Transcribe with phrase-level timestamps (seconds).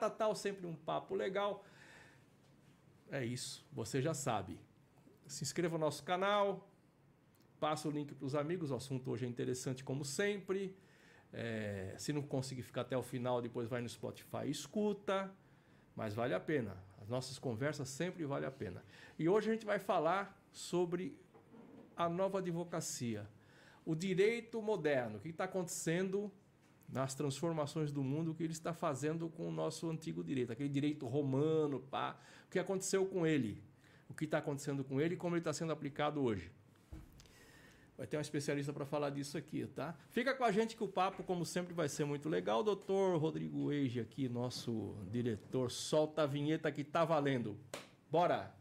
[0.00, 1.64] legal, sempre um papo legal.
[3.10, 4.60] É isso, você já sabe.
[5.26, 6.68] Se inscreva no nosso canal,
[7.58, 8.70] passa o link para os amigos.
[8.70, 10.76] O assunto hoje é interessante, como sempre.
[11.32, 15.30] É, se não conseguir ficar até o final, depois vai no Spotify e escuta.
[15.94, 16.76] Mas vale a pena.
[17.00, 18.84] As nossas conversas sempre vale a pena.
[19.18, 21.18] E hoje a gente vai falar sobre
[21.96, 23.28] a nova advocacia.
[23.84, 25.18] O direito moderno.
[25.18, 26.30] O que está acontecendo
[26.88, 30.52] nas transformações do mundo, que ele está fazendo com o nosso antigo direito.
[30.52, 32.18] Aquele direito romano, pá.
[32.46, 33.62] O que aconteceu com ele.
[34.08, 36.50] O que está acontecendo com ele e como ele está sendo aplicado hoje.
[37.96, 39.94] Vai ter um especialista para falar disso aqui, tá?
[40.10, 42.62] Fica com a gente que o papo, como sempre, vai ser muito legal.
[42.62, 47.58] Doutor Rodrigo Eige aqui, nosso diretor, solta a vinheta que tá valendo.
[48.08, 48.57] Bora!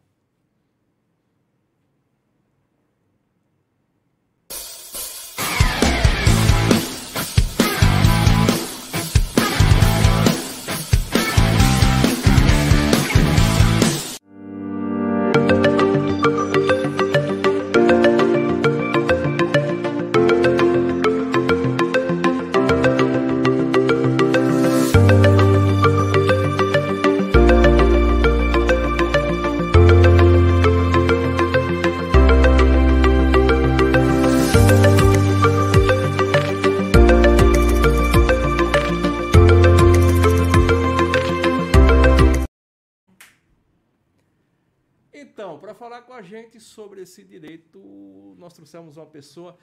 [47.08, 49.58] Esse direito, nós trouxemos uma pessoa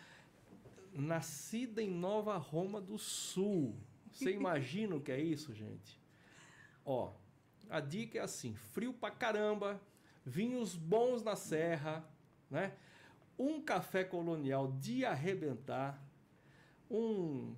[0.93, 3.77] nascida em Nova Roma do Sul.
[4.11, 6.01] Você imagina o que é isso, gente?
[6.85, 7.13] Ó,
[7.69, 9.81] a dica é assim: frio pra caramba,
[10.25, 12.05] vinhos bons na serra,
[12.51, 12.73] né?
[13.39, 16.03] Um café colonial de arrebentar,
[16.91, 17.55] um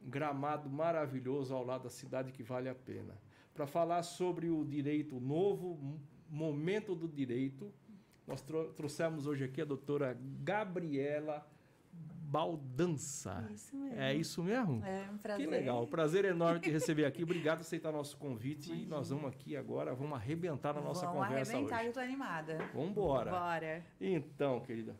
[0.00, 3.18] gramado maravilhoso ao lado da cidade que vale a pena.
[3.52, 5.98] Para falar sobre o direito novo,
[6.30, 7.72] momento do direito,
[8.26, 8.42] nós
[8.74, 11.46] trouxemos hoje aqui a doutora Gabriela
[11.92, 13.48] Baldança.
[13.54, 14.00] Isso mesmo.
[14.00, 14.84] É isso mesmo?
[14.84, 15.46] É um prazer.
[15.46, 15.86] Que legal.
[15.86, 17.22] Prazer enorme te receber aqui.
[17.24, 18.66] Obrigado por aceitar nosso convite.
[18.66, 18.86] Imagina.
[18.86, 21.86] E nós vamos aqui agora, vamos arrebentar na nossa vamos conversa arrebentar, hoje.
[21.86, 22.58] eu tô animada.
[22.74, 23.30] Vamos embora.
[23.30, 23.84] Bora.
[24.00, 24.96] Então, querida.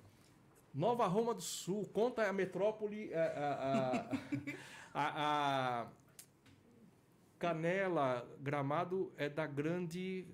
[0.72, 4.06] Nova Roma do Sul, conta a metrópole, a, a,
[4.94, 5.86] a, a
[7.38, 10.24] Canela, Gramado é da grande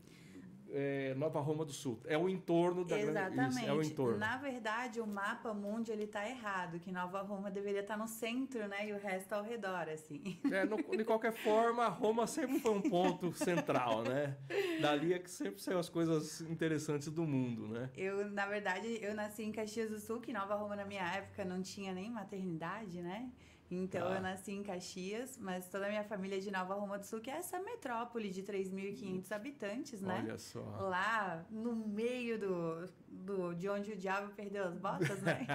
[0.73, 2.01] é, Nova Roma do Sul.
[2.05, 3.37] É o entorno da Exatamente.
[3.37, 3.57] grande...
[3.57, 4.19] Isso, é o entorno.
[4.19, 8.09] Na verdade, o mapa mundo ele está errado, que Nova Roma deveria estar tá no
[8.09, 8.89] centro, né?
[8.89, 10.41] E o resto ao redor, assim.
[10.51, 14.37] É, no, de qualquer forma, Roma sempre foi um ponto central, né?
[14.81, 17.91] Dali é que sempre são as coisas interessantes do mundo, né?
[17.97, 21.45] Eu, na verdade, eu nasci em Caxias do Sul, que Nova Roma na minha época
[21.45, 23.31] não tinha nem maternidade, né?
[23.75, 24.17] Então ah.
[24.17, 27.21] eu nasci em Caxias, mas toda a minha família é de Nova Roma do Sul,
[27.21, 30.21] que é essa metrópole de 3.500 habitantes, né?
[30.23, 30.61] Olha só.
[30.61, 35.47] Lá no meio do, do de onde o diabo perdeu as botas, né?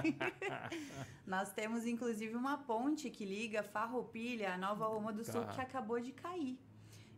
[1.24, 5.32] Nós temos inclusive uma ponte que liga Farroupilha a Nova Roma do tá.
[5.32, 6.58] Sul que acabou de cair.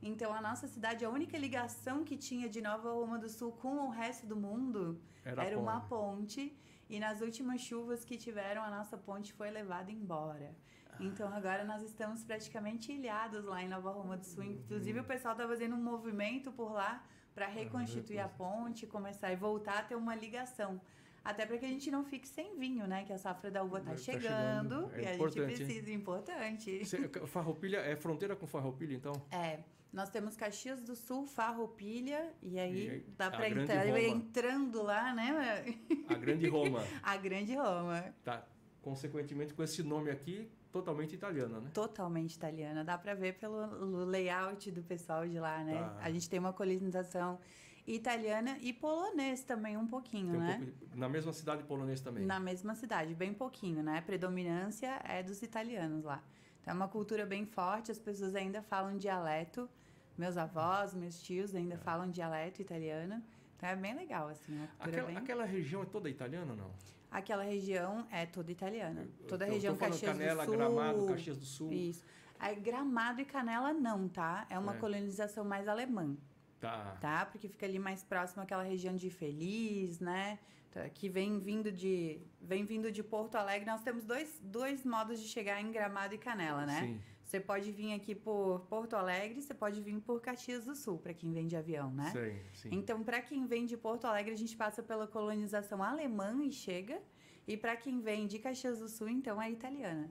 [0.03, 3.87] Então a nossa cidade, a única ligação que tinha de Nova Roma do Sul com
[3.87, 6.55] o resto do mundo era, era uma ponte.
[6.91, 10.55] E nas últimas chuvas que tiveram, a nossa ponte foi levada embora.
[11.00, 14.44] Então agora nós estamos praticamente ilhados lá em Nova Roma do Sul.
[14.44, 17.03] Inclusive o pessoal está fazendo um movimento por lá
[17.34, 20.81] para reconstituir a ponte, começar e voltar a ter uma ligação.
[21.22, 23.05] Até para que a gente não fique sem vinho, né?
[23.05, 24.94] Que a safra da uva está tá chegando, chegando.
[24.94, 26.83] É e a gente precisa, importante.
[27.27, 29.12] Farroupilha é fronteira com Farroupilha, então?
[29.31, 29.61] É.
[29.93, 35.12] Nós temos Caxias do Sul, Farroupilha, e aí, e aí dá para entrar, entrando lá,
[35.12, 35.64] né?
[36.08, 36.81] A Grande Roma.
[37.03, 38.14] a Grande Roma.
[38.23, 38.46] Tá.
[38.81, 41.70] Consequentemente, com esse nome aqui, totalmente italiana, né?
[41.72, 42.84] Totalmente italiana.
[42.84, 45.78] Dá para ver pelo layout do pessoal de lá, né?
[45.78, 45.99] Tá.
[46.02, 47.38] A gente tem uma colonização
[47.87, 50.58] italiana e polonês também um pouquinho, um né?
[50.58, 52.25] Pouco, na mesma cidade polonês também.
[52.25, 53.99] Na mesma cidade, bem pouquinho, né?
[53.99, 56.22] A predominância é dos italianos lá.
[56.61, 59.69] Então é uma cultura bem forte, as pessoas ainda falam dialeto.
[60.17, 61.78] Meus avós, meus tios ainda é.
[61.78, 63.22] falam dialeto italiano.
[63.56, 64.69] Então é bem legal, assim.
[64.78, 65.17] Aquela, bem...
[65.17, 66.70] aquela região é toda italiana não?
[67.10, 69.08] Aquela região é toda italiana.
[69.26, 70.56] Toda a região Caxias Canela, do Sul.
[70.56, 71.72] Gramado, Caxias do Sul.
[71.72, 72.04] Isso.
[72.38, 74.46] Aí, Gramado e Canela não, tá?
[74.48, 74.78] É uma é.
[74.78, 76.16] colonização mais alemã.
[76.60, 76.96] Tá.
[77.00, 77.26] Tá?
[77.26, 80.38] Porque fica ali mais próximo àquela região de Feliz, né?
[80.70, 83.67] Tá, que vem vindo de vem vindo de Porto Alegre.
[83.67, 86.81] Nós temos dois, dois modos de chegar em Gramado e Canela, né?
[86.82, 87.00] Sim.
[87.25, 91.14] Você pode vir aqui por Porto Alegre, você pode vir por Caxias do Sul, para
[91.14, 92.11] quem vem de avião, né?
[92.11, 92.69] Sim, sim.
[92.72, 97.00] Então, para quem vem de Porto Alegre, a gente passa pela colonização alemã e chega.
[97.46, 100.11] E para quem vem de Caxias do Sul, então é italiana.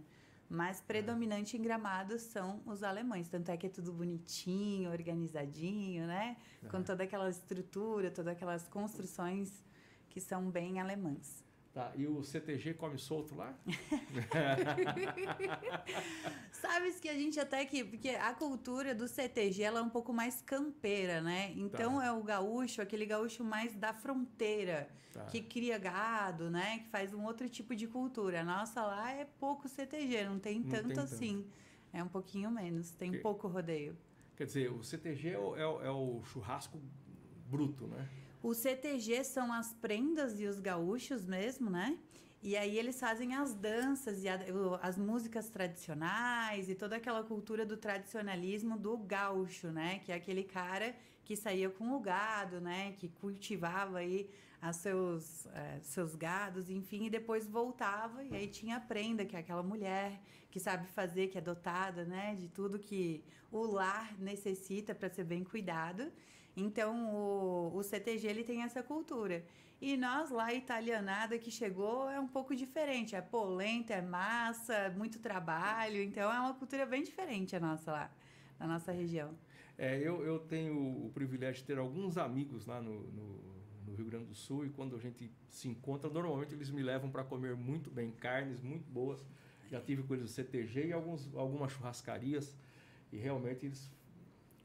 [0.49, 3.29] Mas predominante em Gramado são os alemães.
[3.29, 6.37] Tanto é que é tudo bonitinho, organizadinho, né?
[6.69, 9.63] Com toda aquela estrutura, todas aquelas construções
[10.09, 11.47] que são bem alemãs.
[11.71, 13.53] Tá, e o CTG come solto lá?
[16.51, 17.83] Sabes que a gente até que.
[17.83, 21.53] Porque a cultura do CTG ela é um pouco mais campeira, né?
[21.55, 22.05] Então Tá.
[22.05, 25.25] é o gaúcho, aquele gaúcho mais da fronteira, Tá.
[25.25, 26.79] que cria gado, né?
[26.79, 28.41] Que faz um outro tipo de cultura.
[28.41, 31.13] A nossa lá é pouco CTG, não tem Não tanto tem tanto.
[31.13, 31.45] assim.
[31.93, 33.95] É um pouquinho menos, tem Que- pouco rodeio.
[34.35, 36.79] Quer dizer, o CTG é o, é o- é o churrasco
[37.47, 38.07] bruto, né?
[38.41, 41.97] O CTG são as prendas e os gaúchos mesmo, né?
[42.41, 44.39] E aí eles fazem as danças e a-
[44.81, 49.99] as músicas tradicionais e toda aquela cultura do tradicionalismo do gaúcho, né?
[50.05, 50.95] Que é aquele cara
[51.25, 52.93] que saía com o gado, né?
[52.93, 54.29] Que cultivava aí
[54.61, 59.35] as seus, eh, seus gados, enfim, e depois voltava e aí tinha a prenda, que
[59.35, 62.35] é aquela mulher que sabe fazer, que é dotada, né?
[62.35, 63.21] De tudo que
[63.51, 66.09] o lar necessita para ser bem cuidado.
[66.59, 69.43] Então, o, o CTG ele tem essa cultura.
[69.81, 73.15] E nós lá, italianada que chegou, é um pouco diferente.
[73.15, 76.01] É polenta, é massa, muito trabalho.
[76.01, 78.11] Então, é uma cultura bem diferente a nossa lá,
[78.59, 79.33] na nossa região.
[79.77, 80.75] É, eu, eu tenho
[81.05, 83.49] o privilégio de ter alguns amigos lá no, no,
[83.87, 87.09] no Rio Grande do Sul e quando a gente se encontra, normalmente eles me levam
[87.09, 89.25] para comer muito bem, carnes muito boas.
[89.71, 92.57] Já tive com eles no CTG e alguns, algumas churrascarias
[93.11, 93.89] e realmente eles,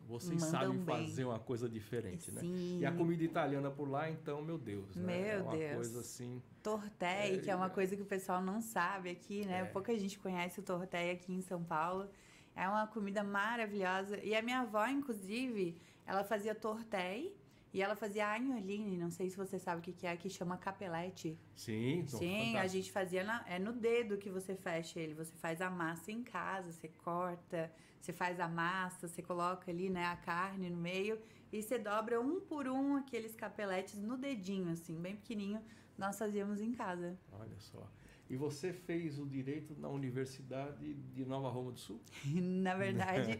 [0.07, 1.07] vocês Mandam sabem bem.
[1.07, 2.41] fazer uma coisa diferente, né?
[2.41, 2.79] Sim.
[2.81, 5.03] E a comida italiana por lá, então, meu Deus, né?
[5.07, 5.75] Meu é uma Deus.
[5.75, 6.43] coisa assim.
[6.63, 7.71] Tortéi, É, que é uma é.
[7.71, 9.61] coisa que o pessoal não sabe aqui, né?
[9.61, 9.65] É.
[9.65, 12.09] Pouca gente conhece o tortéi aqui em São Paulo.
[12.55, 14.19] É uma comida maravilhosa.
[14.23, 17.35] E a minha avó, inclusive, ela fazia tortéi
[17.75, 18.97] e ela fazia agnoline.
[18.97, 21.37] Não sei se você sabe o que que é, que chama capelete.
[21.57, 22.73] Sim, Sim, a fantásticos.
[22.73, 25.13] gente fazia na- é no dedo que você fecha ele.
[25.15, 29.91] Você faz a massa em casa, você corta, você faz a massa, você coloca ali,
[29.91, 31.21] né, a carne no meio
[31.53, 35.61] e você dobra um por um aqueles capeletes no dedinho, assim, bem pequenininho.
[35.99, 37.19] Nós fazíamos em casa.
[37.33, 37.89] Olha só.
[38.35, 42.01] E você fez o direito na Universidade de Nova Roma do Sul?
[42.35, 43.39] Na verdade,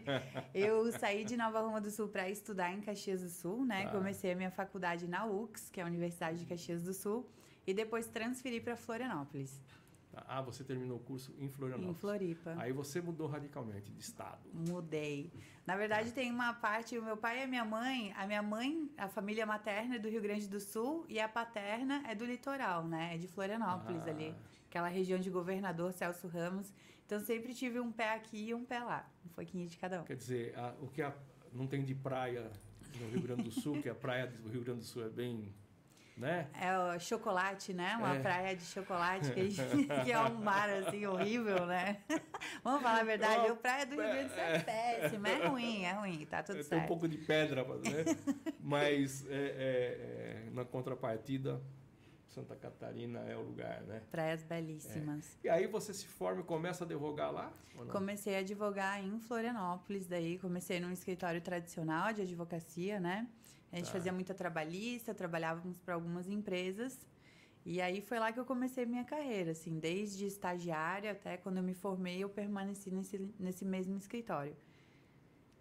[0.53, 3.83] eu saí de Nova Roma do Sul para estudar em Caxias do Sul, né?
[3.83, 3.91] Tá.
[3.91, 7.29] Comecei a minha faculdade na UX, que é a Universidade de Caxias do Sul,
[7.67, 9.59] e depois transferi para Florianópolis,
[10.29, 11.93] Ah, você terminou o curso em Florianópolis.
[11.97, 12.55] em Floripa.
[12.57, 14.39] Aí você mudou radicalmente de estado.
[14.53, 15.29] Mudei.
[15.67, 18.89] Na verdade, tem uma parte, o meu pai e a minha mãe, a minha mãe,
[18.97, 22.87] a família materna é do Rio Grande do Sul e a paterna é do litoral,
[22.87, 23.15] né?
[23.15, 24.11] É de Florianópolis Ah.
[24.11, 24.33] ali,
[24.75, 26.73] aquela região de governador Celso Ramos.
[27.05, 30.03] Então sempre tive um pé aqui e um pé lá, um pouquinho de cada um.
[30.03, 31.13] Quer dizer, a- o que a-
[31.53, 32.51] não tem de praia
[32.99, 35.53] no Rio Grande do Sul, que a praia do Rio Grande do Sul é bem,
[36.17, 36.49] né?
[36.59, 37.95] É o chocolate, né?
[37.97, 38.19] Uma É.
[38.19, 42.01] praia de chocolate que, gente- que é um mar assim horrível, né?
[42.61, 45.83] Vamos falar a verdade, a praia do Rio Grande do Sul é péssima, é ruim,
[45.85, 46.87] é ruim, tá tudo tem um certo.
[46.89, 48.03] pouco de pedra, né?
[48.59, 51.61] Mas é, é, é, na contrapartida,
[52.35, 54.01] Santa Catarina é o lugar, né?
[54.11, 55.37] Praias belíssimas.
[55.41, 57.53] E aí você se forma e começa a advogar lá?
[57.93, 63.25] Comecei a advogar em Florianópolis, daí comecei num escritório tradicional de advocacia, né?
[63.71, 63.93] A gente Tá.
[63.93, 66.99] fazia muita trabalhista, trabalhávamos para algumas empresas.
[67.65, 71.63] E aí foi lá que eu comecei minha carreira, assim, desde estagiária até quando eu
[71.63, 74.55] me formei, eu permaneci nesse, nesse mesmo escritório.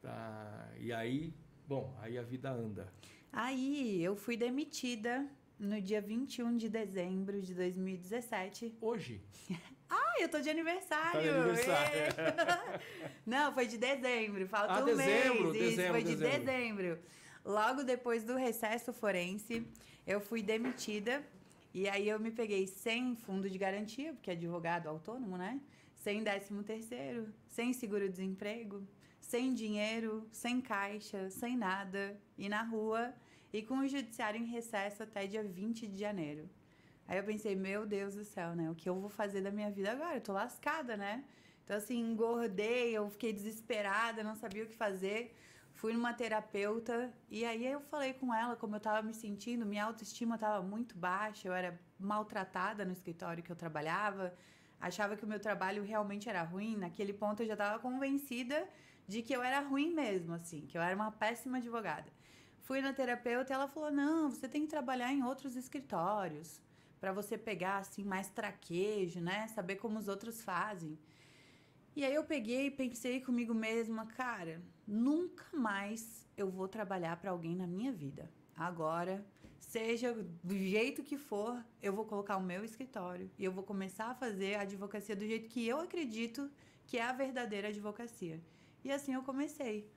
[0.02, 0.68] Tá.
[0.78, 1.32] E aí,
[1.68, 2.92] bom, aí a vida anda.
[3.32, 5.24] Aí eu fui demitida
[5.58, 8.76] no dia 21 de dezembro de 2017.
[8.80, 9.20] Hoje,
[9.88, 11.12] Ah, eu tô de aniversário!
[11.12, 12.80] Tá de aniversário.
[13.26, 15.54] Não, foi de dezembro, falta Ah, um dezembro, mês.
[15.56, 16.44] Isso, dezembro, foi de dezembro.
[16.46, 16.98] dezembro.
[17.44, 19.66] Logo depois do recesso forense,
[20.06, 21.22] eu fui demitida.
[21.72, 25.60] E aí eu me peguei sem fundo de garantia, porque é advogado autônomo, né?
[25.96, 28.86] Sem décimo terceiro, sem seguro-desemprego,
[29.20, 33.12] sem dinheiro, sem caixa, sem nada, e na rua,
[33.54, 36.50] e com o judiciário em recesso até dia 20 de janeiro.
[37.06, 38.68] Aí eu pensei, meu Deus do céu, né?
[38.68, 40.16] O que eu vou fazer da minha vida agora?
[40.16, 41.22] Eu tô lascada, né?
[41.62, 45.36] Então, assim, engordei, eu fiquei desesperada, não sabia o que fazer.
[45.72, 49.84] Fui numa terapeuta e aí eu falei com ela como eu tava me sentindo, minha
[49.84, 54.34] autoestima tava muito baixa, eu era maltratada no escritório que eu trabalhava,
[54.80, 56.76] achava que o meu trabalho realmente era ruim.
[56.76, 58.68] Naquele ponto eu já tava convencida
[59.06, 62.10] de que eu era ruim mesmo, assim, que eu era uma péssima advogada.
[62.64, 66.62] Fui na terapeuta e ela falou: "Não, você tem que trabalhar em outros escritórios
[66.98, 69.46] para você pegar assim mais traquejo, né?
[69.48, 70.98] Saber como os outros fazem".
[71.94, 77.30] E aí eu peguei e pensei comigo mesma, cara, nunca mais eu vou trabalhar para
[77.30, 78.30] alguém na minha vida.
[78.56, 79.24] Agora,
[79.60, 84.06] seja do jeito que for, eu vou colocar o meu escritório e eu vou começar
[84.06, 86.50] a fazer a advocacia do jeito que eu acredito
[86.86, 88.40] que é a verdadeira advocacia.
[88.82, 89.88] E assim eu comecei.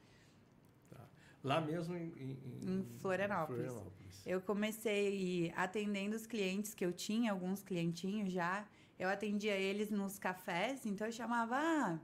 [1.47, 3.67] Lá mesmo em, em, em Florianópolis.
[3.67, 4.25] Florianópolis.
[4.25, 8.65] Eu comecei atendendo os clientes que eu tinha, alguns clientinhos já.
[8.99, 11.99] Eu atendia eles nos cafés, então eu chamava, ah,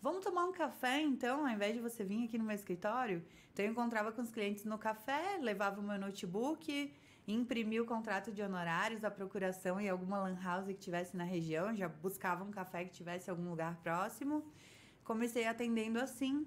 [0.00, 3.22] vamos tomar um café então, ao invés de você vir aqui no meu escritório.
[3.52, 6.90] Então eu encontrava com os clientes no café, levava o meu notebook,
[7.28, 11.76] imprimia o contrato de honorários, a procuração em alguma lan house que tivesse na região,
[11.76, 14.42] já buscava um café que tivesse em algum lugar próximo.
[15.04, 16.46] Comecei atendendo assim.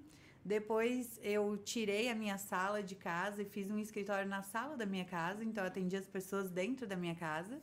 [0.49, 4.83] Depois eu tirei a minha sala de casa e fiz um escritório na sala da
[4.83, 7.61] minha casa, então eu atendia as pessoas dentro da minha casa.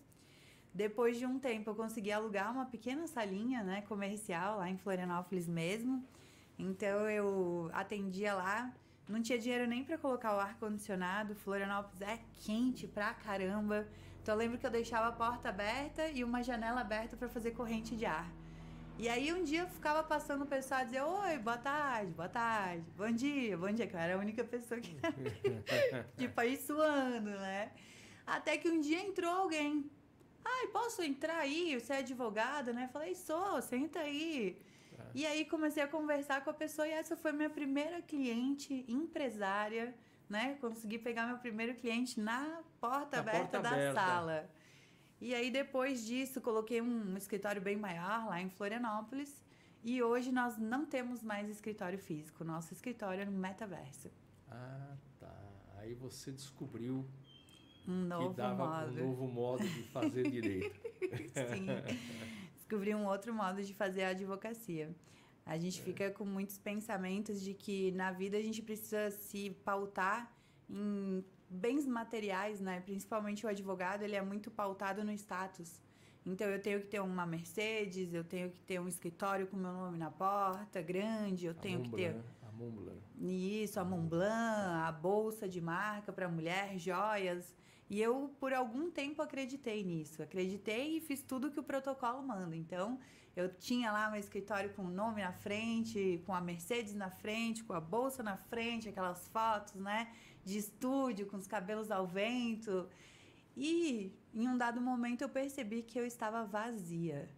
[0.72, 5.48] Depois de um tempo eu consegui alugar uma pequena salinha, né, comercial lá em Florianópolis
[5.48, 6.06] mesmo.
[6.56, 8.72] Então eu atendia lá,
[9.08, 11.34] não tinha dinheiro nem para colocar o ar condicionado.
[11.34, 13.84] Florianópolis é quente pra caramba.
[14.22, 17.50] Então eu lembro que eu deixava a porta aberta e uma janela aberta para fazer
[17.50, 18.30] corrente de ar.
[18.98, 22.28] E aí um dia eu ficava passando o pessoal a dizer: Oi, boa tarde, boa
[22.30, 24.96] tarde, bom dia, bom dia, que eu era a única pessoa que
[26.16, 27.72] tipo aí suando, né?
[28.26, 29.90] Até que um dia entrou alguém.
[30.42, 31.78] Ai, posso entrar aí?
[31.78, 32.88] Você é advogada, né?
[32.90, 34.56] Falei, sou, senta aí.
[34.98, 35.02] É.
[35.14, 39.94] E aí comecei a conversar com a pessoa e essa foi minha primeira cliente empresária,
[40.26, 40.56] né?
[40.58, 44.00] Consegui pegar meu primeiro cliente na porta na aberta porta da aberta.
[44.00, 44.50] sala.
[45.20, 49.44] E aí depois disso coloquei um escritório bem maior lá em Florianópolis.
[49.82, 52.44] E hoje nós não temos mais escritório físico.
[52.44, 54.10] Nosso escritório é no metaverso.
[54.48, 55.34] Ah, tá.
[55.78, 57.06] Aí você descobriu
[57.86, 59.00] um novo que dava modo.
[59.00, 60.80] um novo modo de fazer direito.
[61.32, 61.66] Sim.
[62.54, 64.94] Descobri um outro modo de fazer a advocacia.
[65.44, 65.84] A gente é.
[65.84, 70.32] fica com muitos pensamentos de que na vida a gente precisa se pautar
[70.68, 72.80] em bens materiais, né?
[72.80, 75.80] Principalmente o advogado, ele é muito pautado no status.
[76.24, 79.72] Então eu tenho que ter uma Mercedes, eu tenho que ter um escritório com meu
[79.72, 82.98] nome na porta, grande, eu tenho que ter a Montblanc.
[83.20, 87.54] Isso, a Montblanc, a bolsa de marca para mulher, joias.
[87.88, 90.20] E eu, por algum tempo, acreditei nisso.
[90.20, 92.56] Acreditei e fiz tudo que o protocolo manda.
[92.56, 92.98] Então,
[93.36, 97.62] eu tinha lá meu escritório com o nome na frente, com a Mercedes na frente,
[97.62, 100.12] com a bolsa na frente, aquelas fotos, né?
[100.46, 102.88] De estúdio, com os cabelos ao vento.
[103.56, 107.28] E, em um dado momento, eu percebi que eu estava vazia.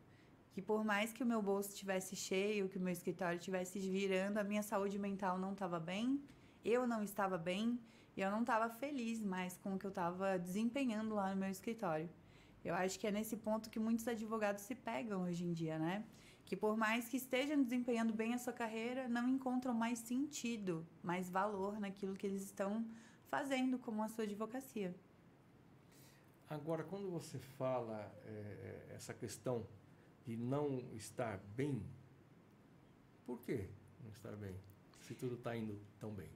[0.52, 4.38] Que por mais que o meu bolso estivesse cheio, que o meu escritório estivesse virando,
[4.38, 6.22] a minha saúde mental não estava bem,
[6.64, 7.80] eu não estava bem
[8.16, 11.50] e eu não estava feliz mais com o que eu estava desempenhando lá no meu
[11.50, 12.10] escritório.
[12.64, 16.04] Eu acho que é nesse ponto que muitos advogados se pegam hoje em dia, né?
[16.48, 21.28] Que por mais que estejam desempenhando bem a sua carreira, não encontram mais sentido, mais
[21.28, 22.86] valor naquilo que eles estão
[23.28, 24.94] fazendo como a sua advocacia.
[26.48, 29.66] Agora, quando você fala é, essa questão
[30.24, 31.82] de não estar bem,
[33.26, 33.68] por que
[34.02, 34.56] não estar bem?
[35.02, 36.30] Se tudo está indo tão bem.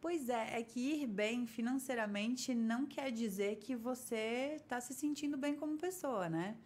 [0.00, 5.36] Pois é, é que ir bem financeiramente não quer dizer que você está se sentindo
[5.36, 6.56] bem como pessoa, né?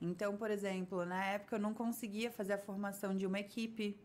[0.00, 4.00] Então, por exemplo, na época eu não conseguia fazer a formação de uma equipe,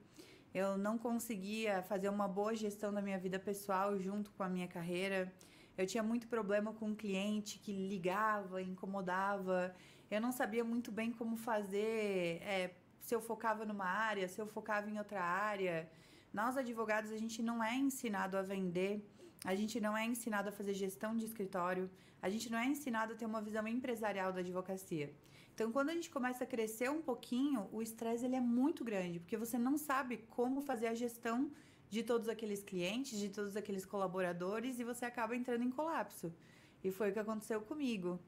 [0.53, 4.67] eu não conseguia fazer uma boa gestão da minha vida pessoal junto com a minha
[4.67, 5.33] carreira.
[5.77, 9.75] Eu tinha muito problema com um cliente que ligava, incomodava.
[10.09, 14.47] Eu não sabia muito bem como fazer, é, se eu focava numa área, se eu
[14.47, 15.89] focava em outra área.
[16.33, 19.05] Nós, advogados, a gente não é ensinado a vender,
[19.43, 21.89] a gente não é ensinado a fazer gestão de escritório,
[22.21, 25.13] a gente não é ensinado a ter uma visão empresarial da advocacia.
[25.55, 29.21] Então, quando a gente começa a crescer um pouquinho, o estresse ele é muito grande,
[29.21, 31.49] porque você não sabe como fazer a gestão
[31.89, 36.33] de todos aqueles clientes, de todos aqueles colaboradores e você acaba entrando em colapso.
[36.83, 38.19] E foi o que aconteceu comigo.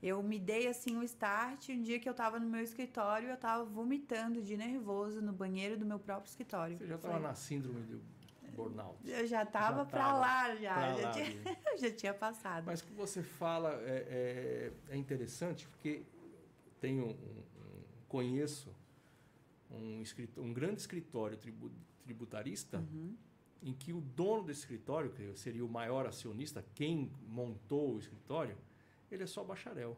[0.00, 3.34] Eu me dei assim o start um dia que eu estava no meu escritório, eu
[3.34, 6.78] estava vomitando de nervoso no banheiro do meu próprio escritório.
[6.78, 8.00] Você já estava na síndrome do
[8.54, 8.96] burnout?
[9.04, 10.74] Eu já estava para lá, já.
[10.74, 12.64] Pra já, lá, tinha, já tinha passado.
[12.64, 16.04] Mas o que você fala é, é, é interessante, porque
[16.86, 18.72] tenho um, um, conheço
[19.68, 20.04] um,
[20.36, 21.36] um grande escritório
[22.04, 23.16] tributarista uhum.
[23.60, 28.56] em que o dono do escritório, que seria o maior acionista, quem montou o escritório,
[29.10, 29.96] ele é só bacharel.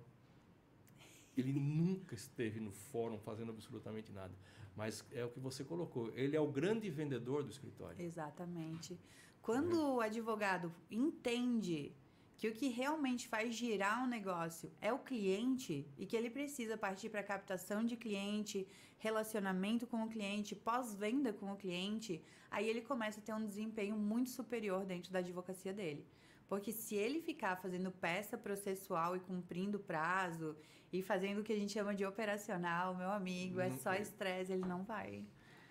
[1.37, 4.35] Ele nunca esteve no fórum fazendo absolutamente nada.
[4.75, 6.11] Mas é o que você colocou.
[6.17, 8.01] Ele é o grande vendedor do escritório.
[8.01, 8.99] Exatamente.
[9.43, 9.85] Quando é.
[9.91, 11.93] o advogado entende
[12.39, 16.77] que o que realmente faz girar um negócio é o cliente e que ele precisa
[16.77, 18.65] partir para captação de cliente,
[18.97, 23.97] relacionamento com o cliente, pós-venda com o cliente, aí ele começa a ter um desempenho
[23.97, 26.07] muito superior dentro da advocacia dele.
[26.49, 30.57] Porque se ele ficar fazendo peça processual e cumprindo prazo
[30.93, 33.97] e fazendo o que a gente chama de operacional, meu amigo, é só uhum.
[33.97, 35.25] estresse, ele não vai.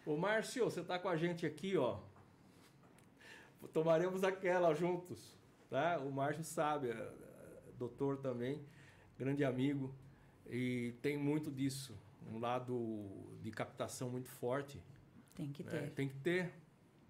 [0.06, 2.00] Ô, Márcio, você está com a gente aqui, ó.
[3.74, 5.38] Tomaremos aquela juntos,
[5.70, 6.00] tá?
[6.00, 8.62] O Márcio sabe, é, é, doutor também,
[9.18, 9.94] grande amigo,
[10.46, 11.98] e tem muito disso,
[12.32, 14.82] um lado de captação muito forte.
[15.36, 15.72] Tem que né?
[15.72, 15.92] ter.
[15.92, 16.52] Tem que ter.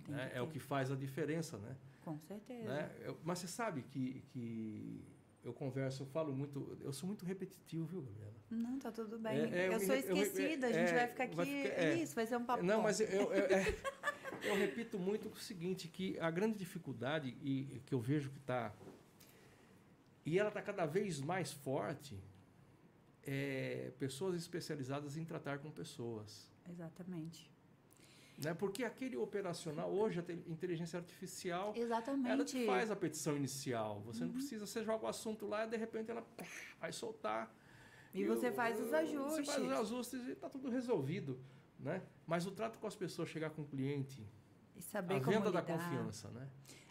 [0.04, 0.26] Tem né?
[0.26, 0.38] que ter.
[0.38, 1.76] É o que faz a diferença, né?
[2.02, 2.68] Com certeza.
[2.68, 2.92] Né?
[3.02, 5.04] Eu, mas você sabe que, que
[5.44, 8.34] eu converso, eu falo muito, eu sou muito repetitivo, viu, Gabriela?
[8.50, 9.40] Não, tá tudo bem.
[9.40, 11.36] É, é, eu, sou esquecida, eu, a gente vai ficar aqui.
[11.36, 12.64] Vai ficar, é, isso, vai ser um papo.
[12.64, 13.30] Não, mas eu,
[14.44, 18.74] eu, repito muito o seguinte, que a grande dificuldade e, que eu vejo que está.
[20.26, 22.18] E ela está cada vez mais forte,
[23.26, 26.52] é pessoas especializadas em tratar com pessoas.
[26.70, 27.50] Exatamente.
[28.44, 28.54] Né?
[28.54, 32.30] Porque aquele operacional, hoje a inteligência artificial, Exatamente.
[32.30, 34.02] ela te faz a petição inicial.
[34.02, 34.28] Você uhum.
[34.28, 36.24] não precisa, você joga o assunto lá e de repente ela
[36.80, 37.52] vai soltar.
[38.14, 39.36] E, e você o, faz os ajustes.
[39.38, 41.40] Você faz os ajustes e está tudo resolvido.
[41.80, 42.02] Né?
[42.26, 44.26] Mas o trato com as pessoas, chegar com o cliente,
[44.76, 46.48] e saber a venda da confiança, né?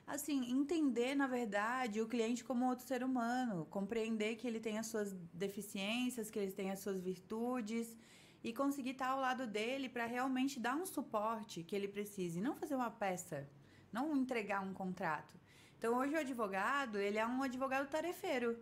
[0.07, 4.87] Assim, entender, na verdade, o cliente como outro ser humano, compreender que ele tem as
[4.87, 7.97] suas deficiências, que ele tem as suas virtudes
[8.43, 12.55] e conseguir estar ao lado dele para realmente dar um suporte que ele precise, não
[12.55, 13.49] fazer uma peça,
[13.93, 15.37] não entregar um contrato.
[15.76, 18.57] Então, hoje o advogado, ele é um advogado tarefeiro.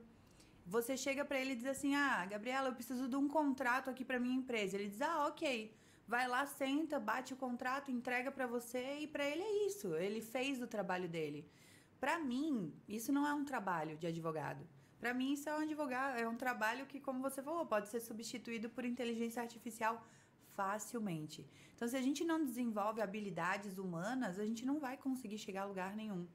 [0.67, 4.03] Você chega para ele e diz assim: "Ah, Gabriela, eu preciso de um contrato aqui
[4.03, 4.77] para minha empresa".
[4.77, 5.75] Ele diz: "Ah, OK".
[6.07, 9.95] Vai lá, senta, bate o contrato, entrega para você e para ele é isso.
[9.95, 11.49] Ele fez o trabalho dele.
[11.99, 14.67] Para mim, isso não é um trabalho de advogado.
[15.01, 18.01] Para mim, isso é um advogado, é um trabalho que, como você falou, pode ser
[18.01, 20.03] substituído por inteligência artificial
[20.55, 21.47] facilmente.
[21.75, 25.67] Então, se a gente não desenvolve habilidades humanas, a gente não vai conseguir chegar a
[25.67, 26.27] lugar nenhum.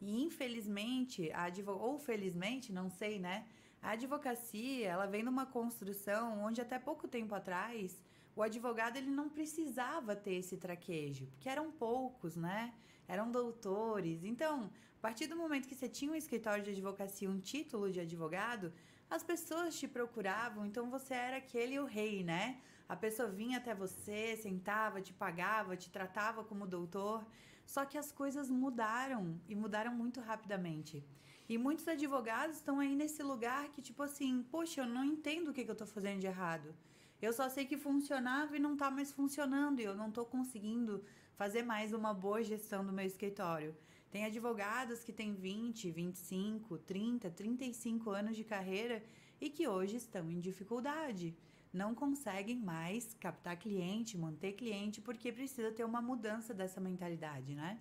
[0.00, 3.46] E infelizmente, a ou felizmente, não sei, né?
[3.80, 8.02] A advocacia, ela vem numa construção onde até pouco tempo atrás,
[8.34, 12.72] o advogado ele não precisava ter esse traquejo, porque eram poucos, né?
[13.06, 14.24] Eram doutores.
[14.24, 18.00] Então, a partir do momento que você tinha um escritório de advocacia, um título de
[18.00, 18.72] advogado,
[19.10, 22.60] as pessoas te procuravam, então você era aquele o rei, né?
[22.88, 27.24] A pessoa vinha até você, sentava, te pagava, te tratava como doutor.
[27.66, 31.04] Só que as coisas mudaram e mudaram muito rapidamente.
[31.48, 35.52] E muitos advogados estão aí nesse lugar que, tipo assim, poxa, eu não entendo o
[35.52, 36.74] que, que eu estou fazendo de errado.
[37.22, 41.04] Eu só sei que funcionava e não está mais funcionando e eu não estou conseguindo
[41.36, 43.76] fazer mais uma boa gestão do meu escritório.
[44.10, 49.04] Tem advogados que têm 20, 25, 30, 35 anos de carreira
[49.40, 51.32] e que hoje estão em dificuldade.
[51.72, 57.78] Não conseguem mais captar cliente, manter cliente, porque precisa ter uma mudança dessa mentalidade, né?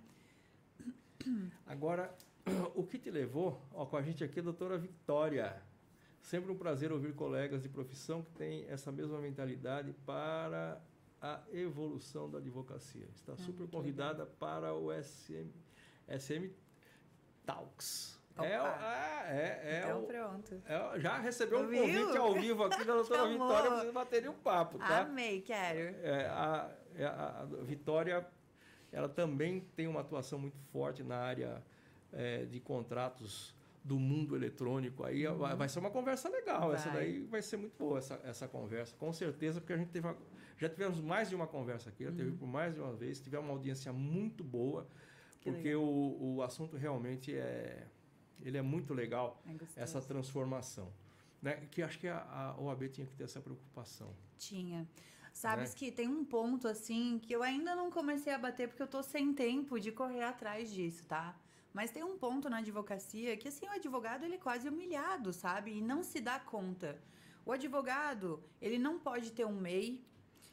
[1.65, 2.15] Agora,
[2.75, 3.59] o que te levou?
[3.73, 5.70] Ó, com a gente aqui, a doutora Vitória.
[6.21, 10.79] Sempre um prazer ouvir colegas de profissão que têm essa mesma mentalidade para
[11.21, 13.07] a evolução da advocacia.
[13.15, 15.49] Está ah, super convidada para o SM,
[16.07, 16.49] SM
[17.45, 18.19] Talks.
[18.37, 20.61] É, ah, é, é, então, o, pronto.
[20.65, 24.33] É, já recebeu um convite ao vivo aqui da doutora Vitória para vocês baterem um
[24.33, 25.01] papo, tá?
[25.01, 25.95] Amei, quero.
[26.01, 28.25] É, a, é, a, a, Vitória,
[28.91, 31.61] ela também tem uma atuação muito forte na área
[32.13, 35.03] é, de contratos do mundo eletrônico.
[35.03, 35.37] Aí uhum.
[35.55, 36.67] vai, ser uma conversa legal.
[36.67, 36.75] Vai.
[36.75, 40.07] Essa daí vai ser muito boa, essa, essa conversa, com certeza, porque a gente teve
[40.07, 40.17] uma,
[40.57, 42.37] já tivemos mais de uma conversa aqui, já teve uhum.
[42.37, 44.87] por mais de uma vez, tivemos uma audiência muito boa
[45.43, 47.87] porque o, o assunto realmente é
[48.43, 49.41] ele é muito legal
[49.75, 50.91] é essa transformação
[51.41, 54.87] né que acho que a, a OAB tinha que ter essa preocupação tinha
[55.33, 55.75] sabes né?
[55.77, 59.01] que tem um ponto assim que eu ainda não comecei a bater porque eu tô
[59.03, 61.35] sem tempo de correr atrás disso tá
[61.73, 65.71] mas tem um ponto na advocacia que assim o advogado ele é quase humilhado sabe
[65.71, 67.01] e não se dá conta
[67.45, 70.03] o advogado ele não pode ter um MEI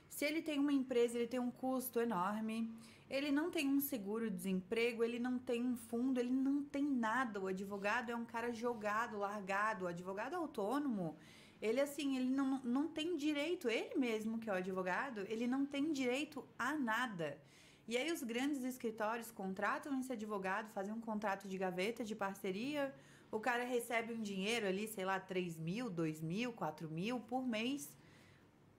[0.09, 2.73] se ele tem uma empresa ele tem um custo enorme
[3.11, 7.41] ele não tem um seguro-desemprego, ele não tem um fundo, ele não tem nada.
[7.41, 9.87] O advogado é um cara jogado, largado.
[9.87, 11.17] O advogado autônomo,
[11.61, 15.65] ele assim, ele não, não tem direito, ele mesmo que é o advogado, ele não
[15.65, 17.41] tem direito a nada.
[17.89, 22.95] E aí os grandes escritórios contratam esse advogado, fazem um contrato de gaveta, de parceria,
[23.33, 27.47] o cara recebe um dinheiro ali, sei lá, 3 mil, 2 mil, 4 mil por
[27.47, 27.91] mês.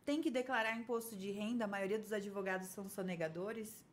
[0.06, 3.84] Tem que declarar imposto de renda, a maioria dos advogados são sonegadores.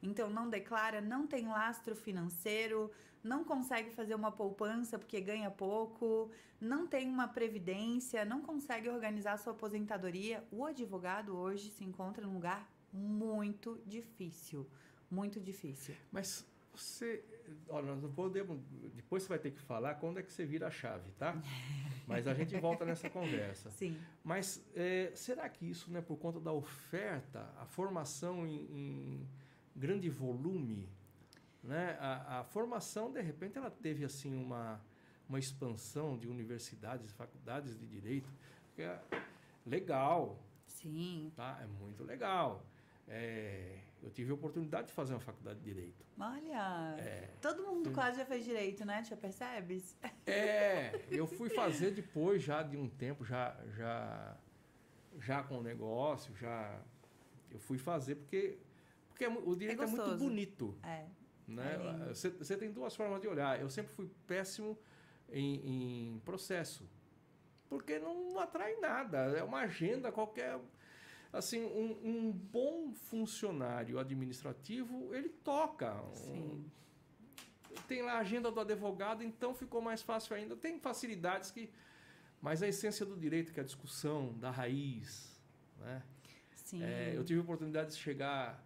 [0.00, 2.92] Então não declara, não tem lastro financeiro,
[3.24, 6.30] não consegue fazer uma poupança porque ganha pouco,
[6.60, 10.44] não tem uma previdência, não consegue organizar sua aposentadoria.
[10.52, 14.66] O advogado hoje se encontra num lugar muito difícil,
[15.10, 15.94] muito difícil.
[16.10, 17.22] Mas você,
[17.68, 18.60] olha, nós não podemos,
[18.94, 21.34] depois você vai ter que falar quando é que você vira a chave, tá?
[22.06, 23.70] Mas a gente volta nessa conversa.
[23.70, 23.98] Sim.
[24.24, 29.28] Mas é, será que isso, né, por conta da oferta, a formação em, em
[29.76, 30.88] grande volume,
[31.62, 34.80] né, a, a, formação de repente ela teve assim uma
[35.30, 38.28] uma expansão de universidades, faculdades de direito,
[38.74, 39.00] que é
[39.64, 40.36] legal.
[40.66, 41.32] Sim.
[41.36, 42.66] Tá, é muito legal.
[43.12, 46.06] É, eu tive a oportunidade de fazer uma faculdade de direito.
[46.18, 49.02] Olha, é, todo mundo quase já fez direito, né?
[49.04, 49.96] Já percebes?
[50.26, 54.36] É, eu fui fazer depois já de um tempo, já já
[55.18, 56.80] já com o negócio, já
[57.50, 58.58] eu fui fazer porque
[59.08, 60.78] porque é o direito é, é muito bonito.
[60.84, 61.04] É.
[61.48, 62.06] Né?
[62.08, 63.60] É você, você tem duas formas de olhar.
[63.60, 64.78] Eu sempre fui péssimo
[65.28, 66.88] em, em processo,
[67.68, 69.18] porque não atrai nada.
[69.36, 70.60] É uma agenda qualquer
[71.32, 75.94] assim, um, um, bom funcionário administrativo, ele toca.
[76.28, 76.64] Um,
[77.86, 80.56] tem lá a agenda do advogado, então ficou mais fácil ainda.
[80.56, 81.70] Tem facilidades que.
[82.40, 85.38] Mas a essência do direito, que é a discussão da raiz.
[85.78, 86.02] Né?
[86.54, 86.82] Sim.
[86.82, 88.64] É, eu tive a oportunidade de chegar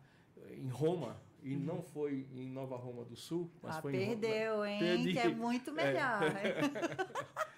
[0.52, 1.60] em Roma e uhum.
[1.60, 4.78] não foi em Nova Roma do Sul, mas ah, foi perdeu, em hein?
[4.78, 5.12] Perdi.
[5.12, 6.22] Que é muito melhor.
[6.22, 7.44] É.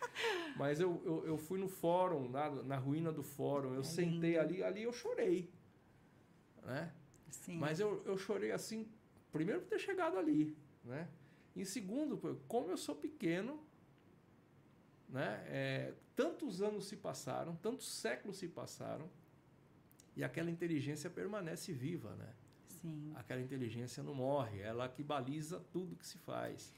[0.57, 4.33] mas eu, eu, eu, fui no fórum, na, na ruína do fórum, eu é sentei
[4.33, 4.41] lindo.
[4.41, 5.51] ali, ali eu chorei.
[6.63, 6.93] Né?
[7.31, 7.59] Sim.
[7.59, 8.89] Mas eu, eu chorei assim,
[9.31, 11.09] primeiro por ter chegado ali, né?
[11.55, 13.63] Em segundo, como eu sou pequeno,
[15.09, 15.45] né?
[15.47, 19.09] É, tantos anos se passaram, tantos séculos se passaram,
[20.17, 22.33] e aquela inteligência permanece viva, né?
[22.81, 23.13] Sim.
[23.15, 26.73] Aquela inteligência não morre, ela que baliza tudo que se faz.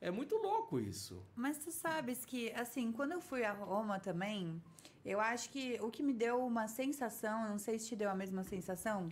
[0.00, 1.22] É muito louco isso.
[1.36, 4.60] Mas tu sabes que, assim, quando eu fui a Roma também,
[5.04, 8.14] eu acho que o que me deu uma sensação, não sei se te deu a
[8.14, 9.10] mesma sensação,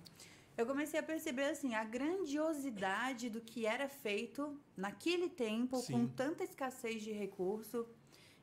[0.56, 5.92] eu comecei a perceber, assim, a grandiosidade do que era feito naquele tempo, Sim.
[5.92, 7.86] com tanta escassez de recurso.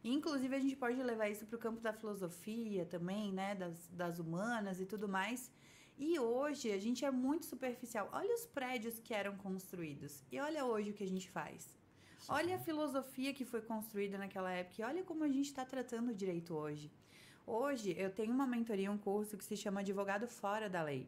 [0.04, 3.56] Inclusive, a gente pode levar isso para o campo da filosofia também, né?
[3.56, 5.52] Das, das humanas e tudo mais.
[5.98, 8.08] E hoje a gente é muito superficial.
[8.14, 11.75] Olha os prédios que eram construídos e olha hoje o que a gente faz.
[12.28, 16.10] Olha a filosofia que foi construída naquela época e olha como a gente está tratando
[16.10, 16.92] o direito hoje.
[17.46, 21.08] Hoje eu tenho uma mentoria, um curso que se chama Advogado Fora da Lei.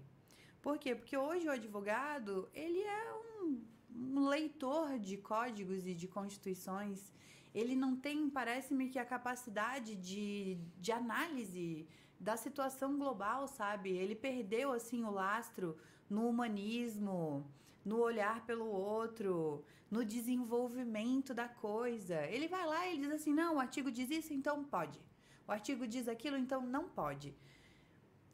[0.62, 0.93] Por quê?
[0.93, 3.63] Porque hoje o advogado ele é um,
[3.95, 7.12] um leitor de códigos e de constituições.
[7.51, 11.88] Ele não tem, parece-me que a capacidade de, de análise
[12.19, 13.89] da situação global, sabe?
[13.89, 15.75] Ele perdeu assim o lastro
[16.08, 17.43] no humanismo,
[17.89, 22.17] no olhar pelo outro, no desenvolvimento da coisa.
[22.34, 25.00] Ele vai lá e diz assim: "Não, o artigo diz isso, então pode.
[25.47, 27.30] O artigo diz aquilo, então não pode".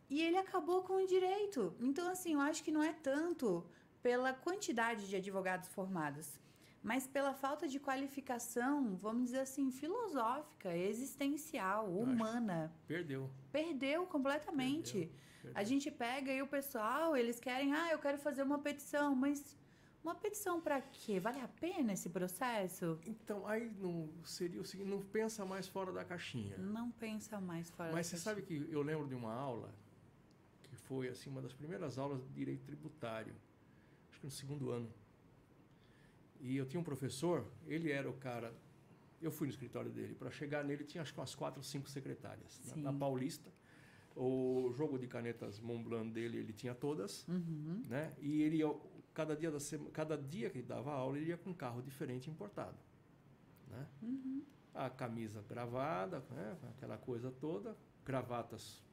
[0.09, 1.61] E ele acabou com o direito.
[1.89, 3.47] Então assim, eu acho que não é tanto
[4.01, 6.27] pela quantidade de advogados formados,
[6.83, 12.73] mas pela falta de qualificação, vamos dizer assim, filosófica, existencial, humana.
[12.85, 13.29] Perdeu.
[13.53, 14.91] Perdeu completamente.
[14.91, 15.61] Perdeu, perdeu.
[15.61, 19.57] A gente pega e o pessoal, eles querem, ah, eu quero fazer uma petição, mas
[20.03, 21.21] uma petição para quê?
[21.21, 22.99] Vale a pena esse processo?
[23.05, 26.57] Então, aí não seria o seguinte, não pensa mais fora da caixinha.
[26.57, 29.73] Não pensa mais fora Mas da você sabe que eu lembro de uma aula
[30.63, 33.33] que foi assim uma das primeiras aulas de direito tributário,
[34.09, 34.91] acho que no segundo ano
[36.43, 38.53] e eu tinha um professor, ele era o cara.
[39.21, 40.13] Eu fui no escritório dele.
[40.13, 42.59] Para chegar nele, tinha acho que umas quatro ou cinco secretárias.
[42.75, 43.49] Na, na, Paulista.
[44.13, 47.25] O jogo de canetas Montblanc dele, ele tinha todas.
[47.29, 47.85] Uhum.
[47.87, 48.13] Né?
[48.19, 48.59] E ele
[49.13, 51.81] cada dia, da sema, cada dia que ele dava aula, ele ia com um carro
[51.81, 52.77] diferente importado.
[53.69, 53.87] Né?
[54.01, 54.43] Uhum.
[54.73, 56.57] A camisa gravada, né?
[56.75, 57.77] aquela coisa toda.
[58.03, 58.83] Gravatas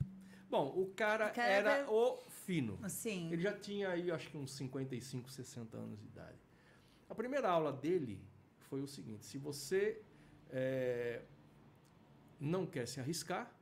[0.48, 2.78] Bom, o cara, o cara era, era o fino.
[2.88, 3.32] Sim.
[3.32, 6.49] Ele já tinha aí, acho que uns 55, 60 anos de idade.
[7.10, 8.22] A primeira aula dele
[8.60, 10.00] foi o seguinte: se você
[10.48, 11.22] é,
[12.38, 13.52] não quer se arriscar,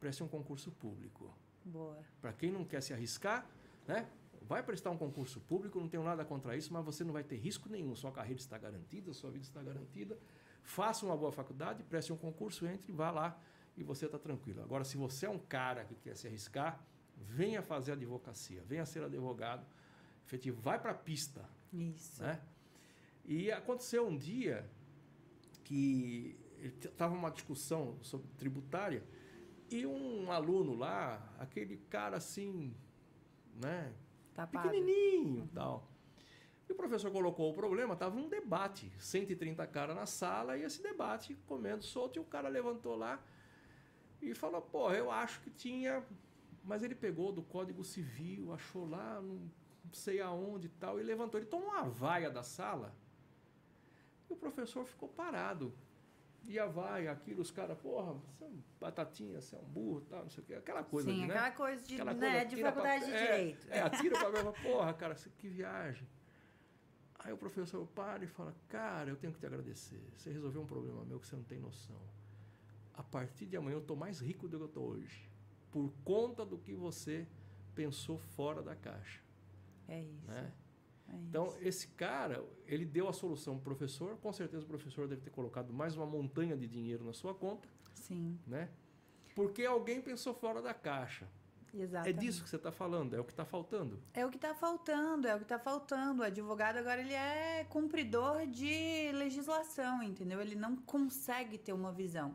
[0.00, 1.32] preste um concurso público.
[1.62, 1.98] Boa.
[2.20, 3.46] Para quem não quer se arriscar,
[3.86, 4.08] né?
[4.40, 7.36] Vai prestar um concurso público, não tenho nada contra isso, mas você não vai ter
[7.36, 7.94] risco nenhum.
[7.96, 10.16] Sua carreira está garantida, sua vida está garantida.
[10.62, 13.38] Faça uma boa faculdade, preste um concurso, entre, vá lá
[13.76, 14.62] e você está tranquilo.
[14.62, 16.80] Agora, se você é um cara que quer se arriscar,
[17.16, 19.66] venha fazer advocacia, venha ser advogado
[20.24, 21.48] efetivo, vai para a pista,
[21.82, 22.22] isso.
[22.22, 22.40] Né?
[23.24, 24.68] E aconteceu um dia
[25.64, 26.38] que
[26.82, 29.02] estava uma discussão sobre tributária
[29.70, 32.74] e um aluno lá, aquele cara assim,
[33.54, 33.92] né?
[34.32, 34.68] Tapado.
[34.68, 35.48] Pequenininho uhum.
[35.48, 35.90] tal.
[36.68, 40.82] E o professor colocou o problema, estava um debate, 130 caras na sala e esse
[40.82, 43.22] debate comendo solto e o cara levantou lá
[44.20, 46.04] e falou, pô, eu acho que tinha...
[46.64, 49.48] Mas ele pegou do Código Civil, achou lá, não
[49.92, 51.38] sei aonde e tal, e levantou.
[51.40, 52.94] Ele tomou uma vaia da sala
[54.28, 55.72] e o professor ficou parado.
[56.44, 60.22] ia, vai, aquilo, os caras, porra, você é um batatinha, você é um burro, tal,
[60.22, 60.54] não sei o quê.
[60.54, 61.56] Aquela coisa Sim, ali, aquela né?
[61.56, 63.66] coisa de, Aquela né, coisa, de faculdade pra- de é, direito.
[63.70, 66.06] É, atira pra mim, porra, cara, que viagem.
[67.18, 70.00] Aí o professor para e fala, cara, eu tenho que te agradecer.
[70.16, 72.00] Você resolveu um problema meu que você não tem noção.
[72.94, 75.28] A partir de amanhã eu estou mais rico do que eu estou hoje.
[75.72, 77.26] Por conta do que você
[77.74, 79.20] pensou fora da caixa.
[79.88, 80.26] É isso.
[80.26, 80.52] Né?
[81.08, 81.58] é Então, isso.
[81.62, 84.16] esse cara, ele deu a solução para o professor.
[84.18, 87.68] Com certeza o professor deve ter colocado mais uma montanha de dinheiro na sua conta,
[87.94, 88.68] Sim, né?
[89.34, 91.28] Porque alguém pensou fora da caixa.
[91.74, 92.16] exatamente.
[92.16, 94.00] É disso que você está falando, é o que está faltando.
[94.14, 96.22] É o que está faltando, é o que está faltando.
[96.22, 100.40] O advogado agora ele é cumpridor de legislação, entendeu?
[100.40, 102.34] Ele não consegue ter uma visão.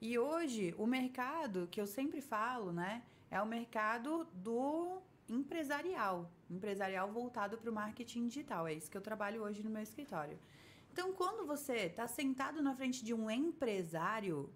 [0.00, 7.10] E hoje o mercado que eu sempre falo, né, é o mercado do empresarial, empresarial
[7.10, 8.66] voltado para o marketing digital.
[8.66, 10.38] É isso que eu trabalho hoje no meu escritório.
[10.92, 14.50] Então, quando você está sentado na frente de um empresário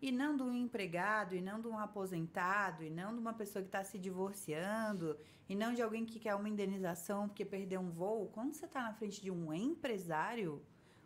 [0.00, 3.62] e não de um empregado, e não de um aposentado, e não de uma pessoa
[3.62, 5.16] que está se divorciando,
[5.48, 8.82] e não de alguém que quer uma indenização porque perdeu um voo, quando você está
[8.82, 10.60] na frente de um empresário,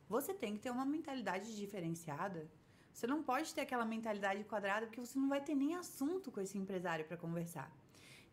[0.09, 2.49] você tem que ter uma mentalidade diferenciada.
[2.93, 6.41] Você não pode ter aquela mentalidade quadrada porque você não vai ter nem assunto com
[6.41, 7.71] esse empresário para conversar.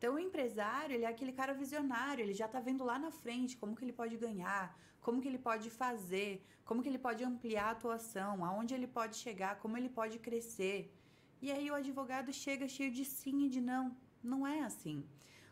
[0.03, 3.55] Então, o empresário, ele é aquele cara visionário, ele já está vendo lá na frente
[3.55, 7.67] como que ele pode ganhar, como que ele pode fazer, como que ele pode ampliar
[7.67, 10.93] a atuação, aonde ele pode chegar, como ele pode crescer.
[11.41, 13.95] E aí o advogado chega cheio de sim e de não.
[14.21, 15.05] Não é assim.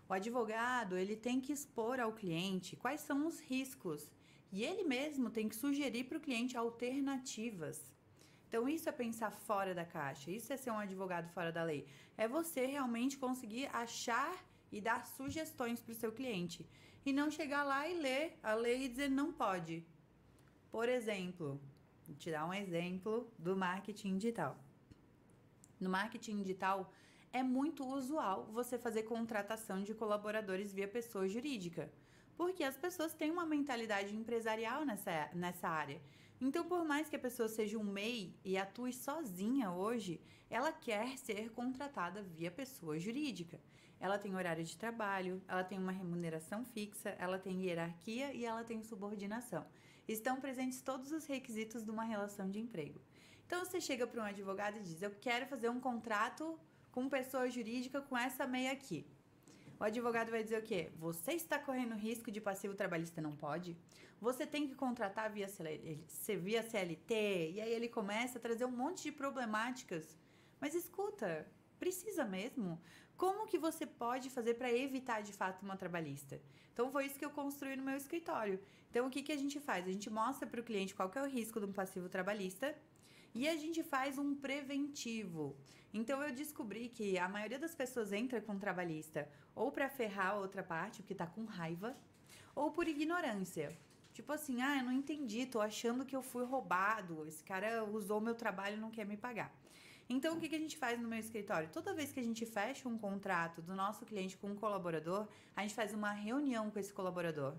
[0.10, 4.12] O advogado, ele tem que expor ao cliente quais são os riscos.
[4.52, 7.91] E ele mesmo tem que sugerir para o cliente alternativas.
[8.52, 11.88] Então, isso é pensar fora da caixa, isso é ser um advogado fora da lei.
[12.18, 14.34] É você realmente conseguir achar
[14.70, 16.68] e dar sugestões para o seu cliente.
[17.06, 19.86] E não chegar lá e ler a lei e dizer não pode.
[20.70, 21.62] Por exemplo,
[22.06, 24.60] vou te dar um exemplo do marketing digital.
[25.80, 26.92] No marketing digital,
[27.32, 31.90] é muito usual você fazer contratação de colaboradores via pessoa jurídica,
[32.36, 36.02] porque as pessoas têm uma mentalidade empresarial nessa, nessa área.
[36.42, 41.16] Então, por mais que a pessoa seja um MEI e atue sozinha hoje, ela quer
[41.20, 43.62] ser contratada via pessoa jurídica.
[44.00, 48.64] Ela tem horário de trabalho, ela tem uma remuneração fixa, ela tem hierarquia e ela
[48.64, 49.64] tem subordinação.
[50.08, 53.00] Estão presentes todos os requisitos de uma relação de emprego.
[53.46, 56.60] Então, você chega para um advogado e diz: Eu quero fazer um contrato
[56.92, 59.06] com pessoa jurídica com essa MEI aqui.
[59.80, 60.92] O advogado vai dizer o quê?
[60.98, 63.78] Você está correndo risco de passivo trabalhista, não pode?
[64.22, 65.48] Você tem que contratar via,
[66.40, 70.16] via CLT, e aí ele começa a trazer um monte de problemáticas.
[70.60, 71.48] Mas escuta,
[71.80, 72.80] precisa mesmo?
[73.18, 76.40] Como que você pode fazer para evitar de fato uma trabalhista?
[76.72, 78.60] Então foi isso que eu construí no meu escritório.
[78.92, 79.88] Então o que, que a gente faz?
[79.88, 82.78] A gente mostra para o cliente qual que é o risco de um passivo trabalhista
[83.34, 85.58] e a gente faz um preventivo.
[85.92, 90.36] Então eu descobri que a maioria das pessoas entra com trabalhista ou para ferrar a
[90.36, 91.98] outra parte, porque tá com raiva,
[92.54, 93.76] ou por ignorância.
[94.14, 98.20] Tipo assim, ah, eu não entendi, tô achando que eu fui roubado, esse cara usou
[98.20, 99.54] meu trabalho e não quer me pagar.
[100.10, 101.70] Então, o que, que a gente faz no meu escritório?
[101.70, 105.62] Toda vez que a gente fecha um contrato do nosso cliente com um colaborador, a
[105.62, 107.56] gente faz uma reunião com esse colaborador.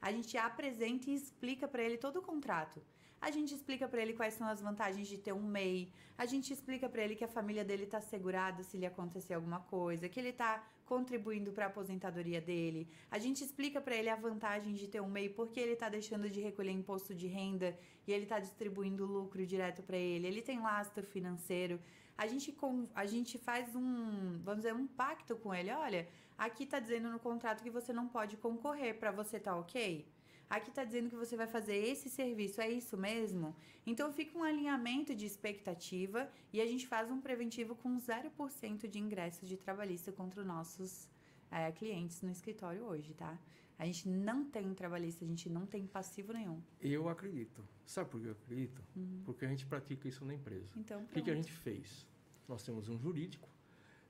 [0.00, 2.82] A gente apresenta e explica para ele todo o contrato.
[3.20, 5.92] A gente explica para ele quais são as vantagens de ter um MEI.
[6.18, 9.60] A gente explica para ele que a família dele está segurada se lhe acontecer alguma
[9.60, 10.60] coisa, que ele está
[10.92, 12.86] contribuindo para a aposentadoria dele.
[13.10, 16.28] A gente explica para ele a vantagem de ter um MEI, porque ele está deixando
[16.28, 17.74] de recolher imposto de renda
[18.06, 20.26] e ele está distribuindo lucro direto para ele.
[20.26, 21.80] Ele tem lastro financeiro.
[22.22, 22.54] A gente,
[22.94, 25.70] a gente faz um, vamos dizer, um pacto com ele.
[25.70, 28.98] Olha, aqui está dizendo no contrato que você não pode concorrer.
[28.98, 30.06] Para você tá ok?
[30.48, 33.56] Aqui está dizendo que você vai fazer esse serviço, é isso mesmo?
[33.86, 38.98] Então fica um alinhamento de expectativa e a gente faz um preventivo com 0% de
[38.98, 41.08] ingressos de trabalhista contra os nossos
[41.50, 43.38] é, clientes no escritório hoje, tá?
[43.78, 46.60] A gente não tem trabalhista, a gente não tem passivo nenhum.
[46.80, 47.64] Eu acredito.
[47.84, 48.82] Sabe por que eu acredito?
[48.94, 49.22] Uhum.
[49.24, 50.72] Porque a gente pratica isso na empresa.
[50.76, 52.06] Então, o que, que a gente fez?
[52.48, 53.48] Nós temos um jurídico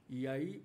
[0.08, 0.62] e aí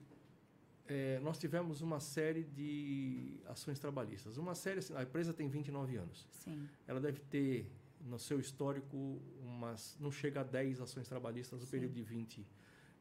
[0.87, 4.37] é, nós tivemos uma série de ações trabalhistas.
[4.37, 6.27] Uma série, assim, a empresa tem 29 anos.
[6.31, 6.67] Sim.
[6.87, 7.69] Ela deve ter
[8.01, 11.71] no seu histórico umas, não chega a 10 ações trabalhistas no Sim.
[11.71, 12.47] período de 20,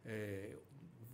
[0.04, 0.56] é,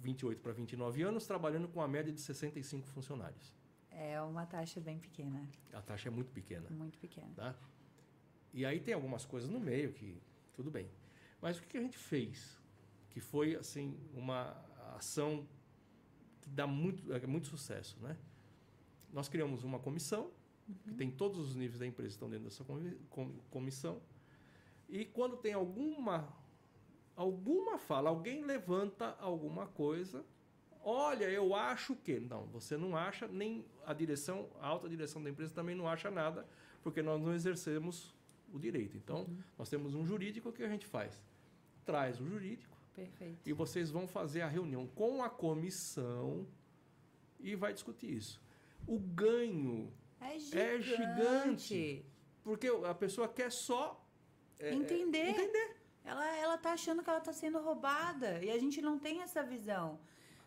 [0.00, 3.54] 28 para 29 anos, trabalhando com a média de 65 funcionários.
[3.90, 5.46] É uma taxa bem pequena.
[5.72, 6.68] A taxa é muito pequena.
[6.70, 7.30] Muito pequena.
[7.36, 7.54] Tá?
[8.54, 10.20] E aí tem algumas coisas no meio que
[10.54, 10.88] tudo bem.
[11.40, 12.58] Mas o que a gente fez?
[13.10, 14.56] Que foi assim uma
[14.96, 15.46] ação
[16.42, 18.16] que dá muito, é, muito sucesso, né?
[19.12, 20.30] Nós criamos uma comissão,
[20.68, 20.74] uhum.
[20.88, 22.64] que tem todos os níveis da empresa estão dentro dessa
[23.50, 24.00] comissão.
[24.88, 26.28] E quando tem alguma
[27.16, 30.24] alguma fala, alguém levanta alguma coisa.
[30.84, 32.18] Olha, eu acho que.
[32.18, 36.10] Não, você não acha, nem a direção, a alta direção da empresa também não acha
[36.10, 36.46] nada,
[36.82, 38.14] porque nós não exercemos
[38.52, 38.96] o direito.
[38.96, 39.38] Então, uhum.
[39.58, 41.22] nós temos um jurídico, o que a gente faz?
[41.84, 42.71] Traz o jurídico.
[42.94, 43.48] Perfeito.
[43.48, 46.46] E vocês vão fazer a reunião com a comissão
[47.40, 48.40] e vai discutir isso.
[48.86, 50.58] O ganho é gigante.
[50.58, 52.06] É gigante
[52.42, 54.04] porque a pessoa quer só
[54.58, 55.30] é, entender.
[55.30, 55.76] entender.
[56.04, 59.42] Ela, ela tá achando que ela está sendo roubada e a gente não tem essa
[59.42, 60.00] visão.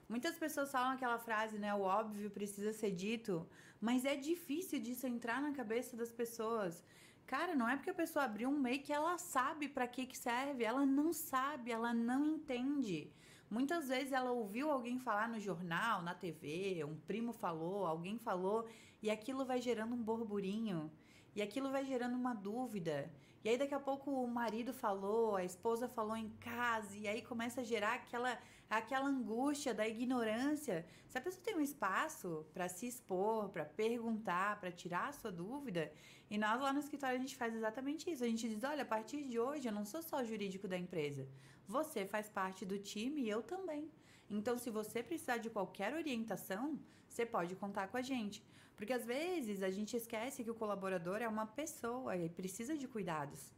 [0.08, 1.74] Muitas pessoas falam aquela frase, né?
[1.74, 3.48] O óbvio precisa ser dito,
[3.80, 6.84] mas é difícil disso entrar na cabeça das pessoas.
[7.28, 10.18] Cara, não é porque a pessoa abriu um MEI que ela sabe para que que
[10.18, 13.12] serve, ela não sabe, ela não entende.
[13.50, 18.68] Muitas vezes ela ouviu alguém falar no jornal, na TV, um primo falou, alguém falou,
[19.02, 20.92] e aquilo vai gerando um burburinho,
[21.36, 23.12] e aquilo vai gerando uma dúvida.
[23.46, 27.22] E aí daqui a pouco o marido falou, a esposa falou em casa, e aí
[27.22, 30.84] começa a gerar aquela aquela angústia da ignorância.
[31.08, 35.32] Se a pessoa tem um espaço para se expor, para perguntar, para tirar a sua
[35.32, 35.94] dúvida,
[36.28, 38.24] e nós lá no escritório a gente faz exatamente isso.
[38.24, 41.30] A gente diz: olha, a partir de hoje eu não sou só jurídico da empresa.
[41.68, 43.92] Você faz parte do time e eu também.
[44.28, 48.44] Então, se você precisar de qualquer orientação, você pode contar com a gente.
[48.76, 52.88] Porque às vezes a gente esquece que o colaborador é uma pessoa e precisa de
[52.88, 53.54] cuidados.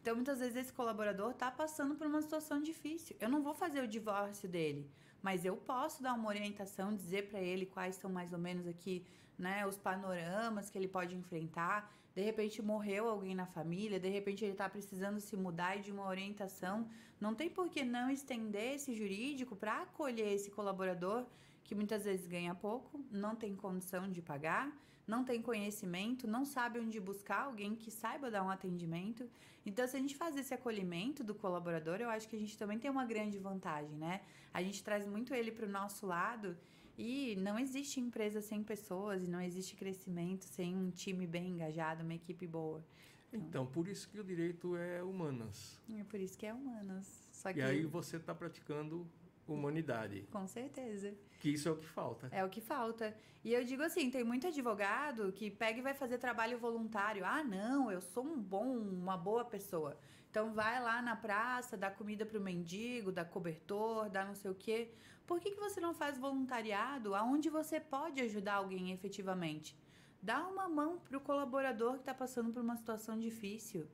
[0.00, 3.14] Então, muitas vezes esse colaborador está passando por uma situação difícil.
[3.20, 7.40] Eu não vou fazer o divórcio dele, mas eu posso dar uma orientação, dizer para
[7.40, 9.04] ele quais são mais ou menos aqui,
[9.38, 11.92] né, os panoramas que ele pode enfrentar.
[12.14, 15.92] De repente morreu alguém na família, de repente ele está precisando se mudar e de
[15.92, 16.88] uma orientação.
[17.20, 21.26] Não tem por que não estender esse jurídico para acolher esse colaborador
[21.64, 26.78] que muitas vezes ganha pouco, não tem condição de pagar, não tem conhecimento, não sabe
[26.78, 29.28] onde buscar alguém que saiba dar um atendimento.
[29.66, 32.78] Então, se a gente faz esse acolhimento do colaborador, eu acho que a gente também
[32.78, 34.20] tem uma grande vantagem, né?
[34.54, 36.56] A gente traz muito ele para o nosso lado
[36.96, 42.02] e não existe empresa sem pessoas e não existe crescimento sem um time bem engajado,
[42.04, 42.84] uma equipe boa.
[43.32, 45.80] Então, então por isso que o direito é humanas.
[45.98, 47.28] É por isso que é humanas.
[47.32, 47.58] Só que...
[47.58, 49.06] E aí você está praticando
[49.46, 50.26] humanidade.
[50.30, 51.14] Com certeza.
[51.40, 52.28] Que isso é o que falta.
[52.30, 53.16] É o que falta.
[53.42, 57.24] E eu digo assim, tem muito advogado que pega e vai fazer trabalho voluntário.
[57.24, 59.98] Ah, não, eu sou um bom, uma boa pessoa.
[60.30, 64.50] Então vai lá na praça, dá comida para o mendigo, dá cobertor, dá não sei
[64.50, 64.92] o quê.
[65.26, 69.74] Por que, que você não faz voluntariado aonde você pode ajudar alguém efetivamente?
[70.22, 73.88] Dá uma mão para o colaborador que está passando por uma situação difícil.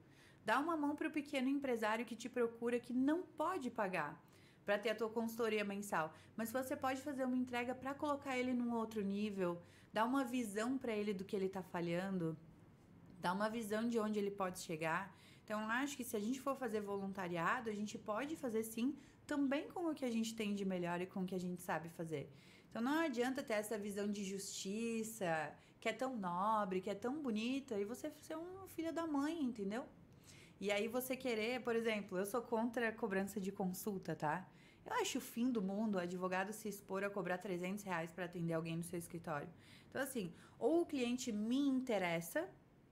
[0.45, 4.21] Dá uma mão para o pequeno empresário que te procura que não pode pagar
[4.67, 8.53] para ter a tua consultoria mensal, mas você pode fazer uma entrega para colocar ele
[8.53, 12.37] num outro nível, dar uma visão para ele do que ele está falhando,
[13.21, 15.17] dar uma visão de onde ele pode chegar.
[15.45, 19.69] Então, acho que se a gente for fazer voluntariado, a gente pode fazer sim, também
[19.69, 21.89] com o que a gente tem de melhor e com o que a gente sabe
[21.91, 22.29] fazer.
[22.69, 27.23] Então, não adianta ter essa visão de justiça, que é tão nobre, que é tão
[27.23, 29.87] bonita, e você ser um filho da mãe, entendeu?
[30.61, 34.49] E aí você querer, por exemplo, eu sou contra a cobrança de consulta, tá?
[34.85, 38.25] Eu acho o fim do mundo o advogado se expor a cobrar 300 reais para
[38.25, 39.49] atender alguém no seu escritório.
[39.89, 42.49] Então, assim, ou o cliente me interessa,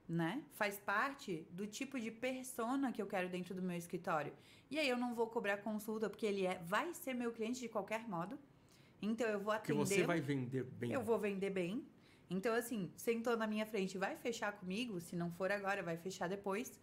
[0.09, 0.43] né?
[0.53, 4.33] Faz parte do tipo de persona que eu quero dentro do meu escritório.
[4.71, 7.69] E aí eu não vou cobrar consulta porque ele é, vai ser meu cliente de
[7.69, 8.39] qualquer modo.
[9.01, 9.79] Então eu vou atender.
[9.79, 10.93] Porque você vai vender bem.
[10.93, 11.87] Eu vou vender bem.
[12.29, 15.01] Então, assim, sentou na minha frente, vai fechar comigo?
[15.01, 16.81] Se não for agora, vai fechar depois.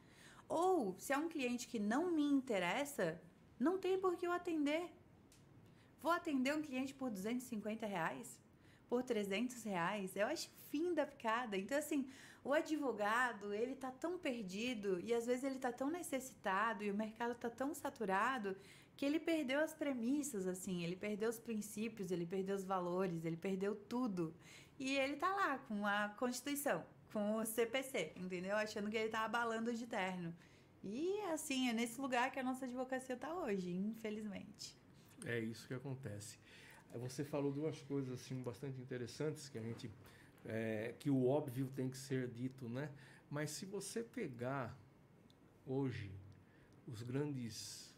[0.52, 3.18] Ou, se é um cliente que não me interessa,
[3.58, 4.92] não tem por que eu atender.
[6.02, 8.38] Vou atender um cliente por 250 reais?
[8.90, 10.14] Por 300 reais?
[10.14, 11.58] Eu acho fim da picada.
[11.58, 12.06] Então, assim,
[12.44, 16.96] o advogado, ele tá tão perdido e às vezes ele tá tão necessitado e o
[16.96, 18.58] mercado tá tão saturado
[18.98, 23.38] que ele perdeu as premissas, assim, ele perdeu os princípios, ele perdeu os valores, ele
[23.38, 24.34] perdeu tudo.
[24.78, 28.56] E ele tá lá com a Constituição, com o CPC, entendeu?
[28.56, 30.34] Achando que ele tá abalando de terno.
[30.84, 34.76] E assim, é nesse lugar que a nossa advocacia tá hoje, infelizmente.
[35.26, 36.40] É isso que acontece.
[36.94, 39.90] Você falou duas coisas assim bastante interessantes que a gente
[40.46, 42.90] é, que o óbvio tem que ser dito, né?
[43.30, 44.76] Mas se você pegar
[45.66, 46.12] hoje
[46.88, 47.94] os grandes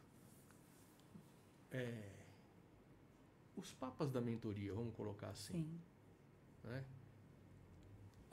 [1.72, 2.12] é,
[3.56, 5.82] os papas da mentoria, vamos colocar assim, Sim.
[6.64, 6.84] né?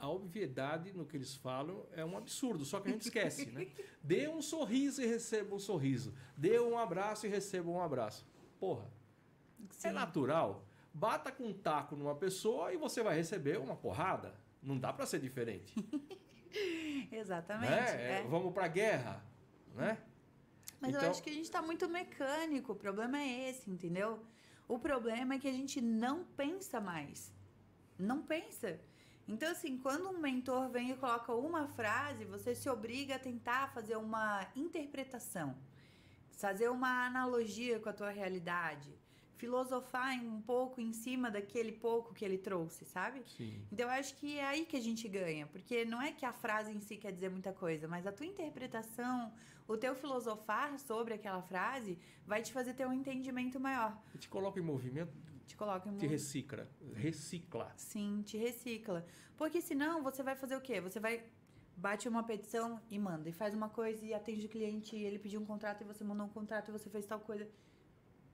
[0.01, 3.67] A obviedade no que eles falam é um absurdo, só que a gente esquece, né?
[4.01, 6.11] Dê um sorriso e receba um sorriso.
[6.35, 8.27] Dê um abraço e receba um abraço.
[8.59, 8.91] Porra.
[9.59, 9.87] É Sim.
[9.89, 10.65] É natural.
[10.91, 14.33] Bata com um taco numa pessoa e você vai receber uma porrada.
[14.59, 15.71] Não dá para ser diferente.
[17.11, 17.69] Exatamente.
[17.69, 18.21] Né?
[18.21, 18.23] É.
[18.27, 19.23] Vamos para a guerra,
[19.75, 19.99] né?
[20.79, 21.03] Mas então...
[21.03, 22.71] eu acho que a gente está muito mecânico.
[22.71, 24.19] O problema é esse, entendeu?
[24.67, 27.31] O problema é que a gente não pensa mais.
[27.99, 28.79] Não pensa.
[29.27, 33.71] Então, assim, quando um mentor vem e coloca uma frase, você se obriga a tentar
[33.73, 35.55] fazer uma interpretação,
[36.31, 38.89] fazer uma analogia com a tua realidade,
[39.37, 43.23] filosofar um pouco em cima daquele pouco que ele trouxe, sabe?
[43.25, 43.65] Sim.
[43.71, 46.33] Então, eu acho que é aí que a gente ganha, porque não é que a
[46.33, 49.31] frase em si quer dizer muita coisa, mas a tua interpretação,
[49.67, 53.97] o teu filosofar sobre aquela frase vai te fazer ter um entendimento maior.
[54.13, 56.67] E te coloca em movimento te coloca em Te recicla.
[56.93, 57.73] Recicla.
[57.75, 59.05] Sim, te recicla.
[59.37, 60.79] Porque senão você vai fazer o quê?
[60.81, 61.23] Você vai
[61.75, 63.29] bate uma petição e manda.
[63.29, 66.03] E faz uma coisa e atende o cliente, e ele pediu um contrato e você
[66.03, 67.47] mandou um contrato e você fez tal coisa.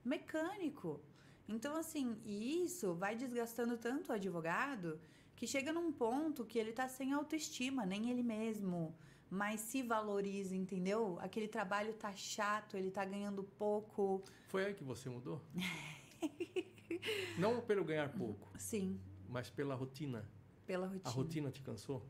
[0.04, 1.02] Mecânico.
[1.48, 5.00] Então, assim, e isso vai desgastando tanto o advogado
[5.36, 8.94] que chega num ponto que ele tá sem autoestima, nem ele mesmo
[9.30, 11.18] mas se valoriza, entendeu?
[11.22, 14.24] Aquele trabalho tá chato, ele tá ganhando pouco.
[14.48, 15.42] Foi aí que você mudou?
[17.38, 18.52] Não pelo ganhar pouco.
[18.58, 19.00] Sim.
[19.30, 20.26] Mas pela rotina.
[20.66, 21.02] Pela rotina.
[21.06, 22.06] A rotina te cansou?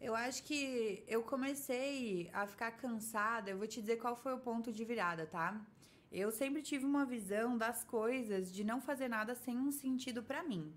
[0.00, 3.50] Eu acho que eu comecei a ficar cansada.
[3.50, 5.60] Eu vou te dizer qual foi o ponto de virada, tá?
[6.10, 10.42] Eu sempre tive uma visão das coisas de não fazer nada sem um sentido para
[10.42, 10.72] mim.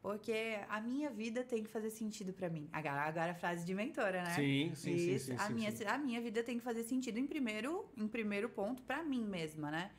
[0.00, 2.68] Porque a minha vida tem que fazer sentido para mim.
[2.72, 4.30] Agora, agora a frase de mentora, né?
[4.30, 5.26] Sim, sim, Isso.
[5.26, 5.84] sim, sim, a sim, minha, sim.
[5.84, 9.70] A minha vida tem que fazer sentido em primeiro, em primeiro ponto para mim mesma,
[9.70, 9.90] né?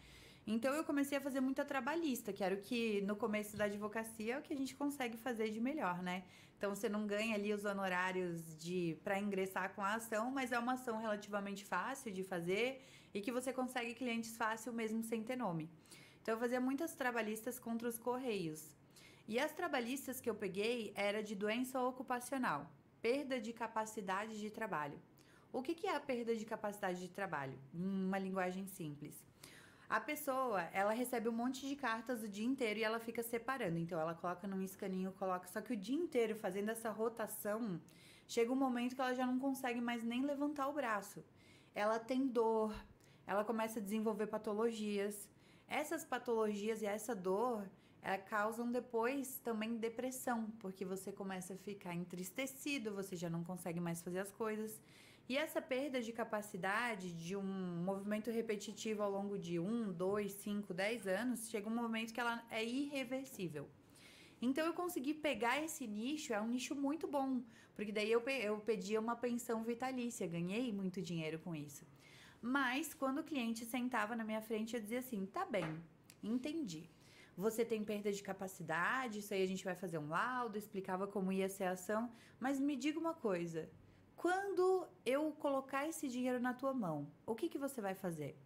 [0.52, 4.34] Então eu comecei a fazer muita trabalhista, que era o que no começo da advocacia
[4.34, 6.24] é o que a gente consegue fazer de melhor, né?
[6.58, 10.58] Então você não ganha ali os honorários de para ingressar com a ação, mas é
[10.58, 12.84] uma ação relativamente fácil de fazer
[13.14, 15.70] e que você consegue clientes fácil mesmo sem ter nome.
[16.20, 18.76] Então eu fazia muitas trabalhistas contra os correios.
[19.28, 22.68] E as trabalhistas que eu peguei era de doença ocupacional,
[23.04, 25.00] perda de capacidade de trabalho.
[25.54, 27.60] O que, que é a perda de capacidade de trabalho?
[27.72, 29.29] Uma linguagem simples.
[29.90, 33.80] A pessoa, ela recebe um monte de cartas o dia inteiro e ela fica separando.
[33.80, 35.48] Então, ela coloca num escaninho, coloca.
[35.48, 37.82] Só que o dia inteiro fazendo essa rotação,
[38.28, 41.26] chega um momento que ela já não consegue mais nem levantar o braço.
[41.74, 42.72] Ela tem dor,
[43.26, 45.28] ela começa a desenvolver patologias.
[45.68, 47.68] Essas patologias e essa dor
[48.02, 53.80] ela causam depois também depressão, porque você começa a ficar entristecido, você já não consegue
[53.80, 54.80] mais fazer as coisas.
[55.30, 60.74] E essa perda de capacidade de um movimento repetitivo ao longo de um, dois, cinco,
[60.74, 63.70] dez anos, chega um momento que ela é irreversível.
[64.42, 67.44] Então eu consegui pegar esse nicho, é um nicho muito bom,
[67.76, 68.64] porque daí eu, eu
[69.00, 71.86] uma pensão vitalícia, ganhei muito dinheiro com isso.
[72.42, 75.80] Mas quando o cliente sentava na minha frente, eu dizia assim: tá bem,
[76.24, 76.90] entendi.
[77.38, 81.32] Você tem perda de capacidade, isso aí a gente vai fazer um laudo, explicava como
[81.32, 83.70] ia ser a ação, mas me diga uma coisa:
[84.20, 88.38] quando eu colocar esse dinheiro na tua mão, o que, que você vai fazer?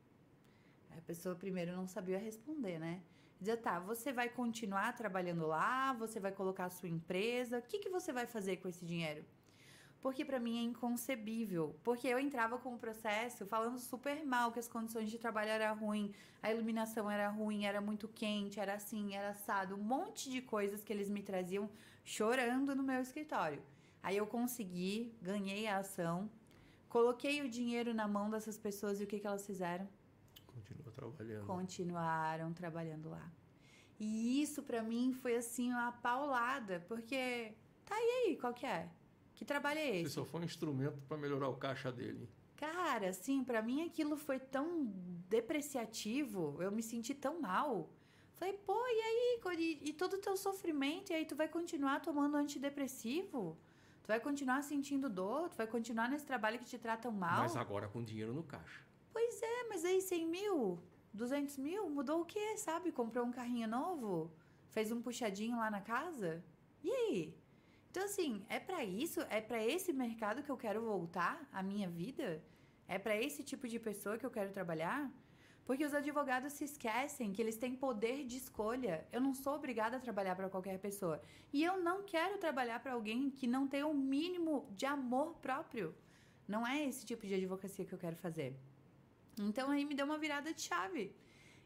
[0.95, 3.01] A pessoa primeiro não sabia responder, né?
[3.39, 7.79] Dizia, tá, você vai continuar trabalhando lá, você vai colocar a sua empresa, o que,
[7.79, 9.25] que você vai fazer com esse dinheiro?
[9.99, 11.75] Porque para mim é inconcebível.
[11.83, 15.75] Porque eu entrava com o processo falando super mal que as condições de trabalho eram
[15.75, 16.11] ruins,
[16.43, 20.83] a iluminação era ruim, era muito quente, era assim, era assado, um monte de coisas
[20.83, 21.67] que eles me traziam
[22.05, 23.63] chorando no meu escritório.
[24.03, 26.29] Aí eu consegui, ganhei a ação,
[26.89, 29.87] coloquei o dinheiro na mão dessas pessoas e o que, que elas fizeram?
[30.45, 31.45] Continua trabalhando.
[31.47, 33.31] Continuaram trabalhando lá.
[33.97, 37.53] E isso para mim foi assim uma paulada, porque
[37.85, 38.89] tá e aí, qual que é?
[39.33, 40.09] Que trabalho é esse?
[40.09, 42.27] Você só foi um instrumento para melhorar o caixa dele.
[42.57, 44.85] Cara, assim, para mim aquilo foi tão
[45.29, 47.89] depreciativo, eu me senti tão mal.
[48.35, 49.39] Falei, pô, e aí?
[49.57, 53.57] E, e todo o teu sofrimento, e aí tu vai continuar tomando antidepressivo?
[54.03, 57.43] Tu vai continuar sentindo dor, tu vai continuar nesse trabalho que te tratam mal.
[57.43, 58.81] Mas agora com dinheiro no caixa.
[59.13, 60.77] Pois é, mas aí 100 mil,
[61.13, 62.91] 200 mil, mudou o quê, sabe?
[62.91, 64.29] Comprou um carrinho novo,
[64.71, 66.43] fez um puxadinho lá na casa.
[66.83, 67.33] E aí?
[67.89, 71.87] Então, assim, é para isso, é para esse mercado que eu quero voltar a minha
[71.87, 72.43] vida?
[72.87, 75.09] É para esse tipo de pessoa que eu quero trabalhar?
[75.65, 79.07] Porque os advogados se esquecem que eles têm poder de escolha.
[79.11, 81.21] Eu não sou obrigada a trabalhar para qualquer pessoa.
[81.53, 85.35] E eu não quero trabalhar para alguém que não tem o um mínimo de amor
[85.35, 85.95] próprio.
[86.47, 88.57] Não é esse tipo de advocacia que eu quero fazer.
[89.39, 91.15] Então aí me deu uma virada de chave.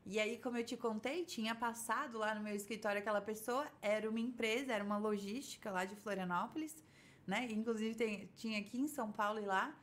[0.06, 4.10] E aí, como eu te contei, tinha passado lá no meu escritório aquela pessoa, era
[4.10, 6.82] uma empresa, era uma logística lá de Florianópolis,
[7.26, 7.46] né?
[7.52, 9.76] Inclusive tem, tinha aqui em São Paulo e lá.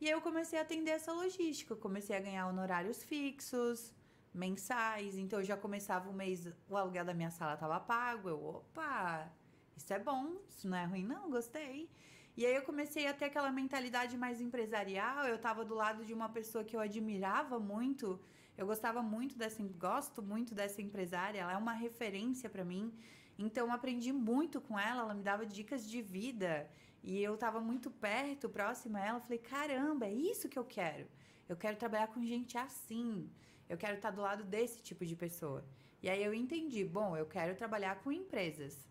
[0.00, 3.92] E aí eu comecei a atender essa logística, comecei a ganhar honorários fixos,
[4.32, 8.42] mensais, então eu já começava o mês, o aluguel da minha sala estava pago, eu,
[8.42, 9.30] opa,
[9.76, 11.90] isso é bom, isso não é ruim não, gostei.
[12.36, 15.26] E aí eu comecei a ter aquela mentalidade mais empresarial.
[15.26, 18.18] Eu estava do lado de uma pessoa que eu admirava muito.
[18.56, 21.40] Eu gostava muito dessa, gosto muito dessa empresária.
[21.40, 22.94] Ela é uma referência para mim.
[23.38, 25.02] Então aprendi muito com ela.
[25.02, 26.70] Ela me dava dicas de vida
[27.02, 29.20] e eu estava muito perto, próxima a ela.
[29.20, 31.06] Falei, caramba, é isso que eu quero.
[31.48, 33.30] Eu quero trabalhar com gente assim.
[33.68, 35.64] Eu quero estar do lado desse tipo de pessoa.
[36.02, 38.86] E aí eu entendi, bom, eu quero trabalhar com empresas.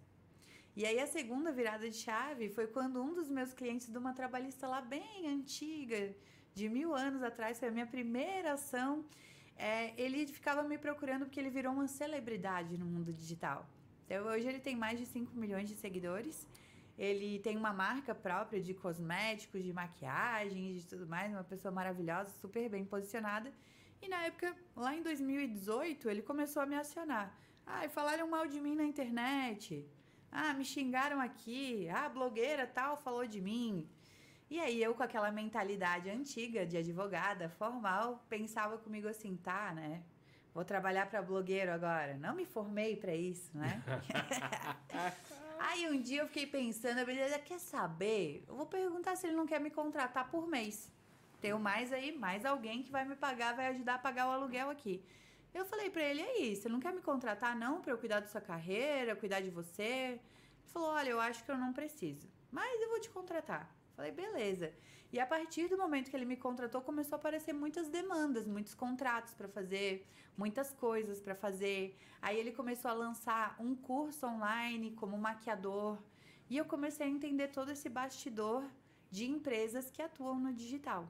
[0.75, 4.13] E aí a segunda virada de chave foi quando um dos meus clientes de uma
[4.13, 6.15] trabalhista lá bem antiga,
[6.53, 9.05] de mil anos atrás, foi a minha primeira ação.
[9.57, 13.67] É, ele ficava me procurando porque ele virou uma celebridade no mundo digital.
[14.05, 16.47] Então hoje ele tem mais de 5 milhões de seguidores.
[16.99, 22.29] Ele tem uma marca própria de cosméticos, de maquiagem, de tudo mais, uma pessoa maravilhosa,
[22.41, 23.53] super bem posicionada.
[24.01, 27.33] E na época, lá em 2018, ele começou a me acionar.
[27.65, 29.87] Ah, falaram mal de mim na internet.
[30.29, 31.87] Ah, me xingaram aqui.
[31.87, 33.89] Ah, blogueira tal falou de mim.
[34.49, 40.03] E aí eu com aquela mentalidade antiga de advogada formal, pensava comigo assim, tá, né?
[40.53, 42.17] Vou trabalhar para blogueiro agora.
[42.17, 43.81] Não me formei para isso, né?
[45.59, 48.43] aí um dia eu fiquei pensando, eu quer saber?
[48.47, 50.91] Eu vou perguntar se ele não quer me contratar por mês.
[51.41, 54.69] Tenho mais aí, mais alguém que vai me pagar, vai ajudar a pagar o aluguel
[54.69, 55.03] aqui.
[55.53, 58.27] Eu falei para ele, aí, você não quer me contratar não para eu cuidar da
[58.27, 59.83] sua carreira, cuidar de você?
[59.83, 60.21] Ele
[60.67, 63.73] falou, olha, eu acho que eu não preciso, mas eu vou te contratar.
[63.95, 64.73] Falei, beleza.
[65.11, 68.75] E a partir do momento que ele me contratou, começou a aparecer muitas demandas, muitos
[68.75, 70.05] contratos para fazer,
[70.37, 71.97] muitas coisas para fazer.
[72.21, 75.97] Aí ele começou a lançar um curso online como maquiador.
[76.47, 78.63] E eu comecei a entender todo esse bastidor
[79.09, 81.07] de empresas que atuam no digital.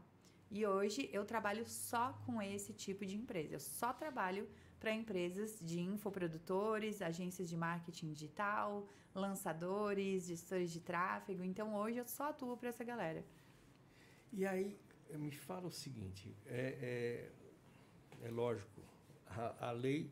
[0.50, 3.56] E hoje eu trabalho só com esse tipo de empresa.
[3.56, 4.48] Eu só trabalho
[4.80, 11.44] para empresas de infoprodutores, agências de marketing digital, lançadores, gestores de tráfego.
[11.44, 13.26] Então hoje eu só atuo para essa galera.
[14.32, 14.78] E aí,
[15.18, 17.32] me fala o seguinte: é,
[18.22, 18.82] é, é lógico,
[19.26, 20.10] a, a, lei,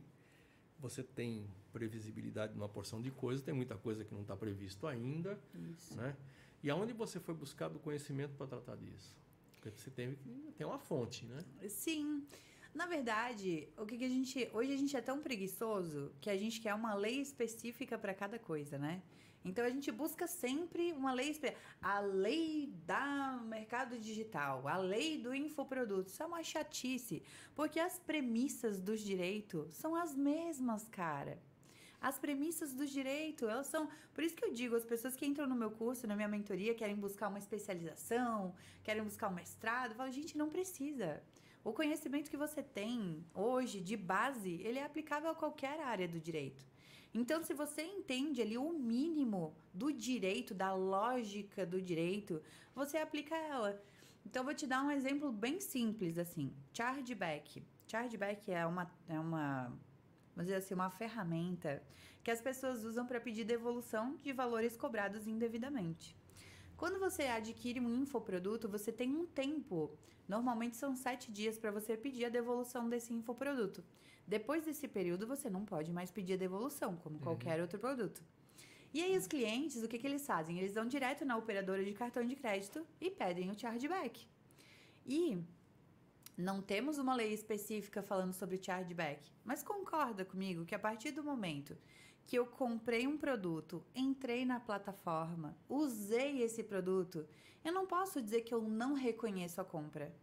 [0.79, 5.39] você tem previsibilidade numa porção de coisas, tem muita coisa que não está previsto ainda.
[5.71, 5.95] Isso.
[5.95, 6.15] Né?
[6.63, 9.15] E aonde você foi buscar o conhecimento para tratar disso?
[9.61, 10.17] Porque você tem
[10.57, 11.43] ter uma fonte, né?
[11.67, 12.25] Sim.
[12.73, 14.49] Na verdade, o que, que a gente.
[14.53, 18.37] Hoje a gente é tão preguiçoso que a gente quer uma lei específica para cada
[18.37, 19.01] coisa, né?
[19.47, 21.39] Então a gente busca sempre uma lei.
[21.81, 26.09] A lei da mercado digital, a lei do infoproduto.
[26.09, 27.23] Isso é uma chatice.
[27.55, 31.37] Porque as premissas dos direitos são as mesmas, cara.
[31.99, 33.89] As premissas do direito, elas são.
[34.13, 36.75] Por isso que eu digo, as pessoas que entram no meu curso, na minha mentoria,
[36.75, 41.21] querem buscar uma especialização, querem buscar um mestrado, falo, gente, não precisa.
[41.63, 46.19] O conhecimento que você tem hoje de base, ele é aplicável a qualquer área do
[46.19, 46.65] direito.
[47.13, 52.41] Então, se você entende ali o mínimo do direito, da lógica do direito,
[52.75, 53.81] você aplica ela.
[54.25, 56.53] Então, vou te dar um exemplo bem simples assim.
[56.73, 57.63] Chargeback.
[57.87, 59.71] Chargeback é uma, é uma
[60.35, 61.81] vamos dizer assim, uma ferramenta
[62.23, 66.16] que as pessoas usam para pedir devolução de valores cobrados indevidamente.
[66.77, 69.91] Quando você adquire um infoproduto, você tem um tempo,
[70.27, 73.83] normalmente são sete dias, para você pedir a devolução desse infoproduto.
[74.27, 77.21] Depois desse período, você não pode mais pedir a devolução, como uhum.
[77.21, 78.21] qualquer outro produto.
[78.93, 80.59] E aí, os clientes, o que, que eles fazem?
[80.59, 84.27] Eles vão direto na operadora de cartão de crédito e pedem o chargeback.
[85.05, 85.37] E
[86.37, 91.23] não temos uma lei específica falando sobre chargeback, mas concorda comigo que a partir do
[91.23, 91.75] momento
[92.27, 97.27] que eu comprei um produto, entrei na plataforma, usei esse produto,
[97.65, 100.15] eu não posso dizer que eu não reconheço a compra.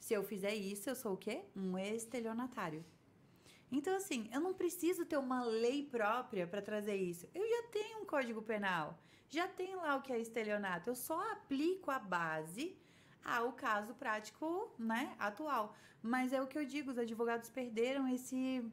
[0.00, 1.44] Se eu fizer isso, eu sou o quê?
[1.54, 2.84] Um estelionatário.
[3.70, 7.28] Então, assim, eu não preciso ter uma lei própria para trazer isso.
[7.32, 8.98] Eu já tenho um código penal,
[9.28, 10.90] já tenho lá o que é estelionato.
[10.90, 12.76] Eu só aplico a base
[13.24, 15.76] ao caso prático, né, atual.
[16.02, 18.64] Mas é o que eu digo, os advogados perderam esse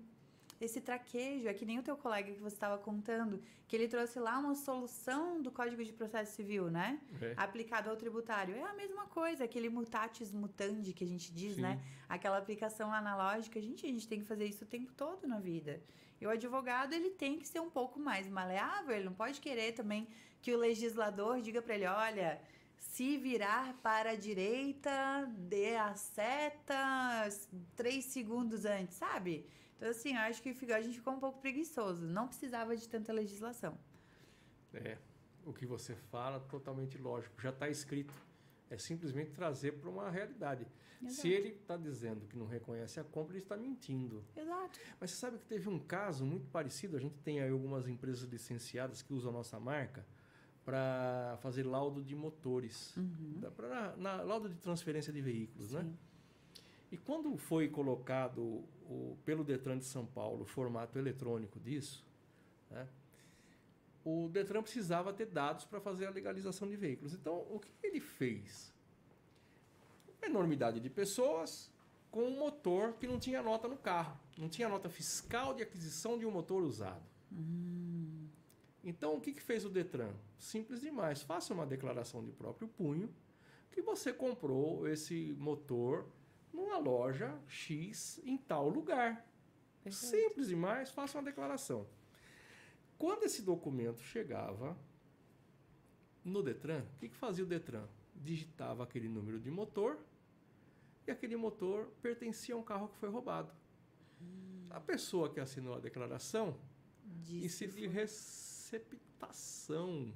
[0.59, 4.19] esse traquejo, é que nem o teu colega que você estava contando, que ele trouxe
[4.19, 6.99] lá uma solução do Código de Processo Civil, né?
[7.21, 7.33] É.
[7.37, 8.55] Aplicado ao tributário.
[8.55, 11.61] É a mesma coisa, aquele mutatis mutandi que a gente diz, Sim.
[11.61, 11.81] né?
[12.09, 13.61] Aquela aplicação analógica.
[13.61, 15.81] Gente, a gente tem que fazer isso o tempo todo na vida.
[16.19, 19.71] E o advogado, ele tem que ser um pouco mais maleável, ele não pode querer
[19.71, 20.07] também
[20.41, 22.41] que o legislador diga para ele, olha,
[22.79, 27.29] se virar para a direita, dê a seta
[27.75, 29.45] três segundos antes, sabe?
[29.77, 32.05] Então, assim, eu acho que a gente ficou um pouco preguiçoso.
[32.05, 33.77] Não precisava de tanta legislação.
[34.73, 34.97] É,
[35.45, 37.41] o que você fala totalmente lógico.
[37.41, 38.13] Já está escrito.
[38.69, 40.67] É simplesmente trazer para uma realidade.
[41.01, 41.21] Exato.
[41.21, 44.23] Se ele está dizendo que não reconhece a compra, ele está mentindo.
[44.35, 44.79] Exato.
[44.99, 46.97] Mas você sabe que teve um caso muito parecido.
[46.97, 50.05] A gente tem aí algumas empresas licenciadas que usam a nossa marca
[50.69, 53.41] para fazer laudo de motores, Uhum.
[53.55, 55.81] para na, laudo de transferência de veículos, né?
[55.81, 55.97] Sim.
[56.91, 62.05] E quando foi colocado o, pelo Detran de São Paulo o formato eletrônico disso,
[62.69, 62.87] né,
[64.05, 67.15] o Detran precisava ter dados para fazer a legalização de veículos.
[67.15, 68.71] Então, o que ele fez?
[70.19, 71.71] Uma enormidade de pessoas
[72.11, 76.17] com um motor que não tinha nota no carro, não tinha nota fiscal de aquisição
[76.17, 77.03] de um motor usado.
[77.31, 78.18] Hum.
[78.83, 80.13] Então, o que, que fez o Detran?
[80.37, 81.21] Simples demais.
[81.21, 83.13] Faça uma declaração de próprio punho
[83.71, 86.07] que você comprou esse motor
[86.53, 89.25] numa loja X em tal lugar.
[89.83, 90.15] Perfeito.
[90.15, 91.87] Simples demais, faça uma declaração.
[92.97, 94.77] Quando esse documento chegava
[96.23, 97.87] no Detran, o que, que fazia o Detran?
[98.15, 99.97] Digitava aquele número de motor
[101.07, 103.53] e aquele motor pertencia a um carro que foi roubado.
[104.69, 106.57] A pessoa que assinou a declaração
[107.23, 107.87] Disse que de
[108.69, 110.13] receptação.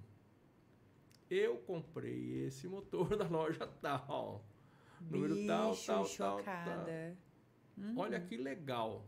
[1.30, 4.46] Eu comprei esse motor da loja tal.
[5.02, 7.18] Número Bicho, tal, tal, tal, chocada.
[7.78, 7.98] Uhum.
[7.98, 9.06] Olha que legal.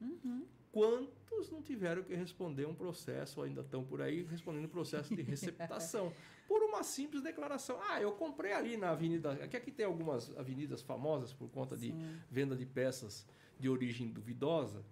[0.00, 0.46] Uhum.
[0.70, 5.22] Quantos não tiveram que responder um processo, ou ainda estão por aí respondendo processo de
[5.22, 6.12] receptação?
[6.46, 7.78] por uma simples declaração.
[7.88, 9.32] Ah, eu comprei ali na avenida.
[9.32, 12.20] Aqui, aqui tem algumas avenidas famosas por conta de Sim.
[12.30, 13.26] venda de peças
[13.58, 14.84] de origem duvidosa.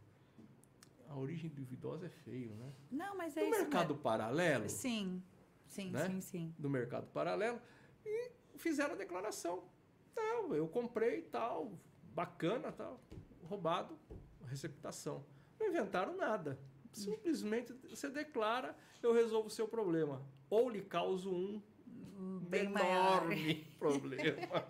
[1.10, 2.72] A origem duvidosa é feio, né?
[2.90, 4.78] Não, mas é No isso mercado paralelo, mesmo.
[4.78, 5.22] Sim,
[5.66, 6.06] sim, Né?
[6.06, 6.54] sim, sim.
[6.56, 7.60] do mercado paralelo
[8.06, 9.64] e fizeram a declaração.
[10.16, 11.72] Não, eu comprei tal,
[12.14, 13.00] bacana, tal,
[13.42, 13.98] roubado,
[14.46, 15.24] receptação.
[15.58, 16.56] Não inventaram nada.
[16.92, 20.22] Simplesmente você declara, eu resolvo o seu problema.
[20.48, 21.60] Ou lhe causo um
[22.48, 23.24] Bem maior.
[23.24, 24.66] enorme problema.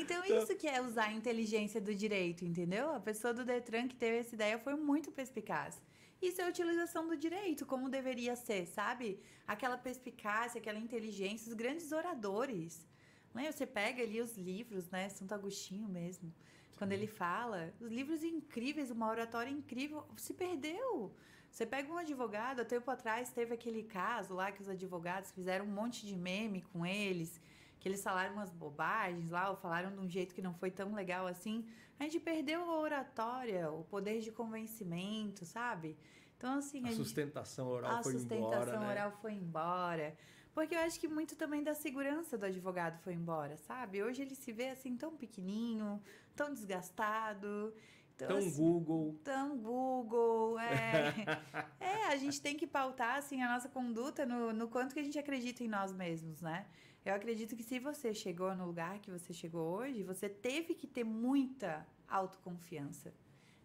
[0.00, 2.90] Então, isso que é usar a inteligência do direito, entendeu?
[2.90, 5.80] A pessoa do Detran que teve essa ideia foi muito perspicaz.
[6.20, 9.20] Isso é a utilização do direito, como deveria ser, sabe?
[9.46, 12.86] Aquela perspicácia, aquela inteligência, os grandes oradores.
[13.34, 13.52] Né?
[13.52, 15.08] Você pega ali os livros, né?
[15.08, 16.32] Santo Agostinho mesmo.
[16.76, 21.14] Quando ele fala, os livros incríveis, uma oratória incrível, se perdeu.
[21.50, 25.64] Você pega um advogado, há tempo atrás teve aquele caso lá que os advogados fizeram
[25.66, 27.40] um monte de meme com eles,
[27.84, 30.94] que eles falaram umas bobagens lá, ou falaram de um jeito que não foi tão
[30.94, 31.66] legal assim.
[32.00, 35.94] A gente perdeu a oratória, o poder de convencimento, sabe?
[36.38, 38.88] Então, assim, A a, gente, sustentação oral a foi sustentação embora, né?
[38.90, 40.16] oral foi embora.
[40.54, 44.02] Porque eu acho que muito também da segurança do advogado foi embora, sabe?
[44.02, 46.00] Hoje ele se vê assim tão pequenininho,
[46.34, 47.74] tão desgastado.
[48.16, 51.12] Então, Então, assim, Google, Então, Google, é.
[51.78, 55.04] é, a gente tem que pautar, assim, a nossa conduta no, no quanto que a
[55.04, 56.64] gente acredita em nós mesmos, né?
[57.04, 60.86] Eu acredito que se você chegou no lugar que você chegou hoje, você teve que
[60.86, 63.12] ter muita autoconfiança.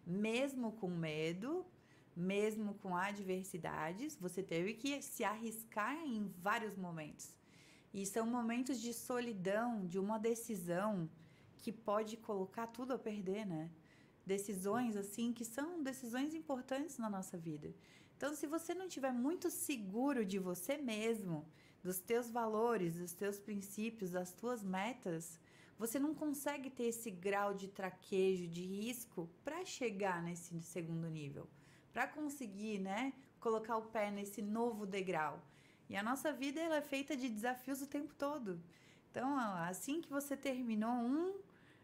[0.06, 1.64] Mesmo com medo,
[2.14, 7.34] mesmo com adversidades, você teve que se arriscar em vários momentos.
[7.94, 11.08] E são momentos de solidão, de uma decisão
[11.56, 13.70] que pode colocar tudo a perder, né?
[14.24, 17.74] decisões assim que são decisões importantes na nossa vida.
[18.16, 21.46] Então, se você não estiver muito seguro de você mesmo,
[21.82, 25.38] dos teus valores, dos teus princípios, das tuas metas,
[25.78, 31.48] você não consegue ter esse grau de traquejo, de risco para chegar nesse segundo nível,
[31.92, 35.42] para conseguir, né, colocar o pé nesse novo degrau.
[35.88, 38.60] E a nossa vida ela é feita de desafios o tempo todo.
[39.10, 41.34] Então, assim que você terminou um,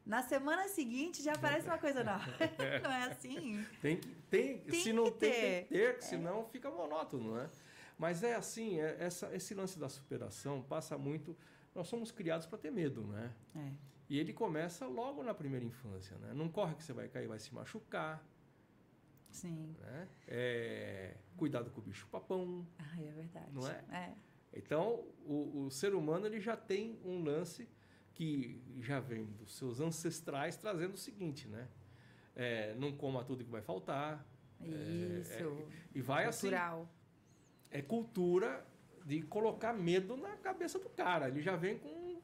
[0.05, 2.25] na semana seguinte já aparece uma coisa nova.
[2.85, 3.65] Não é assim?
[3.83, 5.63] Tem que, tem, Tem se não que tem, tem ter.
[5.65, 7.51] que ter, que senão fica monótono, né?
[7.99, 11.37] Mas é assim, é, essa, esse lance da superação passa muito.
[11.75, 13.33] Nós somos criados para ter medo, né?
[13.55, 13.73] É.
[14.09, 16.33] E ele começa logo na primeira infância, né?
[16.33, 18.25] Não corre que você vai cair, vai se machucar,
[19.31, 19.75] Sim.
[19.81, 20.09] né?
[20.29, 22.67] É, cuidado com o bicho papão.
[22.79, 23.53] Ai, é verdade.
[23.53, 23.85] Não é?
[23.91, 24.15] É.
[24.53, 27.69] Então, o, o ser humano ele já tem um lance
[28.15, 31.69] que já vem dos seus ancestrais trazendo o seguinte, né?
[32.35, 34.27] É, não coma tudo que vai faltar.
[34.61, 35.69] Isso.
[35.95, 36.49] E vai assim.
[37.77, 38.67] É cultura
[39.05, 41.29] de colocar medo na cabeça do cara.
[41.29, 42.21] Ele já vem com,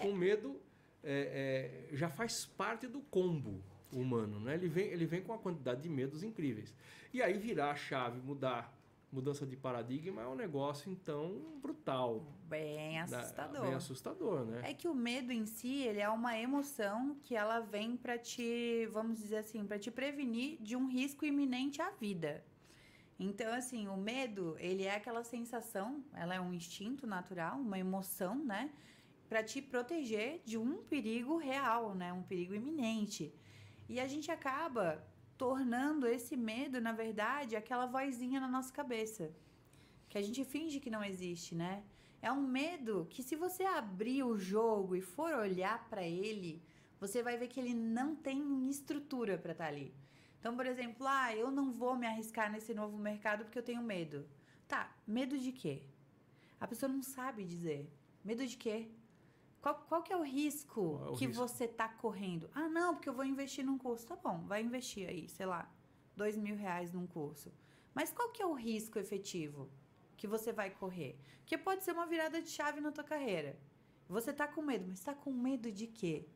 [0.00, 0.60] com medo,
[1.02, 3.62] é, é, já faz parte do combo
[3.92, 4.54] humano, né?
[4.54, 6.74] Ele vem, ele vem com uma quantidade de medos incríveis.
[7.12, 8.74] E aí virar a chave, mudar,
[9.12, 13.62] mudança de paradigma é um negócio então brutal, Bem assustador.
[13.62, 14.62] bem assustador, né?
[14.64, 18.86] É que o medo em si, ele é uma emoção que ela vem para te,
[18.92, 22.44] vamos dizer assim, para te prevenir de um risco iminente à vida.
[23.18, 28.44] Então, assim, o medo, ele é aquela sensação, ela é um instinto natural, uma emoção,
[28.44, 28.72] né?
[29.28, 32.12] Para te proteger de um perigo real, né?
[32.12, 33.32] Um perigo iminente.
[33.88, 35.06] E a gente acaba
[35.36, 39.32] tornando esse medo, na verdade, aquela vozinha na nossa cabeça.
[40.08, 41.82] que a gente finge que não existe, né?
[42.22, 46.62] É um medo que se você abrir o jogo e for olhar para ele,
[47.00, 49.92] você vai ver que ele não tem estrutura para estar tá ali.
[50.44, 53.80] Então, por exemplo, ah, eu não vou me arriscar nesse novo mercado porque eu tenho
[53.80, 54.28] medo.
[54.68, 55.80] Tá, medo de quê?
[56.60, 57.90] A pessoa não sabe dizer.
[58.22, 58.90] Medo de quê?
[59.62, 61.48] Qual, qual que é o risco é o que risco?
[61.48, 62.50] você tá correndo?
[62.54, 64.06] Ah, não, porque eu vou investir num curso.
[64.06, 65.66] Tá bom, vai investir aí, sei lá,
[66.14, 67.50] dois mil reais num curso.
[67.94, 69.70] Mas qual que é o risco efetivo
[70.14, 71.18] que você vai correr?
[71.46, 73.58] Que pode ser uma virada de chave na tua carreira.
[74.10, 76.28] Você tá com medo, mas tá com medo de quê?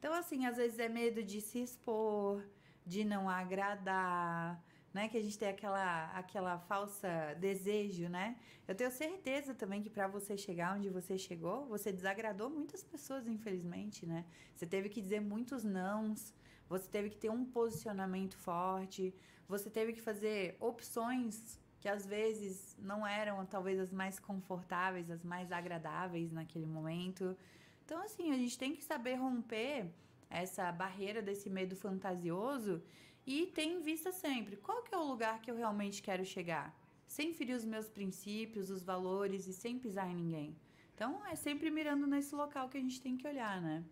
[0.00, 2.42] Então, assim, às vezes é medo de se expor,
[2.86, 4.62] de não agradar,
[4.92, 5.08] né?
[5.08, 8.36] Que a gente tem aquela, aquela falsa desejo, né?
[8.66, 13.26] Eu tenho certeza também que para você chegar onde você chegou, você desagradou muitas pessoas,
[13.26, 14.24] infelizmente, né?
[14.54, 16.34] Você teve que dizer muitos nãos,
[16.68, 19.14] você teve que ter um posicionamento forte,
[19.48, 25.24] você teve que fazer opções que às vezes não eram talvez as mais confortáveis, as
[25.24, 27.36] mais agradáveis naquele momento.
[27.84, 29.92] Então, assim, a gente tem que saber romper
[30.32, 32.82] essa barreira desse medo fantasioso
[33.26, 36.76] e ter em vista sempre qual que é o lugar que eu realmente quero chegar,
[37.06, 40.56] sem ferir os meus princípios, os valores e sem pisar em ninguém.
[40.94, 43.84] Então, é sempre mirando nesse local que a gente tem que olhar, né?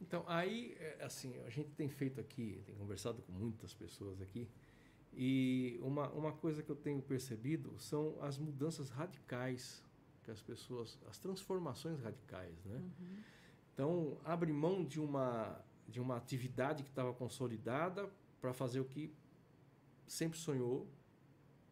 [0.00, 4.48] Então, aí, é, assim, a gente tem feito aqui, tem conversado com muitas pessoas aqui,
[5.12, 9.82] e uma, uma coisa que eu tenho percebido são as mudanças radicais
[10.22, 12.76] que as pessoas, as transformações radicais, né?
[12.76, 13.22] Uhum.
[13.80, 15.58] Então, abre mão de uma,
[15.88, 19.10] de uma atividade que estava consolidada para fazer o que
[20.06, 20.86] sempre sonhou,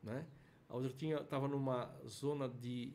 [0.02, 0.26] né?
[0.70, 2.94] A outra tinha estava numa zona de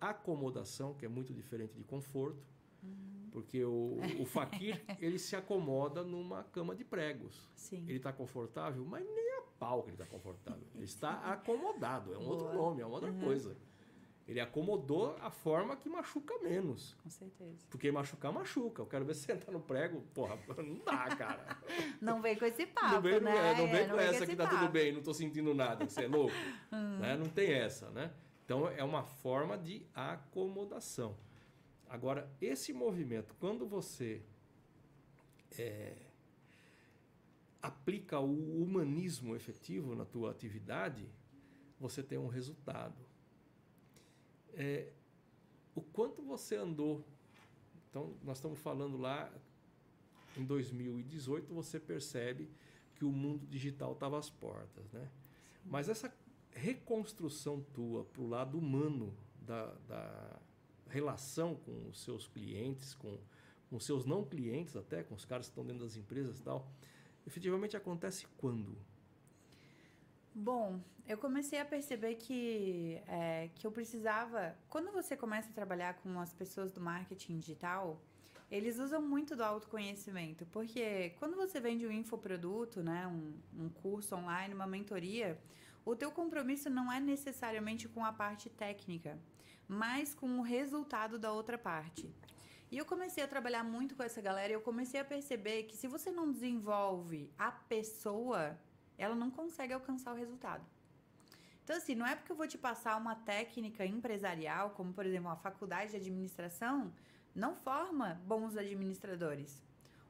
[0.00, 2.42] acomodação, que é muito diferente de conforto,
[2.82, 3.28] uhum.
[3.30, 7.50] porque o, o fakir ele se acomoda numa cama de pregos.
[7.54, 7.84] Sim.
[7.86, 10.66] Ele está confortável, mas nem a pau que ele está confortável.
[10.74, 12.30] Ele está acomodado, é um Boa.
[12.30, 13.20] outro nome, é uma outra uhum.
[13.20, 13.54] coisa.
[14.28, 16.94] Ele acomodou a forma que machuca menos.
[17.02, 17.66] Com certeza.
[17.70, 18.82] Porque machucar, machuca.
[18.82, 20.02] Eu quero ver você entrar no prego.
[20.12, 21.58] Porra, não dá, cara.
[21.98, 23.52] Não vem com esse papo, não vem, né?
[23.52, 24.58] É, não vem é, com não essa que tá papo.
[24.58, 26.34] tudo bem, não tô sentindo nada, você é louco.
[26.70, 26.98] hum.
[26.98, 27.16] né?
[27.16, 28.12] Não tem essa, né?
[28.44, 31.16] Então, é uma forma de acomodação.
[31.88, 34.22] Agora, esse movimento, quando você
[35.58, 35.96] é,
[37.62, 41.08] aplica o humanismo efetivo na tua atividade,
[41.80, 43.07] você tem um resultado
[44.58, 44.88] é,
[45.74, 47.04] o quanto você andou.
[47.88, 49.32] Então, nós estamos falando lá
[50.36, 52.50] em 2018, você percebe
[52.96, 55.08] que o mundo digital estava às portas, né?
[55.64, 56.12] Mas essa
[56.52, 60.40] reconstrução tua para o lado humano da, da,
[60.88, 63.18] relação com os seus clientes, com
[63.70, 66.66] os seus não clientes até, com os caras que estão dentro das empresas e tal,
[67.26, 68.76] efetivamente acontece quando?
[70.40, 74.56] Bom, eu comecei a perceber que, é, que eu precisava.
[74.70, 78.00] Quando você começa a trabalhar com as pessoas do marketing digital,
[78.48, 84.14] eles usam muito do autoconhecimento, porque quando você vende um infoproduto, né, um, um curso
[84.14, 85.36] online, uma mentoria,
[85.84, 89.18] o teu compromisso não é necessariamente com a parte técnica,
[89.66, 92.08] mas com o resultado da outra parte.
[92.70, 95.76] E eu comecei a trabalhar muito com essa galera e eu comecei a perceber que
[95.76, 98.56] se você não desenvolve a pessoa,
[98.98, 100.64] ela não consegue alcançar o resultado.
[101.64, 105.30] Então, assim, não é porque eu vou te passar uma técnica empresarial, como por exemplo,
[105.30, 106.92] a faculdade de administração,
[107.34, 109.62] não forma bons administradores.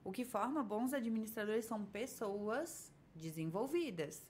[0.05, 4.27] O que forma bons administradores são pessoas desenvolvidas,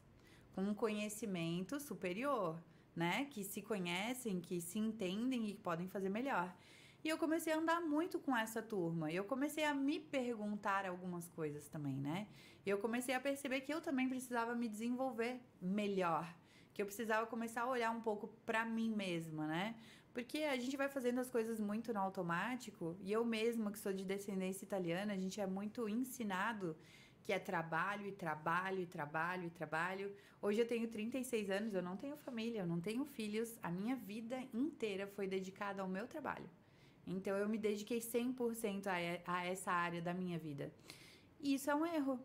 [0.54, 2.58] com um conhecimento superior,
[2.96, 3.26] né?
[3.26, 6.52] Que se conhecem, que se entendem e que podem fazer melhor.
[7.04, 9.10] E eu comecei a andar muito com essa turma.
[9.10, 12.28] E eu comecei a me perguntar algumas coisas também, né?
[12.66, 16.28] E eu comecei a perceber que eu também precisava me desenvolver melhor.
[16.74, 19.76] Que eu precisava começar a olhar um pouco para mim mesma, né?
[20.12, 22.96] Porque a gente vai fazendo as coisas muito no automático.
[23.00, 26.76] E eu mesma, que sou de descendência italiana, a gente é muito ensinado
[27.22, 30.12] que é trabalho e trabalho e trabalho e trabalho.
[30.42, 33.56] Hoje eu tenho 36 anos, eu não tenho família, eu não tenho filhos.
[33.62, 36.48] A minha vida inteira foi dedicada ao meu trabalho.
[37.08, 40.70] Então eu me dediquei 100% a, a essa área da minha vida.
[41.40, 42.20] E isso é um erro.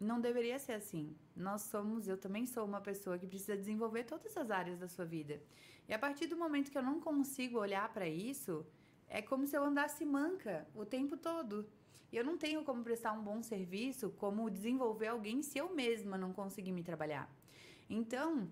[0.00, 1.14] Não deveria ser assim.
[1.36, 5.04] Nós somos, eu também sou uma pessoa que precisa desenvolver todas as áreas da sua
[5.04, 5.40] vida.
[5.88, 8.66] E a partir do momento que eu não consigo olhar para isso,
[9.08, 11.68] é como se eu andasse manca o tempo todo.
[12.10, 16.16] E eu não tenho como prestar um bom serviço, como desenvolver alguém se eu mesma
[16.16, 17.30] não conseguir me trabalhar.
[17.88, 18.50] Então,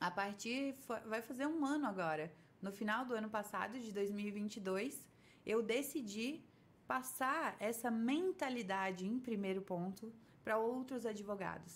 [0.00, 0.74] a partir
[1.06, 2.32] vai fazer um ano agora
[2.66, 5.06] no final do ano passado, de 2022,
[5.52, 6.42] eu decidi
[6.84, 10.12] passar essa mentalidade em primeiro ponto
[10.42, 11.74] para outros advogados.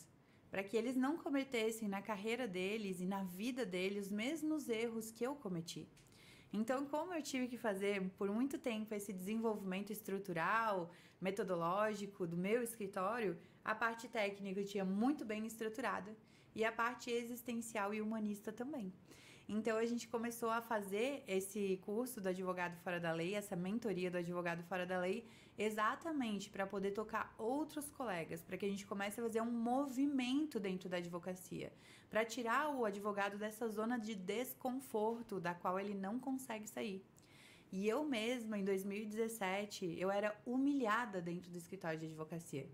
[0.51, 5.12] para que eles não cometessem na carreira deles e na vida deles os mesmos erros
[5.12, 5.86] que eu cometi.
[6.53, 12.64] Então, como eu tive que fazer por muito tempo esse desenvolvimento estrutural, metodológico do meu
[12.64, 16.12] escritório, a parte técnica eu tinha muito bem estruturada
[16.53, 18.93] e a parte existencial e humanista também.
[19.53, 24.09] Então a gente começou a fazer esse curso do advogado fora da lei, essa mentoria
[24.09, 25.26] do advogado fora da lei,
[25.59, 30.61] exatamente para poder tocar outros colegas, para que a gente comece a fazer um movimento
[30.61, 31.72] dentro da advocacia,
[32.09, 37.05] para tirar o advogado dessa zona de desconforto da qual ele não consegue sair.
[37.72, 42.70] E eu mesma, em 2017, eu era humilhada dentro do escritório de advocacia.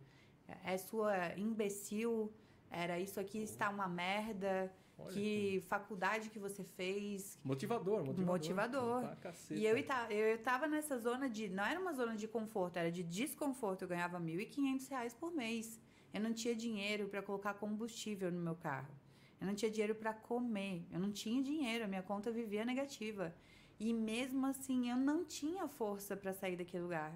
[0.62, 2.30] É sua imbecil,
[2.70, 7.38] era isso aqui está uma merda Olha que faculdade que você fez.
[7.44, 8.26] Motivador, motivador.
[8.26, 9.16] Motivador.
[9.50, 9.76] e eu,
[10.10, 11.48] eu tava nessa zona de.
[11.48, 13.82] Não era uma zona de conforto, era de desconforto.
[13.82, 15.78] Eu ganhava R$ 1.500 por mês.
[16.14, 18.94] Eu não tinha dinheiro para colocar combustível no meu carro.
[19.38, 20.86] Eu não tinha dinheiro para comer.
[20.90, 21.84] Eu não tinha dinheiro.
[21.84, 23.34] A minha conta vivia negativa.
[23.78, 27.14] E mesmo assim, eu não tinha força para sair daquele lugar.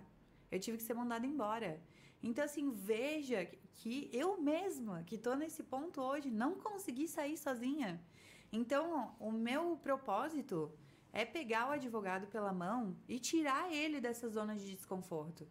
[0.50, 1.80] Eu tive que ser mandada embora.
[2.22, 8.00] Então, assim, veja que eu mesma, que estou nesse ponto hoje, não consegui sair sozinha.
[8.52, 10.70] Então, o meu propósito
[11.12, 15.48] é pegar o advogado pela mão e tirar ele dessa zona de desconforto.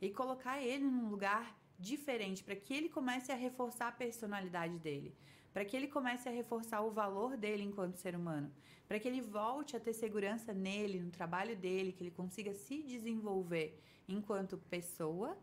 [0.00, 5.16] E colocar ele num lugar diferente para que ele comece a reforçar a personalidade dele,
[5.52, 8.52] para que ele comece a reforçar o valor dele enquanto ser humano,
[8.86, 12.82] para que ele volte a ter segurança nele, no trabalho dele, que ele consiga se
[12.82, 15.36] desenvolver enquanto pessoa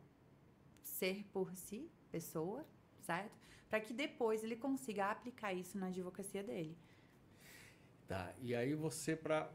[0.89, 2.65] ser por si, pessoa,
[3.01, 3.37] certo?
[3.69, 6.77] Para que depois ele consiga aplicar isso na advocacia dele.
[8.07, 9.49] Tá, e aí você, para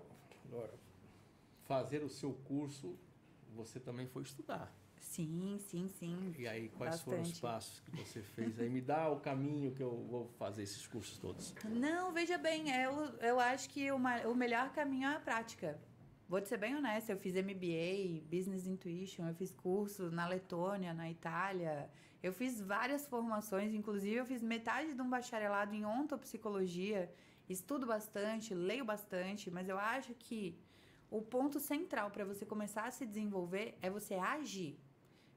[1.65, 2.97] fazer o seu curso,
[3.55, 4.73] você também foi estudar.
[5.01, 6.35] Sim, sim, sim.
[6.39, 7.05] E aí, quais Bastante.
[7.05, 8.59] foram os passos que você fez?
[8.59, 11.55] Aí me dá o caminho que eu vou fazer esses cursos todos.
[11.65, 15.79] Não, veja bem, eu, eu acho que uma, o melhor caminho é a prática.
[16.27, 20.95] Vou te ser bem honesta, eu fiz MBA, Business Intuition, eu fiz curso na Letônia,
[20.95, 21.91] na Itália.
[22.23, 27.13] Eu fiz várias formações, inclusive eu fiz metade de um bacharelado em ontopsicologia.
[27.47, 30.59] Estudo bastante, leio bastante, mas eu acho que
[31.11, 34.81] o ponto central para você começar a se desenvolver é você agir.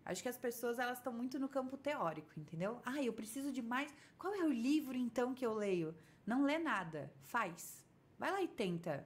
[0.05, 2.81] Acho que as pessoas elas estão muito no campo teórico, entendeu?
[2.85, 3.93] Ah, eu preciso de mais.
[4.17, 5.93] Qual é o livro então que eu leio?
[6.25, 7.85] Não lê nada, faz.
[8.17, 9.05] Vai lá e tenta.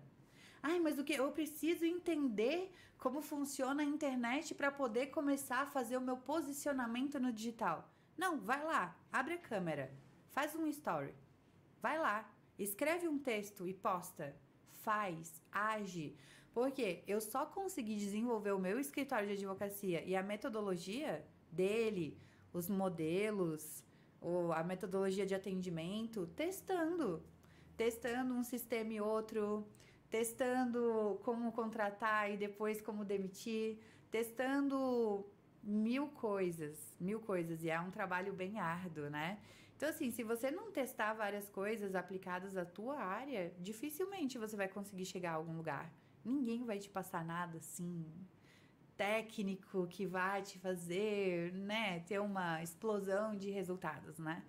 [0.64, 1.14] Ai, mas o que?
[1.14, 7.20] Eu preciso entender como funciona a internet para poder começar a fazer o meu posicionamento
[7.20, 7.90] no digital.
[8.16, 9.92] Não, vai lá, abre a câmera,
[10.30, 11.14] faz um story.
[11.82, 14.36] Vai lá, escreve um texto e posta.
[14.84, 16.16] Faz, age.
[16.54, 22.20] Porque eu só consegui desenvolver o meu escritório de advocacia e a metodologia dele,
[22.54, 23.84] os modelos,
[24.56, 27.24] a metodologia de atendimento, testando.
[27.76, 29.66] Testando um sistema e outro,
[30.12, 33.80] testando como contratar e depois como demitir,
[34.12, 35.26] testando
[35.64, 37.64] mil coisas, mil coisas.
[37.64, 39.40] E é um trabalho bem árduo, né?
[39.78, 44.68] Então, assim, se você não testar várias coisas aplicadas à tua área, dificilmente você vai
[44.68, 45.92] conseguir chegar a algum lugar.
[46.24, 48.06] Ninguém vai te passar nada assim
[48.96, 54.44] técnico que vai te fazer, né, ter uma explosão de resultados, né?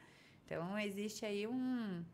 [0.44, 2.04] Então, existe aí um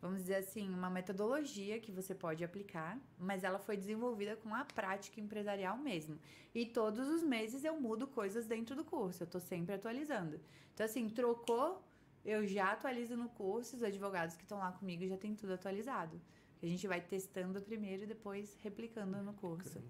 [0.00, 4.64] vamos dizer assim, uma metodologia que você pode aplicar, mas ela foi desenvolvida com a
[4.64, 6.18] prática empresarial mesmo.
[6.54, 10.40] E todos os meses eu mudo coisas dentro do curso, eu estou sempre atualizando.
[10.74, 11.82] Então, assim, trocou,
[12.24, 16.20] eu já atualizo no curso, os advogados que estão lá comigo já tem tudo atualizado.
[16.62, 19.82] A gente vai testando primeiro e depois replicando no curso.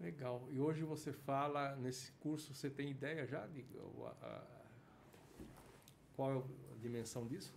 [0.00, 0.46] Legal.
[0.50, 3.64] E hoje você fala, nesse curso, você tem ideia já de
[6.14, 6.38] qual é
[6.72, 7.54] a dimensão disso?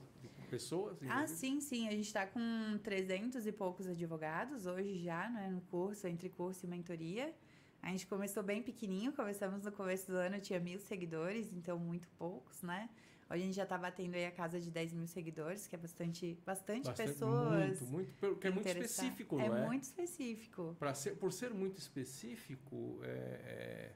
[0.51, 0.97] Pessoas?
[1.09, 1.87] Ah, sim, sim.
[1.87, 6.65] A gente está com 300 e poucos advogados hoje já, né, no curso, entre curso
[6.65, 7.33] e mentoria.
[7.81, 12.07] A gente começou bem pequenininho, começamos no começo do ano, tinha mil seguidores, então muito
[12.09, 12.89] poucos, né?
[13.29, 15.77] Hoje a gente já está batendo aí a casa de 10 mil seguidores, que é
[15.77, 17.79] bastante, bastante, bastante pessoas.
[17.81, 19.45] Muito, muito, porque é muito específico, é é?
[19.45, 20.75] É muito específico.
[20.77, 23.95] Pra ser, por ser muito específico, é,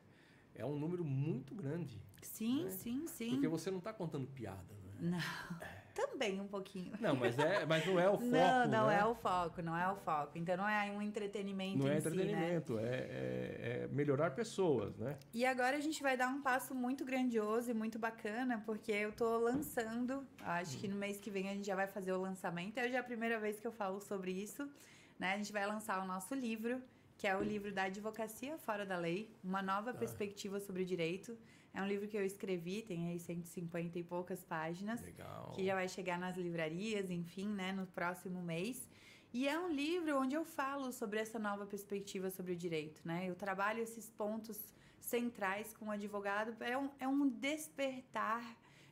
[0.56, 2.02] é, é um número muito grande.
[2.22, 2.72] Sim, né?
[2.72, 3.32] sim, sim.
[3.32, 5.12] Porque você não está contando piada, não é?
[5.12, 5.60] Não.
[5.98, 6.08] É.
[6.08, 6.92] Também um pouquinho.
[7.00, 8.26] Não, mas, é, mas não é o foco.
[8.26, 9.00] Não, não né?
[9.00, 10.38] é o foco, não é o foco.
[10.38, 11.78] Então não é um entretenimento.
[11.78, 12.90] Não é entretenimento, si, né?
[12.90, 15.18] é, é, é, melhorar pessoas, né?
[15.34, 19.12] E agora a gente vai dar um passo muito grandioso e muito bacana, porque eu
[19.12, 22.78] tô lançando, acho que no mês que vem a gente já vai fazer o lançamento.
[22.78, 24.70] É já a primeira vez que eu falo sobre isso.
[25.18, 25.34] Né?
[25.34, 26.82] A gente vai lançar o nosso livro
[27.18, 29.94] que é o livro da Advocacia Fora da Lei, uma nova ah.
[29.94, 31.38] perspectiva sobre o direito.
[31.76, 35.02] É um livro que eu escrevi, tem aí 150 e poucas páginas.
[35.02, 35.52] Legal.
[35.54, 38.88] Que já vai chegar nas livrarias, enfim, né, no próximo mês.
[39.34, 43.30] E é um livro onde eu falo sobre essa nova perspectiva sobre o direito, né?
[43.30, 44.58] Eu trabalho esses pontos
[45.02, 46.56] centrais com o advogado.
[46.64, 48.42] É um, é um despertar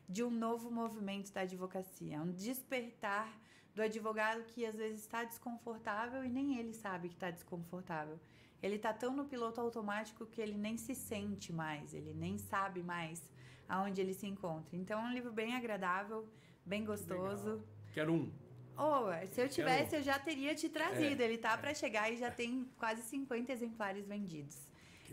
[0.06, 3.32] de um novo movimento da advocacia, é um despertar
[3.74, 8.20] do advogado que às vezes está desconfortável e nem ele sabe que está desconfortável.
[8.64, 12.82] Ele está tão no piloto automático que ele nem se sente mais, ele nem sabe
[12.82, 13.22] mais
[13.68, 14.74] aonde ele se encontra.
[14.74, 16.26] Então é um livro bem agradável,
[16.64, 17.50] bem gostoso.
[17.50, 17.68] Legal.
[17.92, 18.32] Quero um.
[18.74, 21.20] Oh, se eu tivesse, eu já teria te trazido.
[21.20, 21.56] É, ele tá é.
[21.58, 24.56] para chegar e já tem quase 50 exemplares vendidos.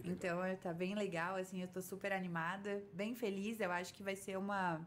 [0.05, 3.59] Então, é, tá bem legal, assim, eu tô super animada, bem feliz.
[3.59, 4.79] Eu acho que vai ser uma,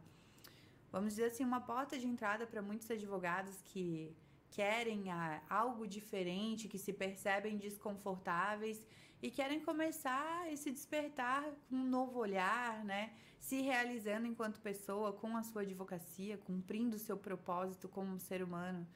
[0.90, 4.16] vamos dizer assim, uma porta de entrada para muitos advogados que
[4.54, 8.80] querem ah, algo diferente, que se percebem desconfortáveis
[9.20, 13.12] e querem começar esse despertar com um novo olhar, né?
[13.40, 18.44] Se realizando enquanto pessoa, com a sua advocacia, cumprindo o seu propósito como um ser
[18.44, 18.86] humano.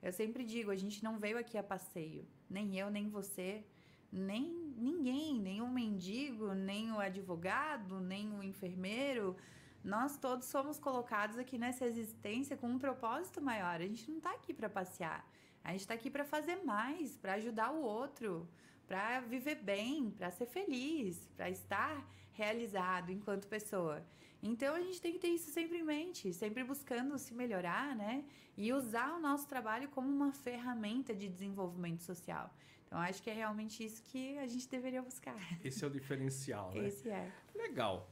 [0.00, 3.64] Eu sempre digo, a gente não veio aqui a passeio, nem eu, nem você,
[4.12, 4.44] nem
[4.76, 9.36] ninguém, nem o mendigo, nem o advogado, nem o enfermeiro,
[9.84, 13.80] nós todos somos colocados aqui nessa existência com um propósito maior.
[13.80, 15.26] A gente não está aqui para passear.
[15.62, 18.48] A gente está aqui para fazer mais, para ajudar o outro,
[18.86, 24.04] para viver bem, para ser feliz, para estar realizado enquanto pessoa.
[24.42, 28.24] Então a gente tem que ter isso sempre em mente, sempre buscando se melhorar, né?
[28.56, 32.52] E usar o nosso trabalho como uma ferramenta de desenvolvimento social.
[32.86, 35.36] Então acho que é realmente isso que a gente deveria buscar.
[35.62, 36.86] Esse é o diferencial, né?
[36.86, 37.30] Esse é.
[37.54, 38.08] Legal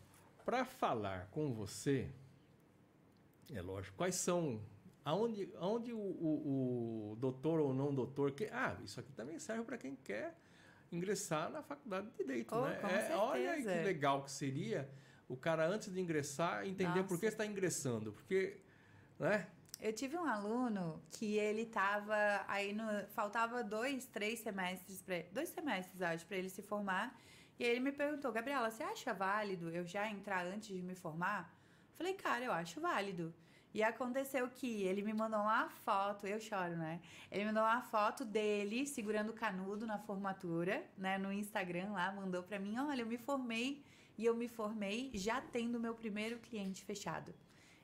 [0.47, 2.09] para falar com você,
[3.53, 4.63] é lógico, quais são.
[5.05, 8.33] Aonde, aonde o, o, o doutor ou não doutor.
[8.33, 10.37] Que, ah, isso aqui também serve para quem quer
[10.91, 13.09] ingressar na faculdade de direito, oh, né?
[13.11, 14.89] É, olha aí que legal que seria
[15.29, 17.09] o cara antes de ingressar entender Nossa.
[17.09, 18.61] por que está ingressando, porque,
[19.19, 19.49] né?
[19.81, 25.51] Eu tive um aluno que ele estava aí no faltava dois, três semestres para dois
[25.51, 27.17] semestres acho para ele se formar
[27.59, 30.95] e aí ele me perguntou, Gabriela, você acha válido eu já entrar antes de me
[30.95, 31.55] formar?
[31.97, 33.35] Falei, cara, eu acho válido.
[33.73, 37.01] E aconteceu que ele me mandou uma foto, eu choro, né?
[37.31, 41.19] Ele me mandou uma foto dele segurando o canudo na formatura, né?
[41.19, 43.85] No Instagram lá, mandou pra mim: olha, eu me formei
[44.17, 47.35] e eu me formei já tendo meu primeiro cliente fechado.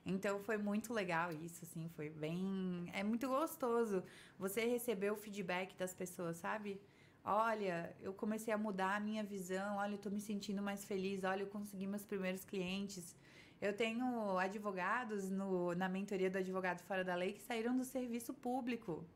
[0.04, 2.90] Então foi muito legal isso, assim, foi bem.
[2.92, 4.02] É muito gostoso
[4.38, 6.80] você receber o feedback das pessoas, sabe?
[7.24, 11.24] Olha, eu comecei a mudar a minha visão, olha, eu estou me sentindo mais feliz,
[11.24, 13.14] olha, eu consegui meus primeiros clientes.
[13.60, 18.34] Eu tenho advogados no, na mentoria do Advogado Fora da Lei que saíram do serviço
[18.34, 19.06] público.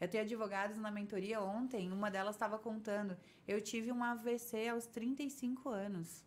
[0.00, 4.86] Eu tenho advogados na mentoria ontem, uma delas estava contando, eu tive um AVC aos
[4.86, 6.24] 35 anos.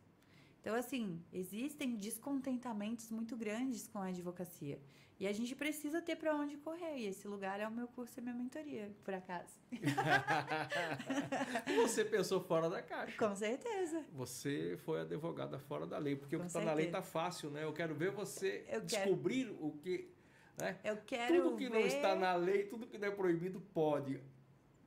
[0.62, 4.80] Então, assim, existem descontentamentos muito grandes com a advocacia.
[5.18, 6.97] E a gente precisa ter para onde correr.
[6.97, 9.57] E esse lugar é o meu curso e minha mentoria, por acaso.
[11.78, 13.18] você pensou fora da caixa.
[13.18, 14.03] Com certeza.
[14.11, 16.18] Você foi advogada fora da lei.
[16.18, 17.63] Porque Com o que está na lei está fácil, né?
[17.63, 19.66] Eu quero ver você Eu descobrir quero...
[19.66, 20.13] o que.
[20.57, 20.78] Né?
[20.84, 21.74] Eu quero Tudo que ver...
[21.74, 24.22] não está na lei, tudo que não é proibido, pode.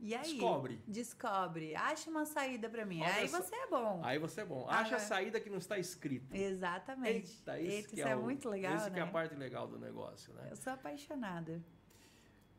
[0.00, 0.22] E aí?
[0.22, 0.80] Descobre.
[0.86, 1.74] Descobre.
[1.74, 3.02] Acha uma saída para mim.
[3.02, 4.00] Olha aí você é bom.
[4.04, 4.66] Aí você é bom.
[4.68, 6.36] Acha a saída que não está escrita.
[6.36, 7.32] Exatamente.
[7.38, 8.94] Eita, esse Eita, que isso é, é, muito legal, Esse né?
[8.94, 10.48] que é a parte legal do negócio, né?
[10.50, 11.60] Eu sou apaixonada.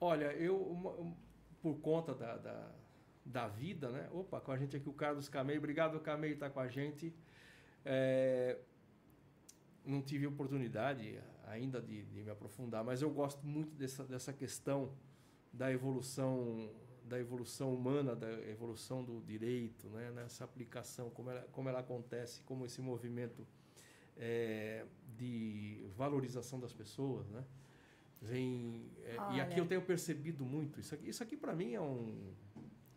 [0.02, 1.16] Olha, eu,
[1.62, 2.72] por conta da, da,
[3.26, 4.10] da vida, né?
[4.12, 5.58] Opa, com a gente aqui o Carlos Camei.
[5.58, 7.14] Obrigado, Camei, estar tá com a gente.
[7.86, 8.60] É,
[9.86, 14.94] não tive oportunidade ainda de, de me aprofundar, mas eu gosto muito dessa, dessa questão
[15.52, 16.70] da evolução
[17.10, 20.12] da evolução humana, da evolução do direito, né?
[20.12, 23.46] nessa aplicação, como ela, como ela acontece, como esse movimento
[24.16, 24.86] é,
[25.18, 27.44] de valorização das pessoas, né?
[28.22, 31.82] Vem, é, e aqui eu tenho percebido muito, isso aqui, isso aqui para mim é
[31.82, 32.34] um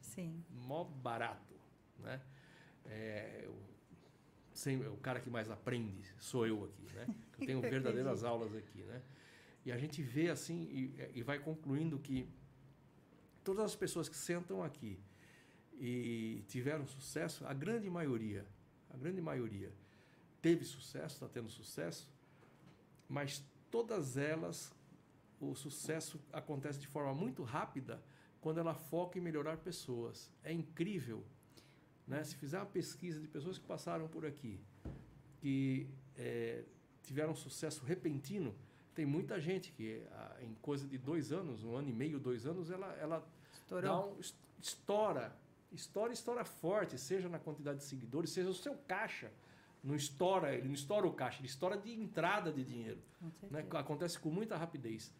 [0.00, 0.44] Sim.
[0.50, 1.54] mó barato,
[1.98, 2.20] né?
[2.84, 3.56] É, eu,
[4.52, 7.06] sem, o cara que mais aprende sou eu aqui, né?
[7.38, 9.00] Eu tenho verdadeiras aulas aqui, né?
[9.64, 12.28] E a gente vê assim e, e vai concluindo que
[13.44, 14.98] todas as pessoas que sentam aqui
[15.74, 18.46] e tiveram sucesso, a grande maioria,
[18.90, 19.72] a grande maioria
[20.40, 22.10] teve sucesso, está tendo sucesso,
[23.08, 24.72] mas todas elas,
[25.40, 28.02] o sucesso acontece de forma muito rápida
[28.40, 30.30] quando ela foca em melhorar pessoas.
[30.42, 31.24] É incrível,
[32.06, 32.24] né?
[32.24, 34.60] Se fizer uma pesquisa de pessoas que passaram por aqui,
[35.40, 36.64] que é,
[37.02, 38.54] tiveram sucesso repentino,
[38.94, 40.02] tem muita gente que
[40.40, 43.26] em coisa de dois anos, um ano e meio, dois anos, ela, ela
[44.06, 44.20] um,
[44.60, 45.34] estoura
[45.72, 49.32] História, história forte, seja na quantidade de seguidores, seja o seu caixa.
[49.82, 53.00] Não estoura, ele não estoura o caixa, ele estoura de entrada de dinheiro.
[53.50, 53.66] Né?
[53.70, 55.12] Acontece com muita rapidez.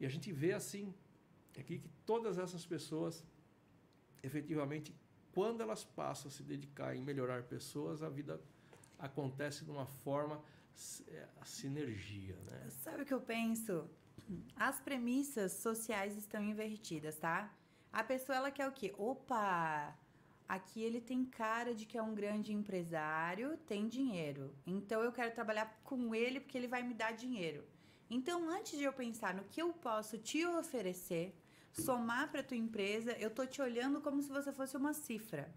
[0.00, 0.92] E a gente vê assim,
[1.56, 3.24] aqui que todas essas pessoas,
[4.22, 4.94] efetivamente,
[5.32, 8.40] quando elas passam a se dedicar em melhorar pessoas, a vida
[8.98, 10.42] acontece de uma forma
[11.40, 12.68] a sinergia, né?
[12.70, 13.88] Sabe o que eu penso?
[14.56, 17.52] As premissas sociais estão invertidas, tá?
[17.92, 18.94] A pessoa ela quer o quê?
[18.96, 19.96] Opa,
[20.48, 24.54] aqui ele tem cara de que é um grande empresário, tem dinheiro.
[24.66, 27.64] Então eu quero trabalhar com ele porque ele vai me dar dinheiro.
[28.08, 31.32] Então, antes de eu pensar no que eu posso te oferecer,
[31.72, 35.52] somar para tua empresa, eu tô te olhando como se você fosse uma cifra.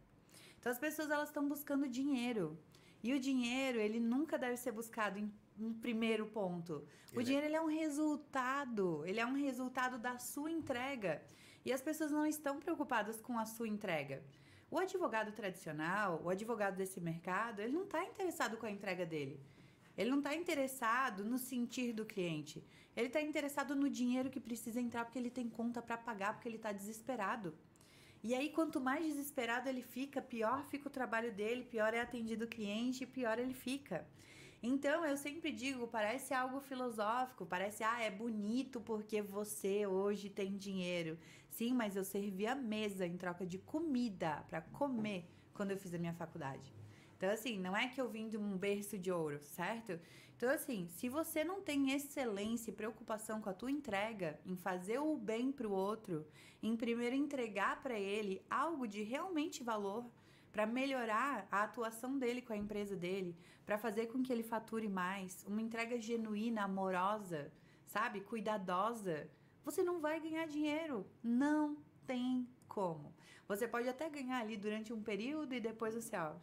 [0.59, 2.57] Então as pessoas elas estão buscando dinheiro.
[3.03, 5.29] E o dinheiro, ele nunca deve ser buscado em
[5.59, 6.87] um primeiro ponto.
[7.13, 11.21] O ele é dinheiro ele é um resultado, ele é um resultado da sua entrega.
[11.65, 14.23] E as pessoas não estão preocupadas com a sua entrega.
[14.71, 19.39] O advogado tradicional, o advogado desse mercado, ele não está interessado com a entrega dele.
[19.97, 22.63] Ele não está interessado no sentir do cliente.
[22.95, 26.47] Ele está interessado no dinheiro que precisa entrar porque ele tem conta para pagar, porque
[26.47, 27.53] ele está desesperado.
[28.23, 32.45] E aí, quanto mais desesperado ele fica, pior fica o trabalho dele, pior é atendido
[32.45, 34.07] o cliente, pior ele fica.
[34.61, 40.55] Então, eu sempre digo, parece algo filosófico, parece, ah, é bonito porque você hoje tem
[40.55, 41.19] dinheiro.
[41.49, 45.93] Sim, mas eu servi a mesa em troca de comida para comer quando eu fiz
[45.93, 46.73] a minha faculdade.
[47.17, 49.99] Então, assim, não é que eu vim de um berço de ouro, certo?
[50.43, 54.99] Então, assim, se você não tem excelência e preocupação com a tua entrega, em fazer
[54.99, 56.27] o bem para o outro,
[56.61, 60.05] em primeiro entregar para ele algo de realmente valor,
[60.51, 64.89] para melhorar a atuação dele com a empresa dele, para fazer com que ele fature
[64.89, 67.49] mais, uma entrega genuína, amorosa,
[67.85, 69.29] sabe, cuidadosa,
[69.63, 71.07] você não vai ganhar dinheiro.
[71.23, 73.15] Não tem como.
[73.47, 76.33] Você pode até ganhar ali durante um período e depois você, ó,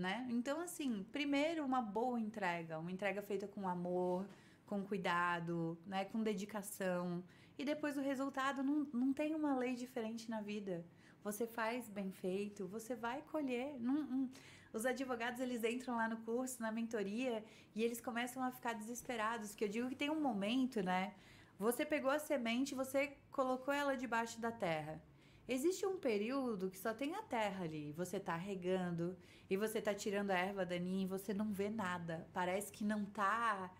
[0.00, 0.26] né?
[0.30, 4.26] Então, assim, primeiro uma boa entrega, uma entrega feita com amor,
[4.66, 6.04] com cuidado, né?
[6.06, 7.22] Com dedicação.
[7.58, 10.84] E depois o resultado não, não tem uma lei diferente na vida.
[11.22, 13.78] Você faz bem feito, você vai colher.
[13.78, 14.30] Não, não.
[14.72, 17.44] Os advogados, eles entram lá no curso, na mentoria,
[17.74, 21.14] e eles começam a ficar desesperados, que eu digo que tem um momento, né?
[21.58, 25.02] Você pegou a semente, você colocou ela debaixo da terra.
[25.48, 27.92] Existe um período que só tem a terra ali.
[27.92, 29.16] Você tá regando
[29.48, 32.28] e você tá tirando a erva daninha e você não vê nada.
[32.32, 33.72] Parece que não tá.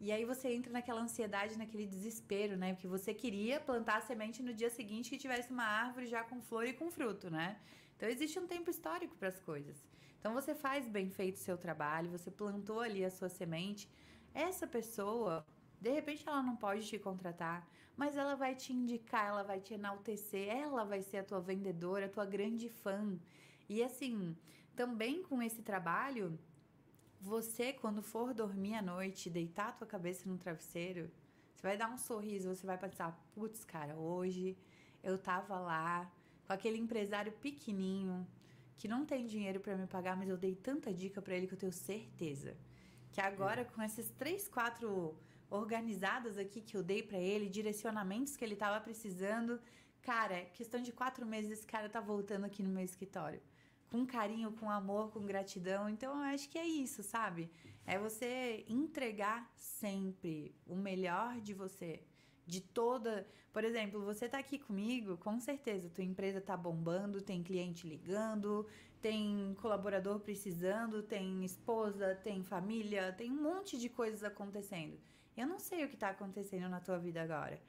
[0.00, 2.72] E aí você entra naquela ansiedade, naquele desespero, né?
[2.72, 6.40] Porque você queria plantar a semente no dia seguinte que tivesse uma árvore já com
[6.40, 7.60] flor e com fruto, né?
[7.96, 9.76] Então existe um tempo histórico para as coisas.
[10.18, 13.90] Então você faz bem feito o seu trabalho, você plantou ali a sua semente.
[14.32, 15.46] Essa pessoa,
[15.78, 17.68] de repente ela não pode te contratar,
[18.00, 22.06] mas ela vai te indicar, ela vai te enaltecer, ela vai ser a tua vendedora,
[22.06, 23.18] a tua grande fã.
[23.68, 24.34] E assim,
[24.74, 26.38] também com esse trabalho,
[27.20, 31.10] você quando for dormir à noite, deitar a tua cabeça no travesseiro,
[31.54, 34.56] você vai dar um sorriso, você vai pensar, putz, cara, hoje
[35.02, 36.10] eu tava lá
[36.46, 38.26] com aquele empresário pequenininho
[38.78, 41.52] que não tem dinheiro para me pagar, mas eu dei tanta dica para ele que
[41.52, 42.56] eu tenho certeza
[43.12, 45.16] que agora com esses três, quatro
[45.50, 49.60] organizadas aqui que eu dei para ele, direcionamentos que ele tava precisando.
[50.00, 53.42] Cara, questão de quatro meses, esse cara tá voltando aqui no meu escritório.
[53.90, 55.88] Com carinho, com amor, com gratidão.
[55.88, 57.50] Então, eu acho que é isso, sabe?
[57.84, 62.04] É você entregar sempre o melhor de você.
[62.46, 63.26] De toda.
[63.52, 68.66] Por exemplo, você tá aqui comigo, com certeza, tua empresa tá bombando, tem cliente ligando,
[69.00, 74.98] tem colaborador precisando, tem esposa, tem família, tem um monte de coisas acontecendo.
[75.36, 77.60] Eu não sei o que está acontecendo na tua vida agora.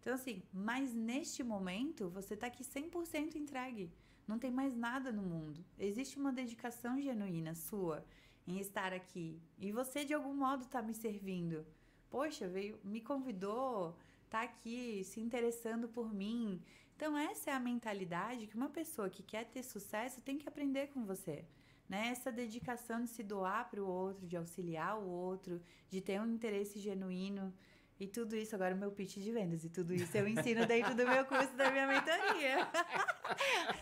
[0.00, 3.92] Então, assim, mas neste momento você está aqui 100% entregue.
[4.26, 5.64] Não tem mais nada no mundo.
[5.78, 8.04] Existe uma dedicação genuína sua
[8.46, 9.40] em estar aqui.
[9.58, 11.66] E você, de algum modo, está me servindo.
[12.08, 13.96] Poxa, veio, me convidou,
[14.28, 16.62] tá aqui se interessando por mim.
[16.96, 20.88] Então, essa é a mentalidade que uma pessoa que quer ter sucesso tem que aprender
[20.88, 21.44] com você
[21.90, 22.10] né?
[22.10, 25.60] Essa dedicação de se doar para o outro, de auxiliar o outro,
[25.90, 27.52] de ter um interesse genuíno.
[27.98, 30.94] E tudo isso, agora o meu pitch de vendas, e tudo isso eu ensino dentro
[30.94, 32.68] do meu curso da minha mentoria.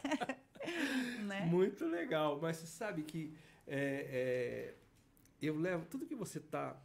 [1.28, 1.44] né?
[1.44, 3.36] Muito legal, mas você sabe que
[3.66, 4.74] é, é,
[5.42, 6.80] eu levo tudo que você está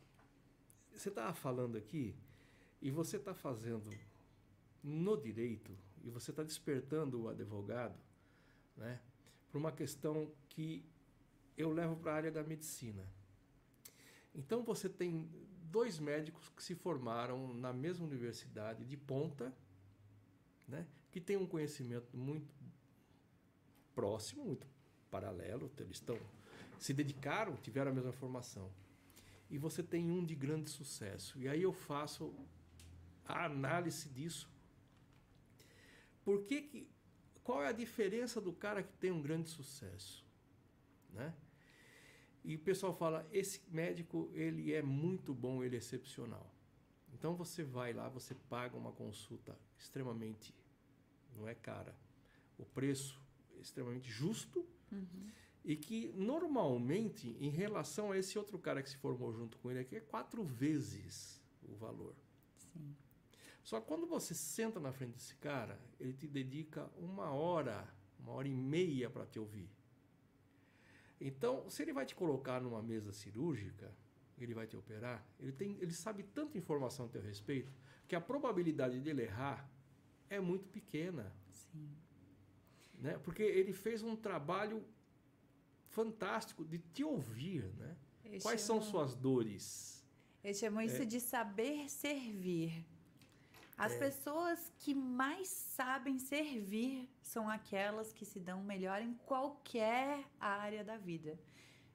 [0.91, 2.13] você está falando aqui
[2.81, 3.89] e você está fazendo
[4.83, 7.97] no direito e você está despertando o advogado,
[8.77, 8.99] né,
[9.49, 10.85] para uma questão que
[11.57, 13.05] eu levo para a área da medicina.
[14.33, 15.29] Então você tem
[15.71, 19.53] dois médicos que se formaram na mesma universidade de ponta,
[20.67, 22.53] né, que tem um conhecimento muito
[23.93, 24.67] próximo, muito
[25.09, 26.17] paralelo, eles estão
[26.79, 28.69] se dedicaram, tiveram a mesma formação.
[29.49, 31.39] E você tem um de grande sucesso.
[31.39, 32.33] E aí eu faço
[33.25, 34.49] a análise disso.
[36.25, 36.87] Por que, que
[37.43, 40.25] qual é a diferença do cara que tem um grande sucesso,
[41.11, 41.33] né?
[42.43, 46.53] E o pessoal fala, esse médico ele é muito bom, ele é excepcional.
[47.13, 50.53] Então você vai lá, você paga uma consulta extremamente,
[51.37, 51.95] não é cara,
[52.57, 53.21] o preço
[53.57, 55.29] é extremamente justo uhum.
[55.63, 59.79] e que normalmente em relação a esse outro cara que se formou junto com ele
[59.79, 62.13] aqui é quatro vezes o valor.
[62.57, 62.93] Sim.
[63.63, 67.87] Só que quando você senta na frente desse cara, ele te dedica uma hora,
[68.19, 69.69] uma hora e meia para te ouvir.
[71.25, 73.89] Então, se ele vai te colocar numa mesa cirúrgica,
[74.37, 77.71] ele vai te operar, ele, tem, ele sabe tanta informação a teu respeito
[78.05, 79.71] que a probabilidade dele errar
[80.29, 81.33] é muito pequena.
[81.49, 81.89] Sim.
[82.99, 83.17] Né?
[83.23, 84.83] Porque ele fez um trabalho
[85.87, 87.95] fantástico de te ouvir, né?
[88.41, 90.05] Quais são suas dores?
[90.43, 91.05] Eu chamo isso é.
[91.05, 92.85] de saber servir.
[93.77, 93.99] As é.
[93.99, 100.97] pessoas que mais sabem servir são aquelas que se dão melhor em qualquer área da
[100.97, 101.39] vida.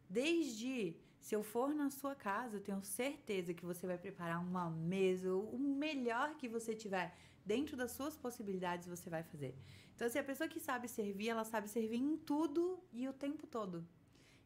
[0.08, 4.70] Desde se eu for na sua casa, eu tenho certeza que você vai preparar uma
[4.70, 7.14] mesa, o melhor que você tiver
[7.44, 9.54] dentro das suas possibilidades você vai fazer.
[9.94, 13.46] Então, se a pessoa que sabe servir, ela sabe servir em tudo e o tempo
[13.46, 13.86] todo.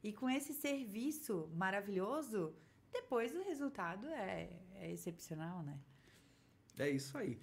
[0.03, 2.55] E com esse serviço maravilhoso,
[2.93, 5.79] depois o resultado é, é excepcional, né?
[6.79, 7.39] É isso aí.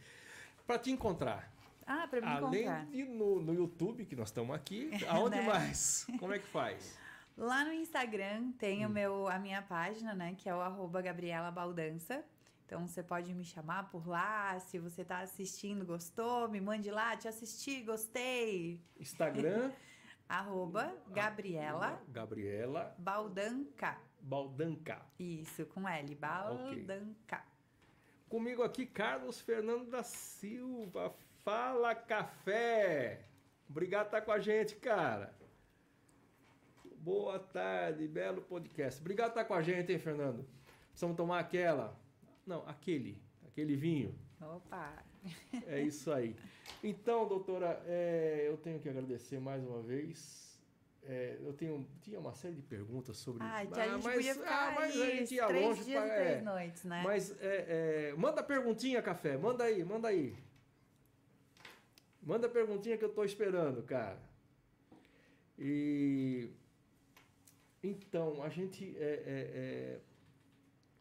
[0.65, 1.51] Para te encontrar.
[1.85, 2.85] Ah, para me Além encontrar.
[2.85, 5.41] de no, no YouTube, que nós estamos aqui, aonde né?
[5.41, 6.05] mais?
[6.19, 6.97] Como é que faz?
[7.35, 8.89] Lá no Instagram tem hum.
[8.89, 10.35] o meu, a minha página, né?
[10.37, 12.23] Que é o arroba Gabriela Baldança.
[12.65, 14.59] Então você pode me chamar por lá.
[14.59, 18.79] Se você está assistindo, gostou, me mande lá, te assisti, gostei.
[18.99, 19.71] Instagram.
[20.29, 21.99] arroba Gabriela.
[22.09, 22.95] Gabriela.
[22.99, 23.97] Baldanca.
[24.21, 25.01] Baldanca.
[25.17, 26.13] Isso, com L.
[26.13, 27.37] Baldanca.
[27.37, 27.58] Okay.
[28.29, 31.11] Comigo aqui, Carlos Fernando da Silva.
[31.43, 33.25] Fala Café!
[33.67, 35.33] Obrigado por estar com a gente, cara.
[36.97, 39.01] Boa tarde, belo podcast.
[39.01, 40.45] Obrigado por estar com a gente, hein, Fernando?
[40.89, 41.99] Precisamos tomar aquela.
[42.45, 43.19] Não, aquele.
[43.47, 44.13] Aquele vinho.
[44.39, 45.03] Opa!
[45.65, 46.35] É isso aí.
[46.83, 50.48] Então, doutora, é, eu tenho que agradecer mais uma vez
[51.03, 53.43] é, eu tenho, tinha uma série de perguntas sobre.
[53.43, 56.03] Ah, ah, a gente mas, podia ficar ah, mas a gente ia três longe dias
[56.03, 57.01] pra, é, três noites, né?
[57.03, 59.37] Mas é, é, manda perguntinha, café.
[59.37, 60.35] Manda aí, manda aí.
[62.21, 64.19] Manda perguntinha que eu tô esperando, cara.
[65.57, 66.51] E
[67.81, 69.99] então a gente é, é, é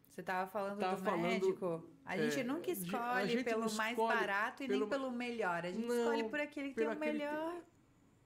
[0.09, 1.83] você estava falando do falando, médico.
[2.05, 4.79] A gente nunca escolhe gente pelo mais barato e pelo...
[4.79, 5.65] nem pelo melhor.
[5.65, 7.63] A gente não, escolhe por aquele que tem o melhor tem...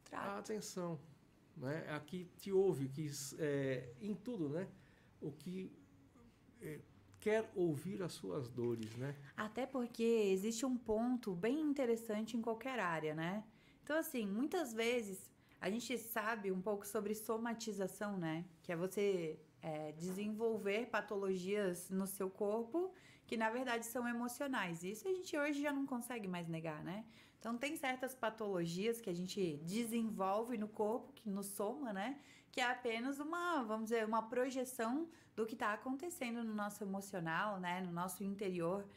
[0.06, 0.40] trato.
[0.40, 1.13] Atenção
[1.58, 1.86] né?
[1.90, 3.10] Aqui te ouve, que
[3.40, 4.68] é, em tudo, né?
[5.22, 5.72] O que
[6.62, 6.80] é,
[7.20, 9.16] quer ouvir as suas dores, né?
[9.38, 13.44] Até porque existe um ponto bem interessante em qualquer área, né?
[13.84, 18.44] Então, assim, muitas vezes a gente sabe um pouco sobre somatização, né?
[18.62, 22.92] Que é você é, desenvolver patologias no seu corpo
[23.26, 24.84] que na verdade são emocionais.
[24.84, 27.06] Isso a gente hoje já não consegue mais negar, né?
[27.44, 32.18] Então, tem certas patologias que a gente desenvolve no corpo, que nos soma, né?
[32.50, 37.60] Que é apenas uma, vamos dizer, uma projeção do que está acontecendo no nosso emocional,
[37.60, 37.82] né?
[37.82, 38.88] No nosso interior.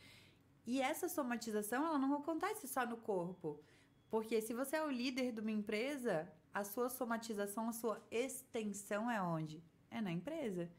[0.64, 3.60] E essa somatização, ela não acontece só no corpo.
[4.08, 9.10] Porque se você é o líder de uma empresa, a sua somatização, a sua extensão
[9.10, 9.60] é onde?
[9.90, 10.70] É na empresa.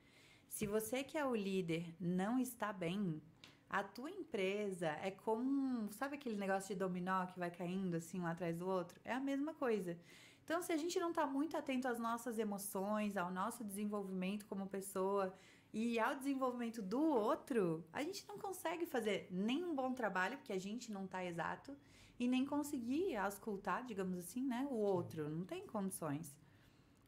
[0.48, 3.22] Se você que é o líder não está bem,
[3.69, 8.26] a tua empresa é como, sabe aquele negócio de dominó que vai caindo assim um
[8.26, 8.99] atrás do outro?
[9.03, 9.98] É a mesma coisa.
[10.44, 14.65] Então, se a gente não está muito atento às nossas emoções, ao nosso desenvolvimento como
[14.68, 15.34] pessoa
[15.73, 20.53] e ao desenvolvimento do outro, a gente não consegue fazer nem um bom trabalho, porque
[20.53, 21.76] a gente não está exato,
[22.18, 25.27] e nem conseguir auscultar, digamos assim, né, o outro.
[25.30, 26.35] Não tem condições.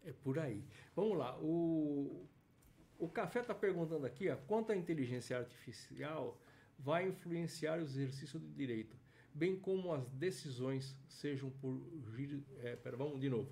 [0.03, 0.63] É por aí.
[0.93, 1.37] Vamos lá.
[1.39, 2.27] O,
[2.97, 6.37] o Café está perguntando aqui ó, quanto à inteligência artificial
[6.79, 8.97] vai influenciar o exercício do direito,
[9.33, 11.81] bem como as decisões sejam por.
[12.63, 13.51] É, pera, vamos de novo.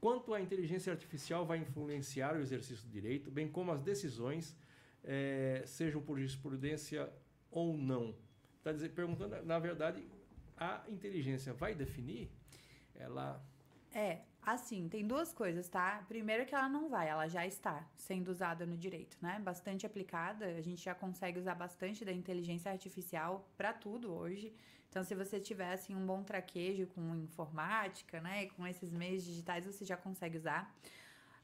[0.00, 4.56] Quanto à inteligência artificial vai influenciar o exercício do direito, bem como as decisões
[5.04, 7.10] é, sejam por jurisprudência
[7.50, 8.14] ou não.
[8.58, 10.04] Está perguntando, na verdade,
[10.56, 12.30] a inteligência vai definir?
[12.94, 13.44] Ela
[13.94, 16.02] É, assim, tem duas coisas, tá?
[16.08, 19.38] Primeiro que ela não vai, ela já está sendo usada no direito, né?
[19.38, 24.54] Bastante aplicada, a gente já consegue usar bastante da inteligência artificial para tudo hoje.
[24.88, 29.64] Então, se você tiver assim, um bom traquejo com informática, né, com esses meios digitais,
[29.64, 30.74] você já consegue usar.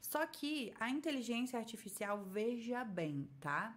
[0.01, 3.75] Só que a inteligência artificial, veja bem, tá?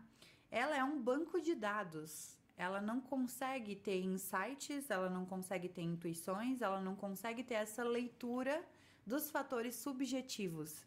[0.51, 2.37] Ela é um banco de dados.
[2.63, 7.83] Ela não consegue ter insights, ela não consegue ter intuições, ela não consegue ter essa
[7.83, 8.65] leitura
[9.05, 10.87] dos fatores subjetivos.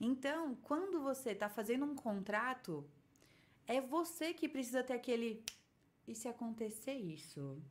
[0.00, 2.72] Então, quando você está fazendo um contrato,
[3.66, 5.44] é você que precisa ter aquele.
[6.08, 7.62] E se acontecer isso?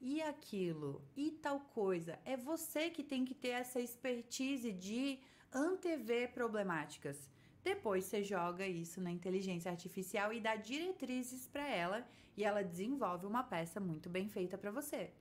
[0.00, 1.02] E aquilo?
[1.16, 2.18] E tal coisa?
[2.24, 5.20] É você que tem que ter essa expertise de
[5.52, 7.30] antever problemáticas.
[7.62, 12.06] Depois você joga isso na inteligência artificial e dá diretrizes para ela
[12.36, 15.12] e ela desenvolve uma peça muito bem feita para você.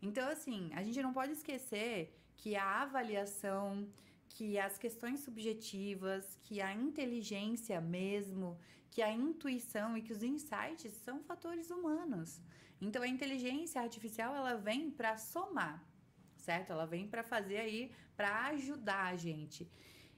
[0.00, 3.86] Então, assim, a gente não pode esquecer que a avaliação,
[4.30, 8.58] que as questões subjetivas, que a inteligência mesmo,
[8.90, 12.40] que a intuição e que os insights são fatores humanos.
[12.80, 15.84] Então, a inteligência artificial ela vem para somar,
[16.34, 16.72] certo?
[16.72, 19.70] Ela vem para fazer aí, para ajudar a gente.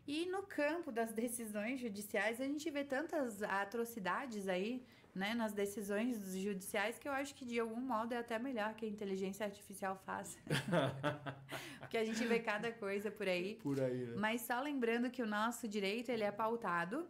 [0.06, 4.84] E no campo das decisões judiciais, a gente vê tantas atrocidades aí,
[5.14, 8.84] né, nas decisões judiciais, que eu acho que de algum modo é até melhor que
[8.84, 10.38] a inteligência artificial faça.
[11.78, 13.56] Porque a gente vê cada coisa por aí.
[13.62, 14.14] Por aí, né?
[14.16, 17.06] Mas só lembrando que o nosso direito, ele é pautado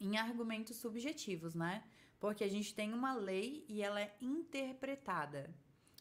[0.00, 1.82] em argumentos subjetivos, né?
[2.20, 5.50] Porque a gente tem uma lei e ela é interpretada.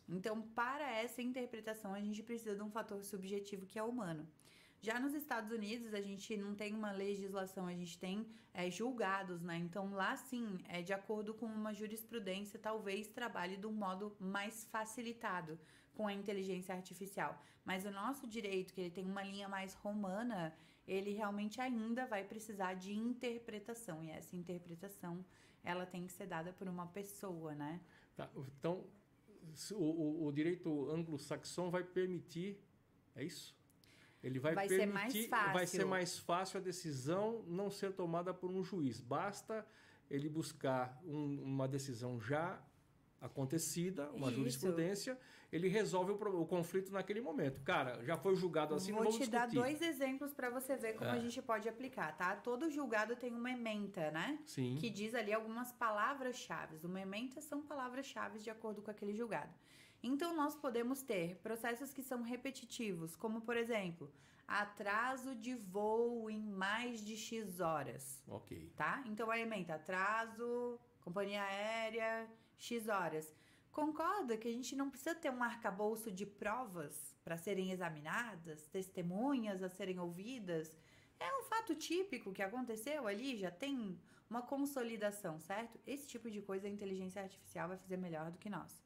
[0.07, 4.27] Então, para essa interpretação, a gente precisa de um fator subjetivo que é humano.
[4.79, 9.41] Já nos Estados Unidos, a gente não tem uma legislação, a gente tem é, julgados,
[9.41, 9.57] né?
[9.57, 14.65] Então, lá sim, é de acordo com uma jurisprudência, talvez trabalhe de um modo mais
[14.65, 15.59] facilitado
[15.95, 17.41] com a inteligência artificial.
[17.65, 20.55] Mas o nosso direito, que ele tem uma linha mais romana,
[20.87, 24.03] ele realmente ainda vai precisar de interpretação.
[24.03, 25.25] E essa interpretação,
[25.63, 27.81] ela tem que ser dada por uma pessoa, né?
[28.15, 28.29] Tá,
[28.59, 28.85] então,
[29.71, 32.63] o, o, o direito anglo-saxão vai permitir,
[33.15, 33.56] é isso?
[34.27, 35.53] Ele vai, vai permitir, ser mais fácil.
[35.53, 38.99] vai ser mais fácil a decisão não ser tomada por um juiz.
[38.99, 39.65] Basta
[40.09, 42.61] ele buscar um, uma decisão já
[43.21, 44.35] acontecida, uma Isso.
[44.37, 45.17] jurisprudência,
[45.51, 47.61] ele resolve o, o conflito naquele momento.
[47.61, 50.93] Cara, já foi julgado assim, Vou não vamos te dar dois exemplos para você ver
[50.93, 51.13] como É.
[51.13, 52.35] a gente pode aplicar, tá?
[52.35, 54.39] Todo julgado tem uma ementa, né?
[54.45, 54.75] Sim.
[54.79, 56.85] que diz ali algumas palavras-chave.
[56.85, 59.53] Uma ementa são palavras-chave de acordo com aquele julgado.
[60.01, 64.11] Então, nós podemos ter processos que são repetitivos, como, por exemplo,
[64.47, 68.71] atraso de voo em mais de X horas, Ok.
[68.75, 69.03] tá?
[69.05, 73.33] Então, a ementa atraso, companhia aérea, X horas.
[73.71, 79.61] Concorda que a gente não precisa ter um arcabouço de provas para serem examinadas, testemunhas
[79.61, 80.75] a serem ouvidas?
[81.19, 83.99] É um fato típico que aconteceu ali, já tem
[84.29, 85.79] uma consolidação, certo?
[85.85, 88.81] Esse tipo de coisa a inteligência artificial vai fazer melhor do que nós.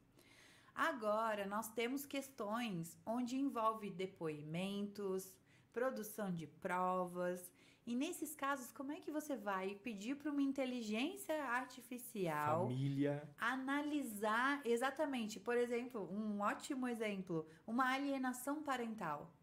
[0.74, 5.32] Agora, nós temos questões onde envolve depoimentos,
[5.72, 7.50] produção de provas.
[7.84, 13.28] E nesses casos, como é que você vai pedir para uma inteligência artificial Família.
[13.38, 19.34] analisar exatamente, por exemplo, um ótimo exemplo, uma alienação parental,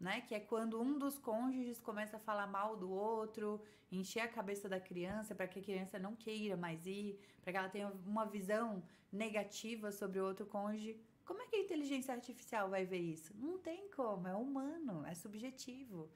[0.00, 0.22] né?
[0.22, 3.60] Que é quando um dos cônjuges começa a falar mal do outro,
[3.92, 7.58] encher a cabeça da criança para que a criança não queira mais ir, para que
[7.58, 8.82] ela tenha uma visão
[9.14, 10.98] negativa sobre o outro cônjuge.
[11.24, 13.32] Como é que a inteligência artificial vai ver isso?
[13.36, 16.10] Não tem como, é humano, é subjetivo.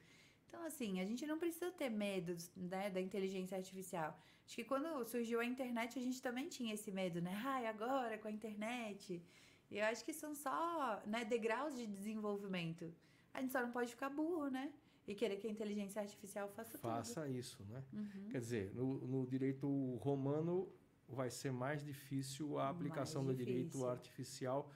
[0.47, 4.19] Então, assim, a gente não precisa ter medo né, da inteligência artificial.
[4.45, 7.39] Acho que quando surgiu a internet, a gente também tinha esse medo, né?
[7.45, 9.23] Ai, agora com a internet.
[9.69, 12.91] E eu acho que são só né, degraus de desenvolvimento.
[13.31, 14.73] A gente só não pode ficar burro, né?
[15.07, 17.83] E querer que a inteligência artificial faça, Faça isso, né?
[17.89, 18.01] tudo.
[18.01, 18.29] Uhum.
[18.29, 19.67] Quer dizer, no, no direito
[19.97, 20.71] romano
[21.09, 24.71] vai ser mais difícil a aplicação Mais do direito artificial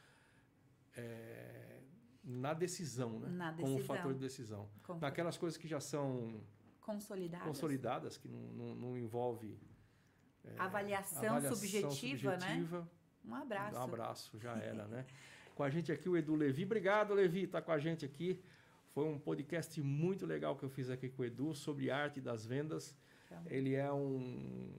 [0.96, 1.80] é,
[2.24, 3.30] na decisão, né?
[3.30, 3.96] Na Como decisão.
[3.96, 4.70] fator de decisão.
[4.84, 6.42] Com- Naquelas coisas que já são
[6.82, 7.48] Consolidadas.
[7.48, 9.58] consolidadas, que não, não, não envolve
[10.44, 12.40] é, Avaliação, subjetiva, né?
[12.40, 12.90] subjetiva,
[13.26, 13.78] Um abraço.
[13.80, 15.06] Um abraço, já era, né?
[15.56, 16.66] Com a gente aqui o Edu Levi.
[16.66, 18.42] Obrigado, Levi, tá com a gente aqui.
[18.92, 22.44] Foi um podcast muito legal que eu fiz aqui com o Edu sobre arte das
[22.46, 22.96] vendas.
[23.46, 24.72] Ele é um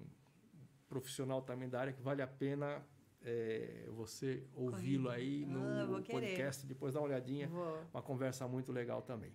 [0.89, 2.85] profissional também da área que vale a pena
[3.23, 5.61] é, você ouvi-lo aí no
[5.97, 6.67] Ah, podcast.
[6.67, 7.49] Depois dá uma olhadinha.
[7.49, 7.79] Vou.
[7.93, 9.35] Uma conversa muito legal também.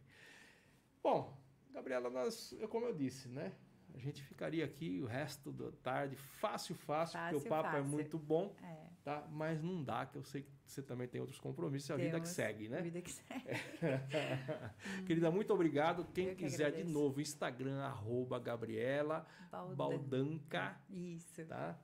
[1.02, 1.36] Bom,
[1.72, 3.52] Gabriela, nós, como eu disse, né?
[3.94, 7.72] A gente ficaria aqui o resto da tarde fácil, fácil, porque o Fácil, papo é
[7.82, 7.90] fácil.
[7.90, 8.88] muito bom, É.
[9.04, 9.28] tá?
[9.32, 12.12] Mas não dá, que eu sei que você também tem outros compromissos, é a Temos,
[12.12, 12.78] vida que segue, né?
[12.78, 13.46] A vida que segue.
[15.06, 16.06] Querida, muito obrigado.
[16.14, 19.76] Quem quiser de novo, Instagram, arroba Gabriela Baldan.
[19.76, 20.80] Baldanca.
[20.90, 21.44] Isso.
[21.46, 21.80] Tá?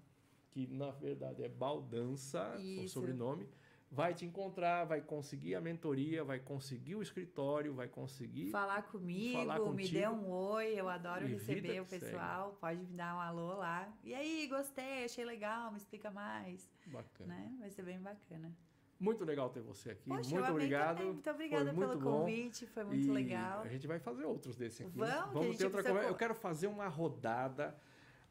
[0.52, 2.86] Que na verdade é Baldança, Isso.
[2.86, 3.50] o sobrenome
[3.92, 9.40] vai te encontrar, vai conseguir a mentoria, vai conseguir o escritório, vai conseguir falar comigo,
[9.40, 12.60] falar me dê um oi, eu adoro receber o pessoal, segue.
[12.60, 13.92] pode me dar um alô lá.
[14.04, 16.70] E aí, gostei, achei legal, me explica mais.
[16.88, 17.34] Bacana.
[17.34, 17.56] Né?
[17.60, 18.54] Vai ser bem bacana.
[19.00, 20.08] Muito legal ter você aqui.
[20.08, 20.98] Poxa, muito obrigado.
[20.98, 21.14] Também.
[21.14, 22.20] Muito obrigada foi pelo bom.
[22.20, 23.62] convite, foi muito e legal.
[23.62, 24.98] A gente vai fazer outros desse aqui.
[24.98, 26.10] Vamos, Vamos ter outra conversa.
[26.10, 27.76] Eu quero fazer uma rodada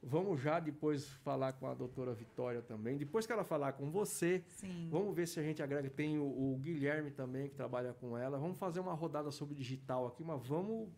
[0.07, 2.99] Vamos já depois falar com a doutora Vitória também.
[2.99, 4.89] Depois que ela falar com você, Sim.
[4.91, 5.89] vamos ver se a gente agrega.
[5.89, 8.39] Tem o, o, Guilherme também que trabalha com ela.
[8.39, 10.91] Vamos fazer uma rodada sobre digital aqui, mas vamos.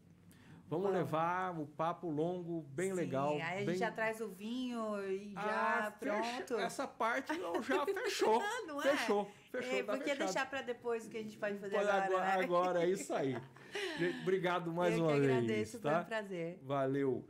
[0.69, 3.35] Vamos, levar o papo longo, bem Sim, legal.
[3.35, 3.77] Aí a gente bem...
[3.77, 6.25] já traz o vinho e já ah, pronto.
[6.25, 7.33] Fecha, essa parte
[7.63, 8.43] já fechou.
[8.67, 8.97] Não é?
[8.97, 9.31] Fechou.
[9.53, 9.79] Fechou.
[9.79, 10.19] É, tá porque fechado.
[10.19, 12.05] deixar para depois o que a gente pode fazer agora.
[12.05, 12.45] Agora, né?
[12.45, 13.37] agora é isso aí.
[14.23, 15.31] Obrigado mais Eu uma que vez.
[15.31, 15.93] agradeço, tá?
[15.93, 16.59] foi um prazer.
[16.63, 17.29] Valeu.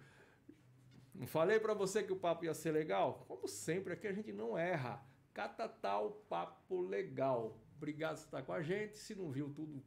[1.15, 3.25] Não falei para você que o papo ia ser legal?
[3.29, 5.03] Como sempre, aqui a gente não erra.
[5.35, 7.59] Catatal Papo Legal.
[7.77, 8.97] Obrigado por estar com a gente.
[8.97, 9.83] Se não viu tudo,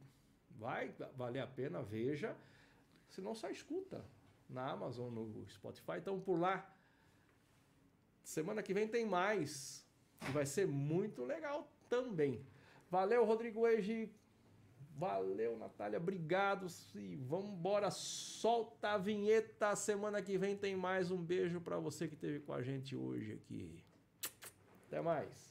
[0.50, 2.36] vai valer a pena, veja.
[3.10, 4.04] Se não, só escuta
[4.48, 5.98] na Amazon, no Spotify.
[5.98, 6.74] Então, por lá.
[8.22, 9.84] Semana que vem tem mais.
[10.28, 12.44] E vai ser muito legal também.
[12.90, 14.12] Valeu, Rodrigo Eiji.
[14.96, 15.98] Valeu, Natália.
[15.98, 16.66] Obrigado.
[16.94, 17.90] E vamos embora.
[17.90, 19.74] Solta a vinheta.
[19.74, 21.10] Semana que vem tem mais.
[21.10, 23.82] Um beijo para você que esteve com a gente hoje aqui.
[24.86, 25.49] Até mais.